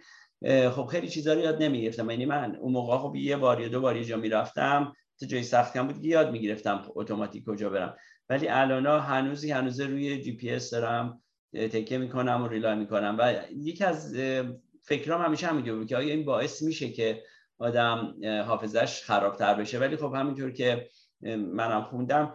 خب 0.70 0.86
خیلی 0.86 1.08
چیزا 1.08 1.34
رو 1.34 1.40
یاد 1.40 1.64
نمی‌گرفتم. 1.64 2.10
یعنی 2.10 2.26
من 2.26 2.56
اون 2.56 2.72
موقع 2.72 2.98
خب 2.98 3.16
یه 3.16 3.38
بار 3.38 3.62
یا 3.62 3.68
دو 3.68 3.82
بار 3.82 3.98
یه 3.98 4.04
جا 4.04 4.18
می‌رفتم 4.18 4.94
تو 5.20 5.26
جای 5.26 5.44
سخت 5.44 5.74
کم 5.74 5.88
بود 5.88 6.06
یاد 6.06 6.32
می‌گرفتم 6.32 6.82
اتوماتیک 6.96 7.46
کجا 7.46 7.70
برم. 7.70 7.96
ولی 8.30 8.48
الان 8.48 9.00
هنوزی 9.00 9.52
هنوز 9.52 9.80
روی 9.80 10.22
جی 10.22 10.32
پی 10.32 10.50
اس 10.50 10.72
دارم 10.74 11.22
تکیه 11.54 11.98
می‌کنم 11.98 12.44
و 12.44 12.48
rely 12.48 12.76
می‌کنم. 12.76 13.16
و 13.20 13.34
یکی 13.56 13.84
از 13.84 14.16
فکرام 14.82 15.22
همیشه 15.22 15.48
همینجور 15.48 15.78
بود 15.78 15.88
که 15.88 15.98
آیا 15.98 16.14
این 16.14 16.26
باعث 16.26 16.62
میشه 16.62 16.90
که 16.90 17.24
آدم 17.58 18.16
حافظش 18.48 19.04
خرابتر 19.04 19.54
بشه؟ 19.54 19.80
ولی 19.80 19.96
خب 19.96 20.14
همینطور 20.16 20.52
که 20.52 20.90
منم 21.38 21.84
خوندم 21.84 22.34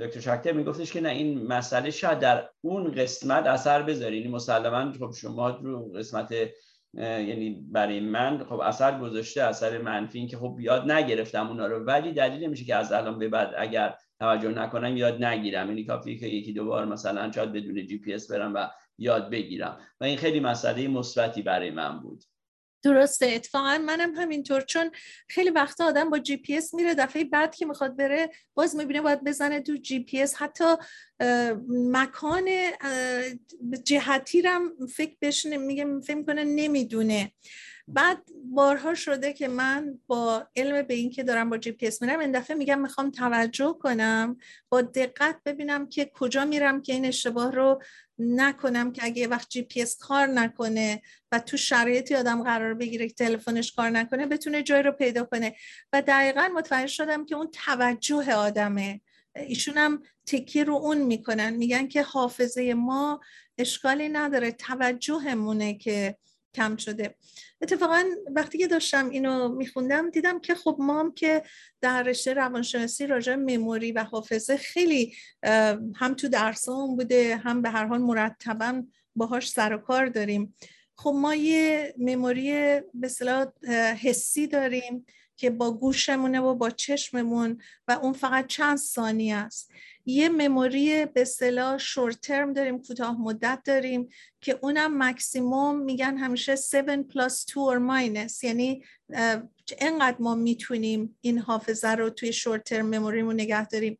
دکتر 0.00 0.20
شکتر 0.20 0.52
میگفتش 0.52 0.92
که 0.92 1.00
نه 1.00 1.08
این 1.08 1.46
مسئله 1.46 1.90
شاید 1.90 2.18
در 2.18 2.48
اون 2.60 2.92
قسمت 2.92 3.46
اثر 3.46 3.82
بذاره. 3.82 4.16
یعنی 4.16 4.28
مسلما 4.28 4.92
خب 4.92 5.12
شما 5.12 5.50
رو 5.50 5.92
قسمت 5.92 6.34
یعنی 6.94 7.66
برای 7.70 8.00
من 8.00 8.44
خب 8.44 8.60
اثر 8.60 8.98
گذاشته 8.98 9.42
اثر 9.42 9.78
منفی 9.78 10.18
این 10.18 10.28
که 10.28 10.36
خب 10.36 10.56
یاد 10.60 10.90
نگرفتم 10.90 11.48
اونا 11.48 11.66
رو. 11.66 11.84
ولی 11.84 12.12
دلیل 12.12 12.44
نمیشه 12.44 12.64
که 12.64 12.74
از 12.74 12.92
الان 12.92 13.18
به 13.18 13.28
بعد 13.28 13.54
اگر 13.58 13.94
توجه 14.18 14.48
نکنم 14.48 14.96
یاد 14.96 15.24
نگیرم. 15.24 15.68
یعنی 15.68 15.84
کافیه 15.84 16.18
که 16.18 16.26
یکی 16.26 16.52
دو 16.52 16.64
بار 16.64 16.84
مثلا 16.84 17.32
شاید 17.32 17.52
بدون 17.52 17.86
جی 17.86 17.98
پی 17.98 18.14
اس 18.14 18.30
برم 18.30 18.54
و 18.54 18.68
یاد 19.02 19.30
بگیرم. 19.30 19.80
و 20.00 20.04
این 20.04 20.16
خیلی 20.16 20.40
مسئله 20.40 20.88
مثبتی 20.88 21.42
برای 21.42 21.70
من 21.70 22.00
بود. 22.00 22.24
درسته. 22.84 23.26
اتفاقا 23.26 23.78
منم 23.78 24.14
همینطور 24.14 24.60
چون 24.60 24.90
خیلی 25.28 25.50
وقتا 25.50 25.84
آدم 25.84 26.10
با 26.10 26.18
جی 26.18 26.36
پی 26.36 26.56
اس 26.56 26.74
میره 26.74 26.94
دفعه 26.94 27.24
بعد 27.24 27.54
که 27.54 27.66
می‌خواد 27.66 27.96
بره 27.96 28.30
باز 28.54 28.76
می‌بینه 28.76 29.00
باید 29.00 29.24
بزنه 29.24 29.60
تو 29.60 29.76
جی 29.76 30.00
پی 30.00 30.22
اس. 30.22 30.34
حتی 30.34 30.64
مکان 31.68 32.48
جهتی 33.84 34.42
رم 34.42 34.86
فکر 34.86 35.16
بشنه 35.22 35.56
میگه 35.56 36.00
فکر 36.00 36.16
می‌کنه 36.16 36.44
نمی‌دونه. 36.44 37.32
بعد 37.88 38.22
بارها 38.44 38.94
شده 38.94 39.32
که 39.32 39.48
من 39.48 39.98
با 40.06 40.46
علم 40.56 40.82
به 40.82 40.94
این 40.94 41.10
که 41.10 41.22
دارم 41.22 41.50
با 41.50 41.58
جی 41.58 41.72
پی 41.72 41.86
اس 41.86 42.02
میرم 42.02 42.18
این 42.18 42.32
دفعه 42.32 42.56
میگم 42.56 42.80
می‌خوام 42.80 43.10
توجه 43.10 43.76
کنم 43.80 44.36
با 44.68 44.82
دقت 44.82 45.36
ببینم 45.46 45.88
که 45.88 46.10
کجا 46.14 46.44
میرم 46.44 46.82
که 46.82 46.92
این 46.92 47.04
اشتباه 47.04 47.52
رو 47.52 47.82
نکنم 48.18 48.92
که 48.92 49.04
اگه 49.04 49.28
وقت 49.28 49.48
جی 49.48 49.62
پی 49.62 49.82
اس 49.82 49.96
کار 49.96 50.26
نکنه 50.26 51.02
و 51.32 51.38
تو 51.38 51.56
شرایطی 51.56 52.14
آدم 52.14 52.42
قرار 52.42 52.74
بگیره 52.74 53.08
که 53.08 53.14
تلفنش 53.14 53.72
کار 53.72 53.90
نکنه 53.90 54.26
بتونه 54.26 54.62
جای 54.62 54.82
رو 54.82 54.92
پیدا 54.92 55.24
کنه. 55.24 55.56
و 55.92 56.02
دقیقا 56.02 56.48
متوجه 56.54 56.86
شدم 56.86 57.24
که 57.24 57.34
اون 57.34 57.50
توجه 57.52 58.32
آدمه. 58.32 59.00
ایشون 59.36 59.78
هم 59.78 60.02
تکی 60.26 60.64
رو 60.64 60.74
اون 60.74 60.98
می‌کنن. 60.98 61.50
میگن 61.50 61.88
که 61.88 62.02
حافظه 62.02 62.74
ما 62.74 63.20
اشکالی 63.58 64.08
نداره 64.08 64.52
توجهمونه 64.52 65.74
که 65.74 66.16
کم 66.54 66.76
شده. 66.76 67.14
اتفاقا 67.62 68.04
وقتی 68.34 68.58
که 68.58 68.66
داشتم 68.66 69.08
اینو 69.10 69.48
میخوندم 69.48 70.10
دیدم 70.10 70.40
که 70.40 70.54
خب 70.54 70.76
ما 70.78 71.00
هم 71.00 71.12
که 71.12 71.42
در 71.80 72.02
رشته 72.02 72.34
روانشناسی 72.34 73.06
راجع 73.06 73.34
مموری 73.34 73.92
و 73.92 74.04
حافظه 74.04 74.56
خیلی 74.56 75.14
هم 75.94 76.14
تو 76.16 76.28
درسام 76.28 76.96
بوده 76.96 77.36
هم 77.36 77.62
به 77.62 77.70
هر 77.70 77.86
حال 77.86 78.00
مرتبا 78.00 78.82
باهاش 79.16 79.50
سر 79.50 79.74
و 79.74 79.78
کار 79.78 80.06
داریم. 80.06 80.54
خب 80.96 81.14
ما 81.16 81.34
یه 81.34 81.94
مموری 81.98 82.80
به 82.94 83.08
صلاح 83.08 83.46
حسی 84.02 84.46
داریم 84.46 85.06
که 85.36 85.50
با 85.50 85.72
گوشمونه 85.72 86.40
و 86.40 86.54
با 86.54 86.70
چشممون 86.70 87.60
و 87.88 87.92
اون 87.92 88.12
فقط 88.12 88.46
چند 88.46 88.78
ثانیه 88.78 89.36
است. 89.36 89.70
یه 90.06 90.28
memory 90.28 91.06
به 91.06 91.20
اصطلاح 91.20 91.78
short 91.78 92.20
term 92.20 92.52
داریم 92.52 92.82
کوتاه 92.82 93.20
مدت 93.20 93.62
داریم 93.64 94.08
که 94.40 94.58
اونم 94.62 95.02
مکسیموم 95.02 95.78
میگن 95.82 96.16
همیشه 96.16 96.52
7 96.52 96.72
plus 97.02 97.46
2 97.46 97.60
or 97.60 97.78
minus 97.78 98.44
یعنی 98.44 98.84
انقدر 99.78 100.16
ما 100.20 100.34
می‌تونیم 100.34 101.18
این 101.20 101.38
حافظه 101.38 101.88
رو 101.88 102.10
توی 102.10 102.32
short 102.32 102.64
term 102.64 102.86
memory 102.86 103.18
مون 103.18 103.34
نگه 103.34 103.66
داریم. 103.66 103.98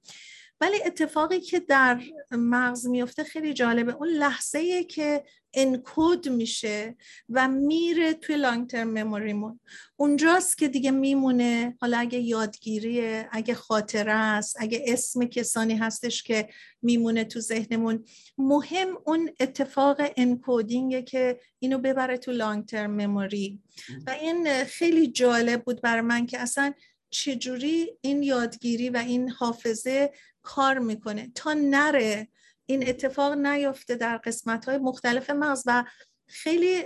ولی 0.63 0.77
اتفاقی 0.87 1.41
که 1.41 1.61
در 1.61 2.03
مغز 2.31 2.87
میفته 2.87 3.25
خیلی 3.25 3.55
جالبه. 3.55 3.93
اون 3.93 4.09
لحظه 4.09 4.85
که 4.85 5.25
encode 5.55 6.29
میشه 6.29 6.97
و 7.29 7.49
میره 7.49 8.15
توی 8.15 8.37
لانگ 8.37 8.71
ترم 8.71 8.91
مموریمون 8.91 9.61
اونجاست 9.97 10.59
که 10.59 10.69
دیگه 10.69 10.91
میمونه 10.91 11.77
حالا 11.81 11.99
اگه 11.99 12.19
یادگیریه 12.19 13.29
اگه 13.33 13.55
خاطره 13.55 14.13
است 14.13 14.57
اگه 14.61 14.85
اسم 14.87 15.25
کسانی 15.25 15.75
هستش 15.75 16.23
که 16.23 16.49
میمونه 16.83 17.25
تو 17.25 17.41
ذهنمون. 17.41 18.05
مهم 18.39 18.99
اون 19.07 19.31
اتفاق 19.41 20.01
انکودینگه 20.17 21.03
که 21.03 21.41
اینو 21.59 21.79
ببره 21.79 22.17
تو 22.17 22.33
لانگ 22.33 22.67
ترم 22.67 22.91
مموری 22.91 23.63
و 24.07 24.11
این 24.11 24.65
خیلی 24.65 25.07
جالب 25.07 25.65
بود 25.65 25.83
برای 25.83 26.01
من 26.01 26.27
که 26.27 26.39
اصلا 26.39 26.73
چجوری 27.13 27.99
این 28.01 28.23
یادگیری 28.23 28.91
و 28.91 28.97
این 28.97 29.31
حافظه 29.31 30.13
کار 30.43 30.79
می‌کنه. 30.79 31.33
تا 31.35 31.53
نره 31.53 32.29
این 32.67 32.89
اتفاق 32.89 33.33
نیفته 33.33 33.95
در 33.95 34.17
قسمت 34.17 34.65
های 34.65 34.79
مختلف 34.79 35.31
مغز 35.31 35.63
و 35.67 35.85
خیلی 36.29 36.85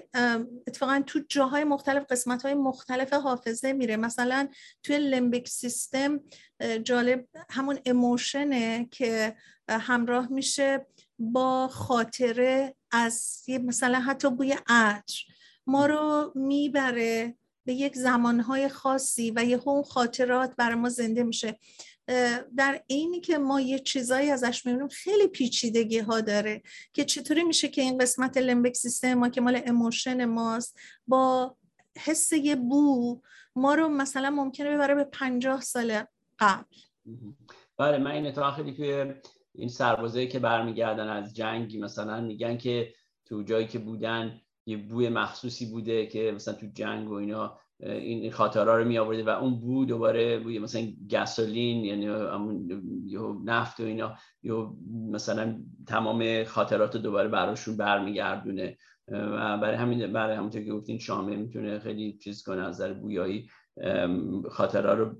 اتفاقا 0.66 1.02
تو 1.06 1.20
جاهای 1.28 1.64
مختلف 1.64 2.04
قسمت 2.10 2.42
های 2.42 2.54
مختلف 2.54 3.12
حافظه 3.12 3.72
میره. 3.72 3.96
مثلا 3.96 4.48
توی 4.82 4.98
لیمبیک 4.98 5.48
سیستم 5.48 6.20
جالب 6.82 7.26
همون 7.50 7.78
اموشنه 7.86 8.88
که 8.90 9.36
همراه 9.68 10.32
میشه 10.32 10.86
با 11.18 11.68
خاطره 11.68 12.74
از 12.90 13.44
مثلا 13.48 14.00
حتی 14.00 14.30
بوی 14.30 14.56
عطر. 14.68 15.14
ما 15.66 15.86
رو 15.86 16.32
می‌بره 16.34 17.34
به 17.64 17.72
یک 17.72 17.96
زمانهای 17.96 18.68
خاصی 18.68 19.32
و 19.36 19.44
یه 19.44 19.60
اون 19.66 19.82
خاطرات 19.82 20.56
برای 20.56 20.74
ما 20.74 20.88
زنده 20.88 21.22
میشه. 21.22 21.58
در 22.56 22.82
عینی 22.90 23.20
که 23.20 23.38
ما 23.38 23.60
یه 23.60 23.78
چیزایی 23.78 24.30
ازش 24.30 24.66
می‌بینیم 24.66 24.88
خیلی 24.88 25.26
پیچیدگی 25.26 25.98
ها 25.98 26.20
داره 26.20 26.62
که 26.92 27.04
چطوری 27.04 27.44
میشه 27.44 27.68
که 27.68 27.82
این 27.82 27.98
قسمت 27.98 28.36
لمبک 28.36 28.74
سیستم 28.74 29.14
ما 29.14 29.28
که 29.28 29.40
مال 29.40 29.60
اموشن 29.66 30.24
ماست 30.24 30.78
با 31.06 31.56
حس 32.04 32.32
یه 32.32 32.56
بو 32.56 33.20
ما 33.56 33.74
رو 33.74 33.88
مثلا 33.88 34.30
ممکنه 34.30 34.74
ببره 34.74 34.94
به 34.94 35.04
پنجاه 35.04 35.60
سال 35.60 36.02
قبل. 36.38 36.76
بله 37.78 37.98
من 37.98 38.10
این 38.10 38.26
اتفاق 38.26 38.56
خیلی 38.56 38.74
که 38.74 39.20
این 39.54 39.68
سربازایی 39.68 40.28
که 40.28 40.38
برمیگردن 40.38 41.08
از 41.08 41.34
جنگی 41.34 41.78
مثلا 41.78 42.20
میگن 42.20 42.58
که 42.58 42.94
تو 43.24 43.42
جایی 43.42 43.66
که 43.66 43.78
بودن 43.78 44.40
یه 44.66 44.76
بوی 44.76 45.08
مخصوصی 45.08 45.66
بوده 45.66 46.06
که 46.06 46.32
مثلا 46.34 46.54
تو 46.54 46.66
جنگ 46.74 47.10
و 47.10 47.14
اینا 47.14 47.58
این 47.80 48.30
خاطرها 48.30 48.76
رو 48.76 48.84
می 48.84 48.98
آورده 48.98 49.24
و 49.24 49.28
اون 49.28 49.60
بو 49.60 49.84
دوباره 49.84 50.38
بوی 50.38 50.58
مثلا 50.58 50.82
گسولین 51.10 51.84
یعنی 51.84 52.06
نفت 53.44 53.80
و 53.80 53.82
اینا 53.82 54.14
یا 54.42 54.74
مثلا 55.10 55.60
تمام 55.86 56.44
خاطرات 56.44 56.94
رو 56.94 57.00
دوباره 57.00 57.28
براشون 57.28 57.76
برمیگردونه. 57.76 58.76
و 59.08 59.58
برای 59.58 59.76
همین 59.76 60.12
برای 60.12 60.36
همونطور 60.36 60.62
که 60.62 60.72
گفتین 60.72 60.98
شامه 60.98 61.36
می‌تونه 61.36 61.78
خیلی 61.78 62.12
چیز 62.12 62.42
کنه 62.42 62.62
از 62.62 62.74
نظر 62.74 62.92
بویایی 62.92 63.48
خاطرها 64.50 64.94
رو 64.94 65.16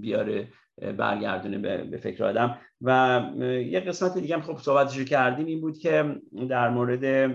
بیاره 0.00 0.48
برگردونه 0.98 1.84
به 1.84 1.96
فکر 1.96 2.24
آدم. 2.24 2.58
و 2.80 3.22
یه 3.42 3.80
قسمت 3.80 4.18
دیگه 4.18 4.34
هم 4.34 4.42
خب 4.42 4.58
صحبتش 4.58 5.00
کردیم 5.00 5.46
این 5.46 5.60
بود 5.60 5.78
که 5.78 6.16
در 6.48 6.70
مورد 6.70 7.34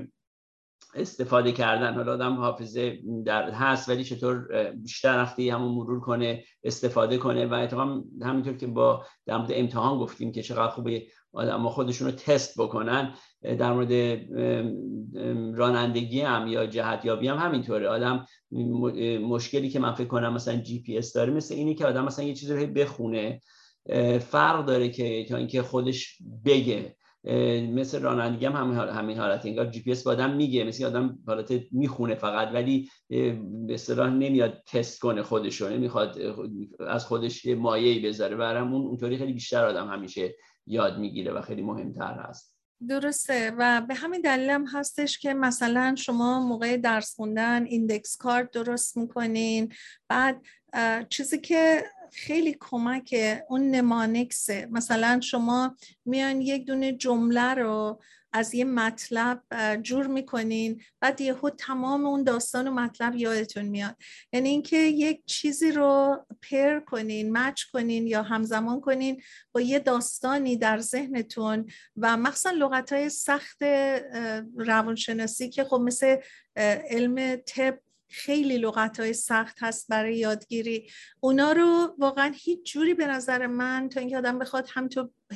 استفاده 0.96 1.52
کردن. 1.52 1.94
حالا 1.94 2.14
آدم 2.14 2.36
حافظه 2.36 3.00
در 3.26 3.52
هست 3.52 3.90
ولی 3.90 4.04
چطور 4.04 4.48
بیشتر 4.72 5.18
وقتی 5.18 5.50
همون 5.50 5.72
مرور 5.72 6.00
کنه 6.00 6.44
استفاده 6.64 7.18
کنه. 7.18 7.46
و 7.46 7.54
اتفاقا 7.54 8.02
همینطور 8.22 8.58
که 8.58 8.68
با 8.68 9.06
در 9.26 9.38
مورد 9.38 9.52
امتحان 9.54 10.00
گفتیم 10.00 10.32
که 10.32 10.42
چقدر 10.42 10.68
خوبه 10.68 11.04
آدم 11.34 11.70
خودشون 11.70 12.08
رو 12.08 12.14
تست 12.14 12.62
بکنن 12.62 13.14
در 13.42 13.74
مورد 13.74 13.92
رانندگی 15.58 16.22
هم 16.22 16.48
یا 16.48 16.66
جهتیابی 16.66 17.28
هم 17.28 17.38
همینطوره. 17.38 17.88
آدم 17.88 18.26
مشکلی 19.22 19.70
که 19.70 19.80
من 19.80 19.94
فکر 19.94 20.08
کنم 20.08 20.34
مثلا 20.34 20.56
جی 20.56 20.82
پی 20.82 20.98
اس 20.98 21.14
داره 21.14 21.34
مثل 21.34 21.56
اینی 21.56 21.76
که 21.76 21.86
آدم 21.86 22.06
مثلا 22.06 22.26
یه 22.26 22.34
چیزی 22.34 22.54
رو 22.54 22.68
بخونه 22.68 23.42
فرق 24.20 24.66
داره 24.66 24.90
که 24.90 25.26
تا 25.30 25.38
اینکه 25.38 25.62
خودش 25.62 26.18
بگه. 26.46 26.96
مثل 27.24 28.01
رانندگی 28.01 28.45
هم 28.45 28.72
همین 28.74 29.17
حالت, 29.17 29.45
انگار 29.45 29.65
جی 29.65 29.82
پی 29.82 29.91
اس 29.91 30.07
آدم 30.07 30.36
میگه 30.36 30.63
مثل 30.63 30.86
آدم 30.86 31.19
حالت 31.28 31.53
می‌خونه 31.72 32.15
فقط 32.15 32.47
ولی 32.53 32.89
به 33.09 33.74
اصطلاح 33.74 34.09
نمیاد 34.09 34.63
تست 34.72 34.99
کنه 34.99 35.24
خودشو 35.24 35.69
نمی‌خواد 35.69 36.19
از 36.80 37.05
خودش 37.05 37.45
یه 37.45 37.55
مایه‌ای 37.55 37.99
بذاره. 37.99 38.36
برامون 38.36 38.82
اونطوری 38.82 39.17
خیلی 39.17 39.34
بیشتر 39.34 39.65
آدم 39.65 39.88
همیشه 39.88 40.36
یاد 40.67 40.99
می‌گیره 40.99 41.32
و 41.32 41.41
خیلی 41.41 41.61
مهمتر 41.61 42.13
هست. 42.13 42.57
درسته. 42.88 43.53
و 43.57 43.82
به 43.88 43.95
همین 43.95 44.22
دلیل 44.22 44.49
هم 44.49 44.65
هستش 44.67 45.19
که 45.19 45.34
مثلا 45.34 45.95
شما 45.97 46.39
موقع 46.39 46.78
درس 46.78 47.15
خوندن 47.15 47.65
ایندکس 47.65 48.17
کارت 48.17 48.51
درست 48.51 48.97
می‌کنین. 48.97 49.74
بعد 50.09 50.45
چیزی 51.09 51.39
که 51.39 51.84
خیلی 52.12 52.57
کمک 52.59 53.16
اون 53.49 53.72
نمانکسه 53.72 54.68
مثلا 54.72 55.20
شما 55.24 55.78
میان 56.05 56.41
یک 56.41 56.66
دونه 56.66 56.93
جمله 56.93 57.53
رو 57.53 58.01
از 58.34 58.53
یه 58.53 58.66
مطلب 58.66 59.43
جور 59.82 60.07
می‌کنین 60.07 60.82
بعد 60.99 61.22
یهو 61.22 61.49
تمام 61.49 62.05
اون 62.05 62.24
داستان 62.24 62.68
و 62.68 62.72
مطلب 62.72 63.16
یادتون 63.16 63.66
میاد. 63.66 63.95
یعنی 64.34 64.49
اینکه 64.49 64.78
یک 64.78 65.26
چیزی 65.26 65.72
رو 65.72 66.26
پر 66.49 66.80
کنین 66.80 67.38
مچ 67.38 67.64
کنین 67.64 68.07
یا 68.07 68.24
همزمان 68.24 68.82
کنین 68.82 69.22
با 69.51 69.62
یه 69.62 69.80
داستانی 69.80 70.57
در 70.57 70.78
ذهنتون 70.80 71.72
و 71.97 72.18
مخصوصا 72.18 72.51
لغت 72.51 72.93
های 72.93 73.09
سخت 73.09 73.64
روانشناسی 74.57 75.49
که 75.49 75.64
خب 75.64 75.82
مثل 75.84 76.18
علم 76.89 77.36
طب 77.36 77.80
خیلی 78.12 78.57
لغت 78.57 78.99
های 78.99 79.14
سخت 79.14 79.57
هست 79.59 79.88
برای 79.88 80.18
یادگیری. 80.18 80.89
اونا 81.20 81.51
رو 81.51 81.95
واقعا 81.97 82.34
هیچ 82.36 82.74
جوری 82.74 82.93
به 82.93 83.07
نظر 83.07 83.47
من 83.47 83.89
تا 83.89 83.99
اینکه 83.99 84.18
آدم 84.18 84.39
بخواد 84.39 84.68
هم 84.72 84.89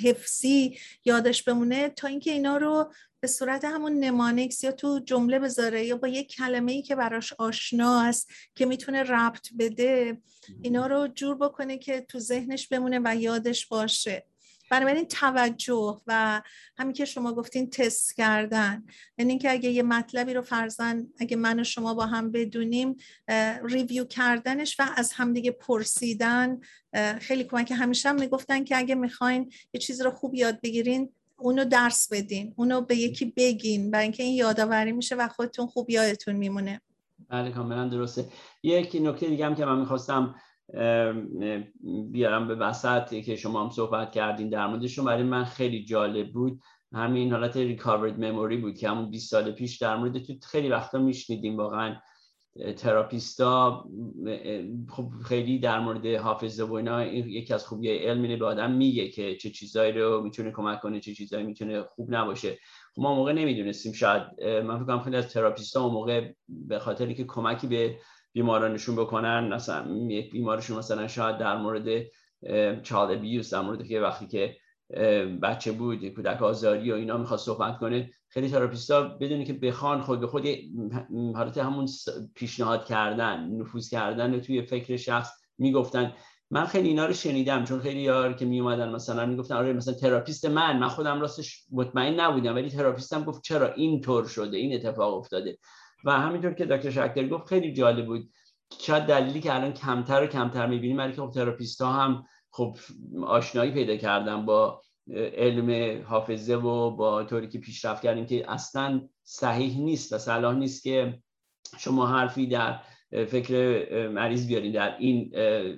حفظی 0.04 0.80
یادش 1.06 1.44
بمونه 1.44 1.90
تا 1.90 2.08
اینکه 2.08 2.32
اینا 2.32 2.58
رو 2.58 2.92
به 3.20 3.28
صورت 3.28 3.66
همون 3.66 3.94
نمانکس 4.00 4.64
یا 4.64 4.72
تو 4.72 5.00
جمله 5.06 5.40
بذاره 5.40 5.86
یا 5.86 5.98
با 5.98 6.08
یک 6.08 6.36
کلمه 6.36 6.72
ای 6.72 6.82
که 6.82 6.96
براش 6.96 7.34
آشنا 7.34 8.02
است 8.02 8.30
که 8.56 8.66
می‌تونه 8.66 9.04
ربط 9.04 9.48
بده 9.60 10.18
اینا 10.62 10.88
رو 10.88 11.08
جور 11.08 11.36
بکنه 11.36 11.78
که 11.78 12.02
تو 12.02 12.20
ذهنش 12.20 12.68
بمونه 12.68 13.02
و 13.04 13.16
یادش 13.16 13.68
باشه. 13.68 14.26
بنابراین 14.72 15.06
توجه 15.06 16.02
و 16.08 16.42
همین 16.78 16.94
که 16.94 17.06
شما 17.06 17.34
گفتین 17.34 17.70
تست 17.70 18.16
کردن. 18.16 18.84
یعنی 19.18 19.32
اینکه 19.32 19.52
اگه 19.52 19.70
یه 19.70 19.84
مطلبی 19.84 20.34
رو 20.34 20.42
فرزن 20.42 21.08
اگه 21.20 21.38
من 21.38 21.60
و 21.60 21.64
شما 21.64 21.94
با 21.94 22.06
هم 22.06 22.32
بدونیم 22.32 22.96
ریویو 23.64 24.06
کردنش 24.06 24.80
و 24.80 24.84
از 24.96 25.14
همدیگه 25.14 25.52
پرسیدن 25.52 26.60
خیلی 27.20 27.44
کمک. 27.44 27.72
همیشه 27.72 28.10
هم 28.10 28.16
می‌گفتن 28.16 28.64
که 28.64 28.78
اگه 28.78 28.96
می‌خواین 28.96 29.52
یه 29.74 29.80
چیزی 29.80 30.04
رو 30.04 30.12
خوب 30.12 30.36
یاد 30.36 30.62
بگیرین 30.62 31.10
اونو 31.38 31.66
درس 31.66 32.14
بدین 32.14 32.54
اونو 32.56 32.82
به 32.82 32.96
یکی 32.96 33.34
بگین 33.38 33.92
برای 33.92 34.04
اینکه 34.04 34.24
این 34.24 34.36
یادآوری 34.36 34.92
میشه 34.92 35.16
و 35.16 35.28
خودتون 35.28 35.68
خوب 35.68 35.90
یادتون 35.90 36.36
میمونه. 36.36 36.82
بله 37.30 37.52
کاملا 37.52 37.88
درسته. 37.88 38.26
یک 38.64 38.98
نکته 39.02 39.28
دیگه 39.28 39.46
هم 39.46 39.56
که 39.56 39.66
من 39.66 39.80
می‌خواستم 39.80 40.36
بیارم 42.12 42.48
به 42.48 42.56
وسط 42.56 43.22
که 43.22 43.36
شما 43.36 43.64
هم 43.64 43.70
صحبت 43.70 44.12
کردین 44.12 44.50
در 44.50 44.68
موردشون 44.68 45.06
برای 45.06 45.24
من 45.24 45.44
خیلی 45.44 45.86
جالب 45.86 46.32
بود. 46.32 46.60
همین 46.94 47.32
حالت 47.32 47.58
ریکاورد 47.58 48.20
مموری 48.20 48.58
بود 48.58 48.78
که 48.78 48.90
همون 48.90 49.10
20 49.10 49.32
سال 49.32 49.52
پیش 49.52 49.78
در 49.78 49.96
مورد 49.96 50.18
تو 50.18 50.34
خیلی 50.44 50.70
وقتا 50.70 50.98
میشنیدیم. 51.00 51.58
واقعا 51.58 51.96
تراپیستا 52.78 53.86
خب 54.90 55.10
خیلی 55.26 55.60
در 55.60 55.80
مورد 55.80 56.06
حافظه 56.06 56.64
و 56.64 56.74
اینا 56.74 57.06
یکی 57.06 57.54
از 57.54 57.68
خوبی 57.68 57.90
علم 57.90 58.22
اینه 58.22 58.38
به 58.38 58.46
آدم 58.46 58.72
میگه 58.72 59.10
که 59.10 59.36
چه 59.36 59.50
چیزایی 59.50 59.92
رو 59.92 60.22
می‌تونه 60.22 60.52
کمک 60.52 60.80
کنه 60.80 61.00
چه 61.00 61.14
چیزایی 61.14 61.46
می‌تونه 61.46 61.84
خوب 61.84 62.14
نباشه. 62.16 62.58
خب 62.96 63.02
ما 63.02 63.16
موقع 63.16 63.34
نمی‌دونستیم. 63.34 63.94
شاید 63.94 64.24
من 64.44 64.78
فکر 64.78 64.86
کنم 64.86 65.00
خیلی 65.00 65.16
از 65.16 65.34
تراپیستا 65.34 65.84
اون 65.84 65.94
موقع 65.94 66.32
به 66.50 66.80
خاطری 66.80 67.14
که 67.16 67.24
کمکی 67.24 67.68
به 67.68 67.96
بیمارانشون 68.36 68.96
بکنن 68.96 69.54
مثلا 69.54 69.92
یک 70.10 70.32
بیمارشون 70.32 70.78
مثلا 70.78 71.08
شاید 71.08 71.38
در 71.38 71.58
مورد 71.58 72.06
child 72.84 73.18
abuse 73.18 73.50
در 73.50 73.62
مورد 73.62 73.88
که 73.88 74.00
وقتی 74.00 74.28
که 74.28 74.56
بچه 75.42 75.72
بود 75.72 76.10
کودک 76.10 76.42
آزاری 76.42 76.92
و 76.92 76.96
اینا 76.96 77.18
می‌خواد 77.18 77.40
صحبت 77.40 77.80
کنه 77.80 78.10
خیلی 78.28 78.50
تراپیستا 78.50 79.04
بدونی 79.04 79.46
که 79.46 79.54
بخوان 79.54 80.02
خود 80.02 80.20
به 80.20 80.28
خود 80.28 80.48
حالت 81.36 81.58
همون 81.58 81.88
پیشنهاد 82.36 82.86
کردن 82.86 83.50
نفوذ 83.50 83.90
کردن 83.90 84.40
توی 84.40 84.62
فکر 84.62 84.98
شخص 84.98 85.32
می‌گفتن. 85.58 86.14
من 86.52 86.66
خیلی 86.66 86.88
اینا 86.88 87.06
رو 87.06 87.14
شنیدم 87.14 87.64
چون 87.64 87.80
خیلی 87.80 88.02
یار 88.02 88.34
که 88.34 88.46
می 88.46 88.60
اومدن 88.60 88.90
مثلا 88.90 89.26
می‌گفتن 89.26 89.56
آره 89.56 89.74
مثلا 89.74 89.94
تراپیست 89.94 90.46
من 90.46 90.80
من 90.80 90.88
خودم 90.88 91.22
راستش 91.22 91.66
مطمئن 91.72 92.20
نبودم 92.20 92.56
ولی 92.56 92.70
تراپیستم 92.70 93.24
گفت 93.24 93.42
چرا 93.44 93.74
این 93.74 94.02
طور 94.02 94.28
شده 94.28 94.58
این 94.58 94.74
اتفاق 94.74 95.14
افتاده. 95.18 95.58
و 96.06 96.12
همینطور 96.12 96.54
که 96.54 96.66
دکتر 96.66 96.90
شکر 96.90 97.28
گفت 97.28 97.48
خیلی 97.48 97.74
جالب 97.74 98.06
بود. 98.06 98.30
شاید 98.80 99.04
دلیلی 99.04 99.42
که 99.42 99.56
الان 99.56 99.74
کمتر 99.74 100.24
و 100.24 100.28
کمتر 100.28 100.68
می‌بینیم 100.68 100.98
ولی 100.98 101.14
که 101.14 101.22
خب 101.22 101.32
تراپیست 101.32 101.82
ها 101.82 101.94
هم 101.94 102.26
خب 102.52 102.78
آشنایی 103.24 103.72
پیدا 103.72 103.96
کردن 103.96 104.46
با 104.46 104.82
علم 105.38 106.02
حافظه 106.06 106.56
و 106.56 106.92
با 106.92 107.24
طوری 107.24 107.48
که 107.48 107.60
پیشرفت 107.60 108.04
کردیم 108.04 108.26
که 108.26 108.52
اصلا 108.52 109.02
صحیح 109.24 109.80
نیست 109.80 110.14
و 110.14 110.18
صلاح 110.18 110.56
نیست 110.56 110.84
که 110.84 111.20
شما 111.78 112.08
حرفی 112.08 112.48
در 112.48 112.80
فکر 113.12 114.08
مریض 114.08 114.48
بیارین 114.48 114.72
در 114.72 114.98
این 114.98 115.32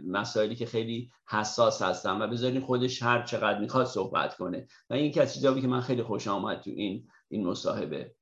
مسائلی 0.07 0.55
که 0.55 0.65
خیلی 0.65 1.11
حساس 1.29 1.81
هستن 1.81 2.21
و 2.21 2.27
بذارین 2.27 2.61
خودش 2.61 3.03
هر 3.03 3.23
چقدر 3.23 3.59
می‌خواد 3.59 3.85
صحبت 3.85 4.35
کنه. 4.35 4.67
و 4.89 4.93
این 4.93 5.11
که 5.11 5.21
از 5.21 5.33
چیزایی 5.33 5.61
که 5.61 5.67
من 5.67 5.81
خیلی 5.81 6.03
خوش 6.03 6.27
آمد 6.27 6.61
تو 6.61 6.69
این 6.69 7.07
این 7.29 7.47
مصاحبه 7.47 8.16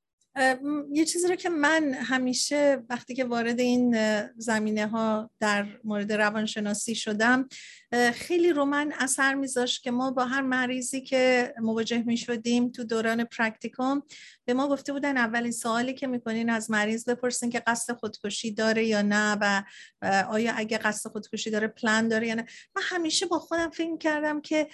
یه 0.92 1.06
چیزی 1.06 1.28
رو 1.28 1.36
که 1.36 1.50
من 1.50 1.94
همیشه 1.94 2.84
وقتی 2.90 3.16
که 3.16 3.26
وارد 3.26 3.60
این 3.60 3.98
زمینه 4.38 4.88
ها 4.88 5.30
در 5.40 5.68
مورد 5.84 6.14
روانشناسی 6.14 6.96
شدم 6.96 7.50
خیلی 8.14 8.54
رو 8.54 8.66
من 8.66 8.94
اثر 9.00 9.34
میذاشت 9.34 9.84
که 9.84 9.92
ما 9.92 10.12
با 10.12 10.26
هر 10.26 10.42
مریضی 10.42 11.02
که 11.02 11.54
مواجه 11.62 12.04
می 12.06 12.18
شدیم 12.18 12.72
تو 12.72 12.84
دوران 12.84 13.24
پرکتیکوم 13.24 14.04
به 14.46 14.54
ما 14.54 14.68
گفته 14.68 14.94
بودن 14.94 15.18
اولین 15.18 15.52
سوالی 15.52 15.94
که 15.94 16.08
می‌کنین 16.08 16.50
از 16.50 16.72
مریض 16.72 17.10
بپرسین 17.10 17.50
که 17.50 17.60
قصد 17.60 17.94
خودکشی 17.94 18.52
داره 18.52 18.86
یا 18.86 19.02
نه 19.02 19.38
و 19.42 19.64
آیا 20.30 20.54
اگه 20.56 20.78
قصد 20.78 21.10
خودکشی 21.10 21.50
داره 21.50 21.68
پلان 21.68 22.08
داره 22.08 22.28
یا 22.28 22.36
نه. 22.36 22.46
من 22.76 22.82
همیشه 22.86 23.26
با 23.26 23.40
خودم 23.40 23.70
فکر 23.70 23.98
کردم 23.98 24.42
که 24.42 24.68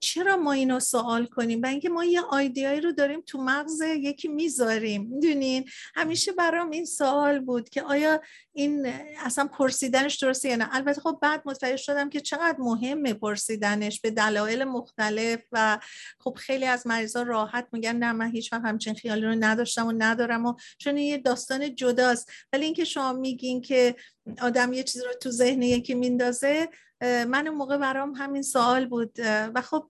چرا 0.00 0.36
ما 0.36 0.52
اینو 0.52 0.80
سوال 0.80 1.26
کنیم؟ 1.26 1.62
و 1.62 1.66
اینکه 1.66 1.88
ما 1.88 2.04
یه 2.04 2.20
آیدیایی 2.20 2.80
رو 2.80 2.92
داریم 2.92 3.20
تو 3.20 3.38
مغز 3.38 3.80
یکی 3.80 4.28
می‌ذاریم 4.28 5.02
می‌دونین؟ 5.02 5.64
همیشه 5.94 6.32
برام 6.32 6.70
این 6.70 6.84
سوال 6.84 7.38
بود 7.38 7.68
که 7.68 7.82
آیا 7.82 8.20
این 8.52 8.86
اصلا 9.18 9.46
پرسیدنش 9.46 10.16
درسته 10.16 10.48
یا 10.48 10.56
نه؟ 10.56 10.68
البته 10.72 11.00
خب 11.00 11.18
بعد 11.22 11.42
متوجه 11.44 11.76
شدم 11.76 12.10
که 12.10 12.20
چقدر 12.20 12.56
مهمه 12.58 13.14
پرسیدنش 13.14 14.00
به 14.00 14.10
دلایل 14.10 14.64
مختلف 14.64 15.40
و 15.52 15.78
خب 16.18 16.34
خیلی 16.38 16.64
از 16.64 16.86
مریضا 16.86 17.22
راحت 17.22 17.68
میگن 17.72 17.96
نه 17.96 18.12
من 18.12 18.30
هیچ 18.30 18.52
وقت 18.52 18.62
همچین 18.64 18.94
خیالی 18.94 19.22
رو 19.22 19.34
نداشتم 19.40 19.86
و 19.86 19.92
ندارم 19.98 20.46
و 20.46 20.54
چون 20.78 20.98
یه 20.98 21.18
داستان 21.18 21.74
جداست. 21.74 22.30
ولی 22.52 22.64
اینکه 22.64 22.84
شما 22.84 23.12
میگین 23.12 23.60
که 23.60 23.94
آدم 24.42 24.72
یه 24.72 24.82
چیز 24.82 25.02
رو 25.02 25.12
تو 25.20 25.30
ذهن 25.30 25.62
یکی 25.62 25.94
میندازه 25.94 26.68
من 27.02 27.46
اون 27.46 27.56
موقع 27.56 27.76
برام 27.76 28.12
همین 28.12 28.42
سوال 28.42 28.86
بود. 28.86 29.18
و 29.54 29.62
خب 29.62 29.88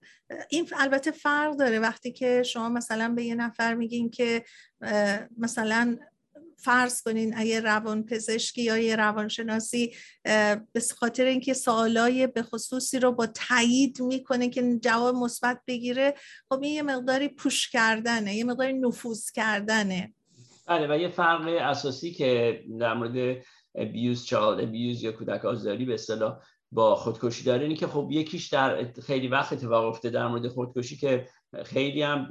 این 0.49 0.69
البته 0.77 1.11
فرق 1.11 1.57
داره. 1.57 1.79
وقتی 1.79 2.11
که 2.11 2.43
شما 2.43 2.69
مثلا 2.69 3.13
به 3.15 3.23
یه 3.23 3.35
نفر 3.35 3.73
میگین 3.73 4.09
که 4.09 4.43
مثلا 5.37 5.97
فرض 6.57 7.01
کنین 7.01 7.33
اگه 7.37 7.59
روان 7.59 8.05
پزشکی 8.05 8.61
یا 8.61 8.77
یه 8.77 8.95
روانشناسی 8.95 9.93
به 10.73 10.81
خاطر 10.97 11.25
اینکه 11.25 11.53
سوالای 11.53 12.27
به 12.27 12.43
خصوصی 12.43 12.99
رو 12.99 13.11
با 13.11 13.27
تایید 13.27 14.01
می‌کنه 14.01 14.49
که 14.49 14.79
جواب 14.81 15.15
مثبت 15.15 15.61
بگیره 15.67 16.13
خب 16.49 16.63
این 16.63 16.73
یه 16.73 16.81
مقداری 16.81 17.27
پوش 17.27 17.69
کردنه 17.69 18.35
یه 18.35 18.43
مقداری 18.43 18.73
نفوذ 18.73 19.31
کردنه. 19.31 20.13
بله 20.67 20.87
و 20.95 20.99
یه 20.99 21.09
فرق 21.09 21.47
اساسی 21.47 22.11
که 22.11 22.59
در 22.79 22.93
مورد 22.93 23.43
ابیوز 23.75 24.25
چالد 24.25 24.63
ابیوز 24.63 25.03
یا 25.03 25.11
کودک 25.11 25.45
آزاری 25.45 25.85
به 25.85 25.93
اصطلاح 25.93 26.39
با 26.73 26.95
خودکشی 26.95 27.43
داره 27.43 27.63
اینه 27.63 27.75
که 27.75 27.87
خب 27.87 28.07
یکیش 28.11 28.47
در 28.47 28.91
خیلی 29.05 29.27
وقت 29.27 29.53
اتفاق 29.53 29.85
افتاده 29.85 30.19
در 30.19 30.27
مورد 30.27 30.47
خودکشی 30.47 30.97
که 30.97 31.27
خیلی 31.65 32.01
هم 32.01 32.29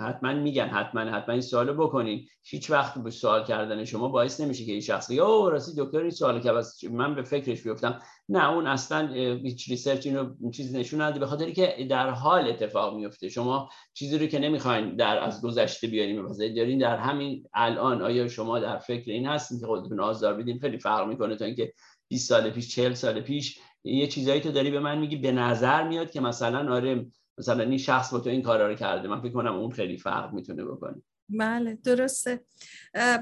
حتما 0.00 0.32
میگن 0.32 0.68
حتما 0.68 1.00
حتما 1.00 1.32
این 1.32 1.40
سوالو 1.40 1.74
بکنین. 1.74 2.26
هیچ 2.42 2.70
وقت 2.70 2.98
به 2.98 3.10
سوال 3.10 3.44
کردن 3.44 3.84
شما 3.84 4.08
باعث 4.08 4.40
نمیشه 4.40 4.64
که 4.64 4.72
این 4.72 4.80
شخص 4.80 5.10
یا 5.10 5.48
راستی 5.48 5.72
دکتر 5.76 5.98
این 5.98 6.10
سوال 6.10 6.40
که 6.40 6.88
من 6.90 7.14
به 7.14 7.22
فکرش 7.22 7.62
بیفتم. 7.62 7.98
نه 8.28 8.50
اون 8.50 8.66
اصلا 8.66 9.08
هیچ 9.42 9.68
ریسرچ 9.68 10.06
اینو 10.06 10.50
چیزی 10.50 10.78
نشون 10.78 11.00
نده 11.00 11.18
به 11.18 11.26
خاطر 11.26 11.50
که 11.50 11.86
در 11.90 12.10
حال 12.10 12.48
اتفاق 12.48 12.96
میفته. 12.96 13.28
شما 13.28 13.68
چیزی 13.94 14.18
رو 14.18 14.26
که 14.26 14.38
نمی‌خواین 14.38 14.96
در 14.96 15.18
از 15.18 15.42
گذشته 15.42 15.86
بیاریم 15.86 16.22
مثلا 16.22 16.54
دارین 16.56 16.78
در 16.78 16.96
همین 16.96 17.46
الان 17.54 18.02
آیا 18.02 18.28
شما 18.28 18.58
در 18.58 18.78
فکر 18.78 19.10
این 19.10 19.26
هستین 19.26 19.60
که 19.60 19.66
خودتون 19.66 20.00
آزار 20.00 20.34
بدین؟ 20.34 20.58
خیلی 20.58 20.78
فرق 20.78 21.08
می‌کنه 21.08 21.36
تا 21.36 21.44
اینکه 21.44 21.72
20 22.08 22.28
سال 22.28 22.50
پیش 22.50 22.68
40 22.74 22.94
سال 22.94 23.20
پیش 23.20 23.58
یه 23.84 24.06
چیزایی 24.06 24.40
تو 24.40 24.52
داری 24.52 24.70
به 24.70 24.80
من 24.80 24.98
میگی 24.98 25.16
به 25.16 25.32
نظر 25.32 25.88
میاد 25.88 26.10
که 26.10 26.20
مثلا 26.20 26.74
آره 26.74 27.06
مثلا 27.38 27.62
این 27.64 27.78
شخص 27.78 28.12
با 28.12 28.20
تو 28.20 28.30
این 28.30 28.42
کارا 28.42 28.68
رو 28.68 28.74
کرده. 28.74 29.08
من 29.08 29.20
فکر 29.20 29.32
کنم 29.32 29.54
اون 29.54 29.70
خیلی 29.70 29.96
فرق 29.98 30.32
می‌تونه 30.32 30.64
بکنه. 30.64 31.02
بله 31.30 31.78
درسته. 31.84 32.40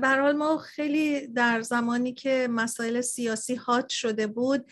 حال 0.02 0.36
ما 0.36 0.58
خیلی 0.58 1.26
در 1.26 1.62
زمانی 1.62 2.12
که 2.12 2.48
مسائل 2.50 3.00
سیاسی 3.00 3.54
هات 3.54 3.88
شده 3.88 4.26
بود 4.26 4.70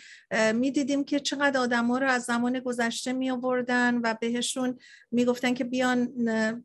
می‌دیدیم 0.54 1.04
که 1.04 1.20
چقدر 1.20 1.60
آدم 1.60 1.86
ها 1.86 1.98
رو 1.98 2.08
از 2.08 2.22
زمان 2.24 2.60
گذشته 2.60 3.12
می 3.12 3.30
آوردن 3.30 4.00
و 4.04 4.14
بهشون 4.20 4.78
می‌گفتن 5.10 5.54
که 5.54 5.64
بیان 5.64 6.08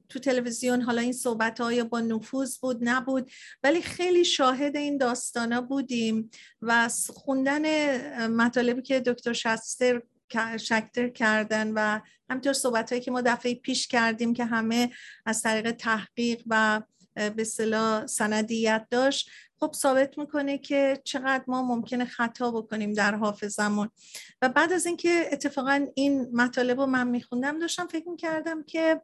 تو 0.09 0.19
تلویزیون 0.19 0.81
حالا 0.81 1.01
این 1.01 1.13
صحبت 1.13 1.61
های 1.61 1.83
با 1.83 1.99
نفوذ 1.99 2.57
بود 2.57 2.77
نبود. 2.81 3.31
ولی 3.63 3.81
خیلی 3.81 4.25
شاهد 4.25 4.77
این 4.77 4.97
داستانا 4.97 5.61
بودیم 5.61 6.29
و 6.61 6.89
خوندن 7.09 7.65
مطالبی 8.27 8.81
که 8.81 8.99
دکتر 8.99 9.33
شستر 9.33 10.01
شکتر 10.57 11.09
کردن 11.09 11.71
و 11.71 11.99
همینطور 12.29 12.53
صحبت 12.53 12.89
هایی 12.89 13.01
که 13.01 13.11
ما 13.11 13.21
دفعه 13.21 13.55
پیش 13.55 13.87
کردیم 13.87 14.33
که 14.33 14.45
همه 14.45 14.89
از 15.25 15.41
طریق 15.41 15.71
تحقیق 15.71 16.43
و 16.47 16.81
به 17.35 17.43
صلاح 17.43 18.05
سندیت 18.05 18.87
داشت 18.89 19.29
خب 19.59 19.71
ثابت 19.75 20.17
می‌کنه 20.17 20.57
که 20.57 21.01
چقدر 21.03 21.43
ما 21.47 21.61
ممکنه 21.61 22.05
خطا 22.05 22.51
بکنیم 22.51 22.93
در 22.93 23.15
حافظمون 23.15 23.89
و 24.41 24.49
بعد 24.49 24.73
از 24.73 24.85
اینکه 24.85 25.29
اتفاقا 25.31 25.87
این 25.95 26.27
مطالب 26.33 26.79
رو 26.79 26.85
من 26.85 27.07
میخوندم 27.07 27.59
داشتم 27.59 27.87
فکر 27.87 28.09
می‌کردم 28.09 28.63
که 28.63 29.01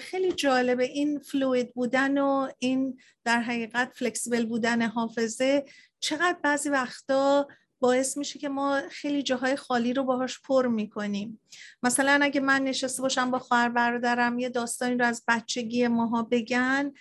خیلی 0.00 0.32
جالبه 0.32 0.84
این 0.84 1.18
فلوید 1.18 1.74
بودن 1.74 2.18
و 2.18 2.48
این 2.58 2.98
در 3.24 3.40
حقیقت 3.40 3.92
فلکسیبل 3.94 4.46
بودن 4.46 4.82
حافظه 4.82 5.64
چقدر 6.00 6.38
بعضی 6.42 6.68
وقتا 6.68 7.48
باعث 7.84 8.16
میشه 8.16 8.38
که 8.38 8.48
ما 8.48 8.80
خیلی 8.90 9.22
جاهای 9.22 9.56
خالی 9.56 9.92
رو 9.92 10.04
باهاش 10.04 10.40
پر 10.40 10.66
می‌کنیم. 10.66 11.40
مثلا 11.82 12.18
اگه 12.22 12.40
من 12.40 12.62
نشسته 12.62 13.02
باشم 13.02 13.30
با 13.30 13.38
خواهر 13.38 13.68
برادرم 13.68 14.38
یه 14.38 14.48
داستانی 14.48 14.94
رو 14.94 15.06
از 15.06 15.22
بچگی 15.28 15.88
ماها 15.88 16.22
بگن 16.22 16.92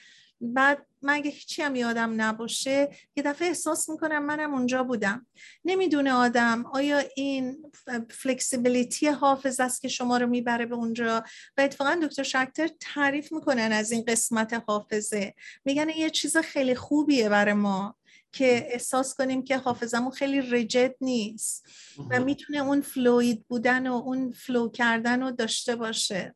بعد 0.41 0.85
من 1.01 1.13
اگه 1.13 1.31
هیچی 1.31 1.61
هم 1.61 1.75
یادم 1.75 2.21
نباشه 2.21 2.89
یه 3.15 3.23
دفعه 3.23 3.47
احساس 3.47 3.89
می‌کنم 3.89 4.25
منم 4.25 4.53
اونجا 4.53 4.83
بودم. 4.83 5.27
نمی‌دونه 5.65 6.13
آدم 6.13 6.65
آیا 6.65 7.03
این 7.15 7.71
فلکسیبیلیتی 8.09 9.07
حافظ 9.07 9.59
است 9.59 9.81
که 9.81 9.87
شما 9.87 10.17
رو 10.17 10.27
می‌بره 10.27 10.65
به 10.65 10.75
اونجا؟ 10.75 11.23
و 11.57 11.61
اتفاقا 11.61 11.99
دکتر 12.03 12.23
شکتر 12.23 12.69
تعریف 12.79 13.31
می‌کنن 13.31 13.71
از 13.71 13.91
این 13.91 14.03
قسمت 14.07 14.63
حافظه. 14.67 15.33
میگن 15.65 15.89
یه 15.89 16.09
چیز 16.09 16.37
خیلی 16.37 16.75
خوبیه 16.75 17.29
برای 17.29 17.53
ما. 17.53 17.95
که 18.33 18.67
احساس 18.73 19.15
کنیم 19.15 19.43
که 19.43 19.57
حافظمون 19.57 20.11
خیلی 20.11 20.41
rigid 20.41 20.95
نیست 21.01 21.67
و 22.09 22.19
می‌تونه 22.19 22.59
اون 22.59 22.81
fluid 22.81 23.45
بودن 23.47 23.87
و 23.87 23.93
اون 23.93 24.31
flow 24.31 24.69
کردن 24.69 25.21
رو 25.21 25.31
داشته 25.31 25.75
باشه. 25.75 26.35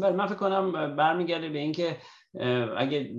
بله 0.00 0.16
من 0.16 0.26
فکر 0.26 0.36
کنم 0.36 0.96
برمیگرده 0.96 1.48
به 1.48 1.58
اینکه 1.58 1.96
اگه 2.76 3.10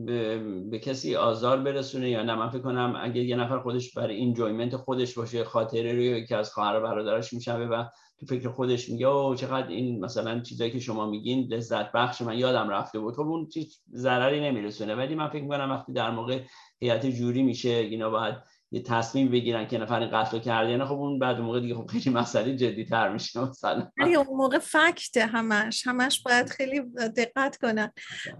به 0.71 0.79
کسی 0.83 1.15
آزار 1.15 1.57
برسونه 1.57 2.09
یا 2.09 2.23
نه 2.23 2.35
من 2.35 2.49
فکر 2.49 2.61
کنم 2.61 2.99
اگه 3.01 3.21
یه 3.21 3.35
نفر 3.35 3.59
خودش 3.59 3.93
برای 3.93 4.21
enjoyment 4.21 4.75
خودش 4.75 5.13
باشه 5.13 5.43
خاطره 5.43 5.93
رو 5.93 6.25
که 6.25 6.35
از 6.35 6.53
خواهر 6.53 6.79
برادرش 6.79 7.33
میشنوه 7.33 7.65
و 7.65 7.83
تو 8.19 8.25
فکر 8.25 8.49
خودش 8.49 8.89
میگه 8.89 9.07
او 9.07 9.35
چقدر 9.35 9.67
این 9.67 10.05
مثلا 10.05 10.39
چیزایی 10.39 10.71
که 10.71 10.79
شما 10.79 11.05
میگین 11.09 11.53
لذت 11.53 11.91
بخش 11.91 12.21
من 12.21 12.37
یادم 12.37 12.69
رفته 12.69 12.99
بود. 12.99 13.15
خب 13.15 13.21
اون 13.21 13.47
چیز 13.47 13.81
ضرری 13.93 14.39
نمیرسونه. 14.41 14.95
ولی 14.95 15.15
من 15.15 15.29
فکر 15.29 15.41
می‌کنم 15.41 15.71
وقتی 15.71 15.93
در 15.93 16.11
موقع 16.11 16.43
هیئت 16.79 17.05
جوری 17.05 17.43
میشه 17.43 17.69
اینا 17.69 18.09
باید 18.09 18.35
یه 18.71 18.81
تصمیم 18.81 19.31
بگیرن 19.31 19.67
که 19.67 19.77
نفر 19.77 19.99
این 19.99 20.11
قتل 20.11 20.39
کرده 20.39 20.71
یعنی 20.71 20.85
خب 20.85 20.91
اون 20.91 21.19
بعد 21.19 21.39
موقع 21.39 21.59
دیگه 21.59 21.75
خب 21.75 21.87
خیلی 21.87 22.09
مسئله 22.09 22.55
جدی 22.55 22.85
تر 22.85 23.13
میشه 23.13 23.39
مثلا. 23.39 23.89
اون 23.99 24.37
موقع 24.37 24.59
فکت 24.59 25.17
همش 25.17 25.87
همش 25.87 26.21
باید 26.23 26.49
خیلی 26.49 26.81
دقت 27.17 27.57
کنن. 27.57 27.91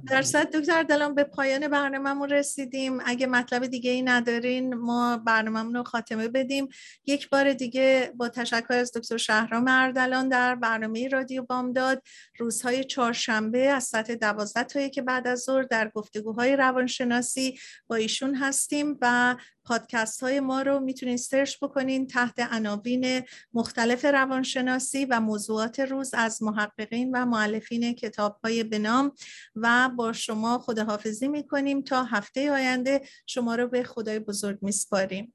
در 0.08 0.22
صد 0.22 0.56
دکتر 0.56 0.84
دلم 0.84 1.16
به 1.16 1.24
پایان 1.24 1.68
برنامه‌مون 1.68 2.30
رسیدیم. 2.30 2.98
اگه 3.06 3.28
مطلب 3.28 3.66
دیگه 3.66 3.92
ای 3.92 4.02
ندارین 4.02 4.74
ما 4.74 5.18
برنامه‌مون 5.18 5.76
رو 5.76 5.84
خاتمه 5.84 6.28
بدیم. 6.28 6.68
یک 7.06 7.30
بار 7.30 7.54
دیگه 7.54 8.12
با 8.16 8.30
تشکر 8.30 8.74
از 8.74 8.92
دکتر 8.96 9.18
شهرام 9.18 9.66
اردلان 9.68 10.30
در 10.30 10.56
برنامه 10.56 11.08
رادیو 11.08 11.44
بامداد. 11.44 12.04
روزهای 12.40 12.84
چهارشنبه 12.84 13.60
از 13.60 13.84
ساعت 13.84 14.12
دوازده 14.12 14.64
تا 14.64 14.88
که 14.88 15.02
بعد 15.02 15.28
از 15.28 15.40
ظهر 15.40 15.64
در 15.64 15.92
گفتگوهای 15.96 16.56
روانشناسی 16.56 17.60
با 17.88 17.96
ایشون 17.96 18.36
هستیم 18.36 18.98
و 19.02 19.36
پادکست 19.68 20.24
های 20.24 20.40
ما 20.40 20.62
رو 20.62 20.80
می‌تونید 20.80 21.18
سرچ 21.18 21.56
بکنین 21.62 22.08
تحت 22.08 22.40
عناوین 22.40 23.22
مختلف 23.54 24.06
روانشناسی 24.06 25.06
و 25.06 25.20
موضوعات 25.20 25.80
روز 25.80 26.14
از 26.14 26.44
محققین 26.44 27.12
و 27.14 27.26
معلفین 27.26 27.94
کتاب 27.94 28.40
های 28.44 28.64
بنام 28.64 29.12
و 29.56 29.90
با 29.96 30.14
شما 30.14 30.60
خداحافظی 30.60 31.28
می‌کنیم 31.28 31.82
تا 31.82 32.04
هفته 32.04 32.52
آینده 32.52 33.02
شما 33.26 33.56
رو 33.56 33.68
به 33.68 33.84
خدای 33.84 34.20
بزرگ 34.20 34.58
میسپاریم. 34.62 35.34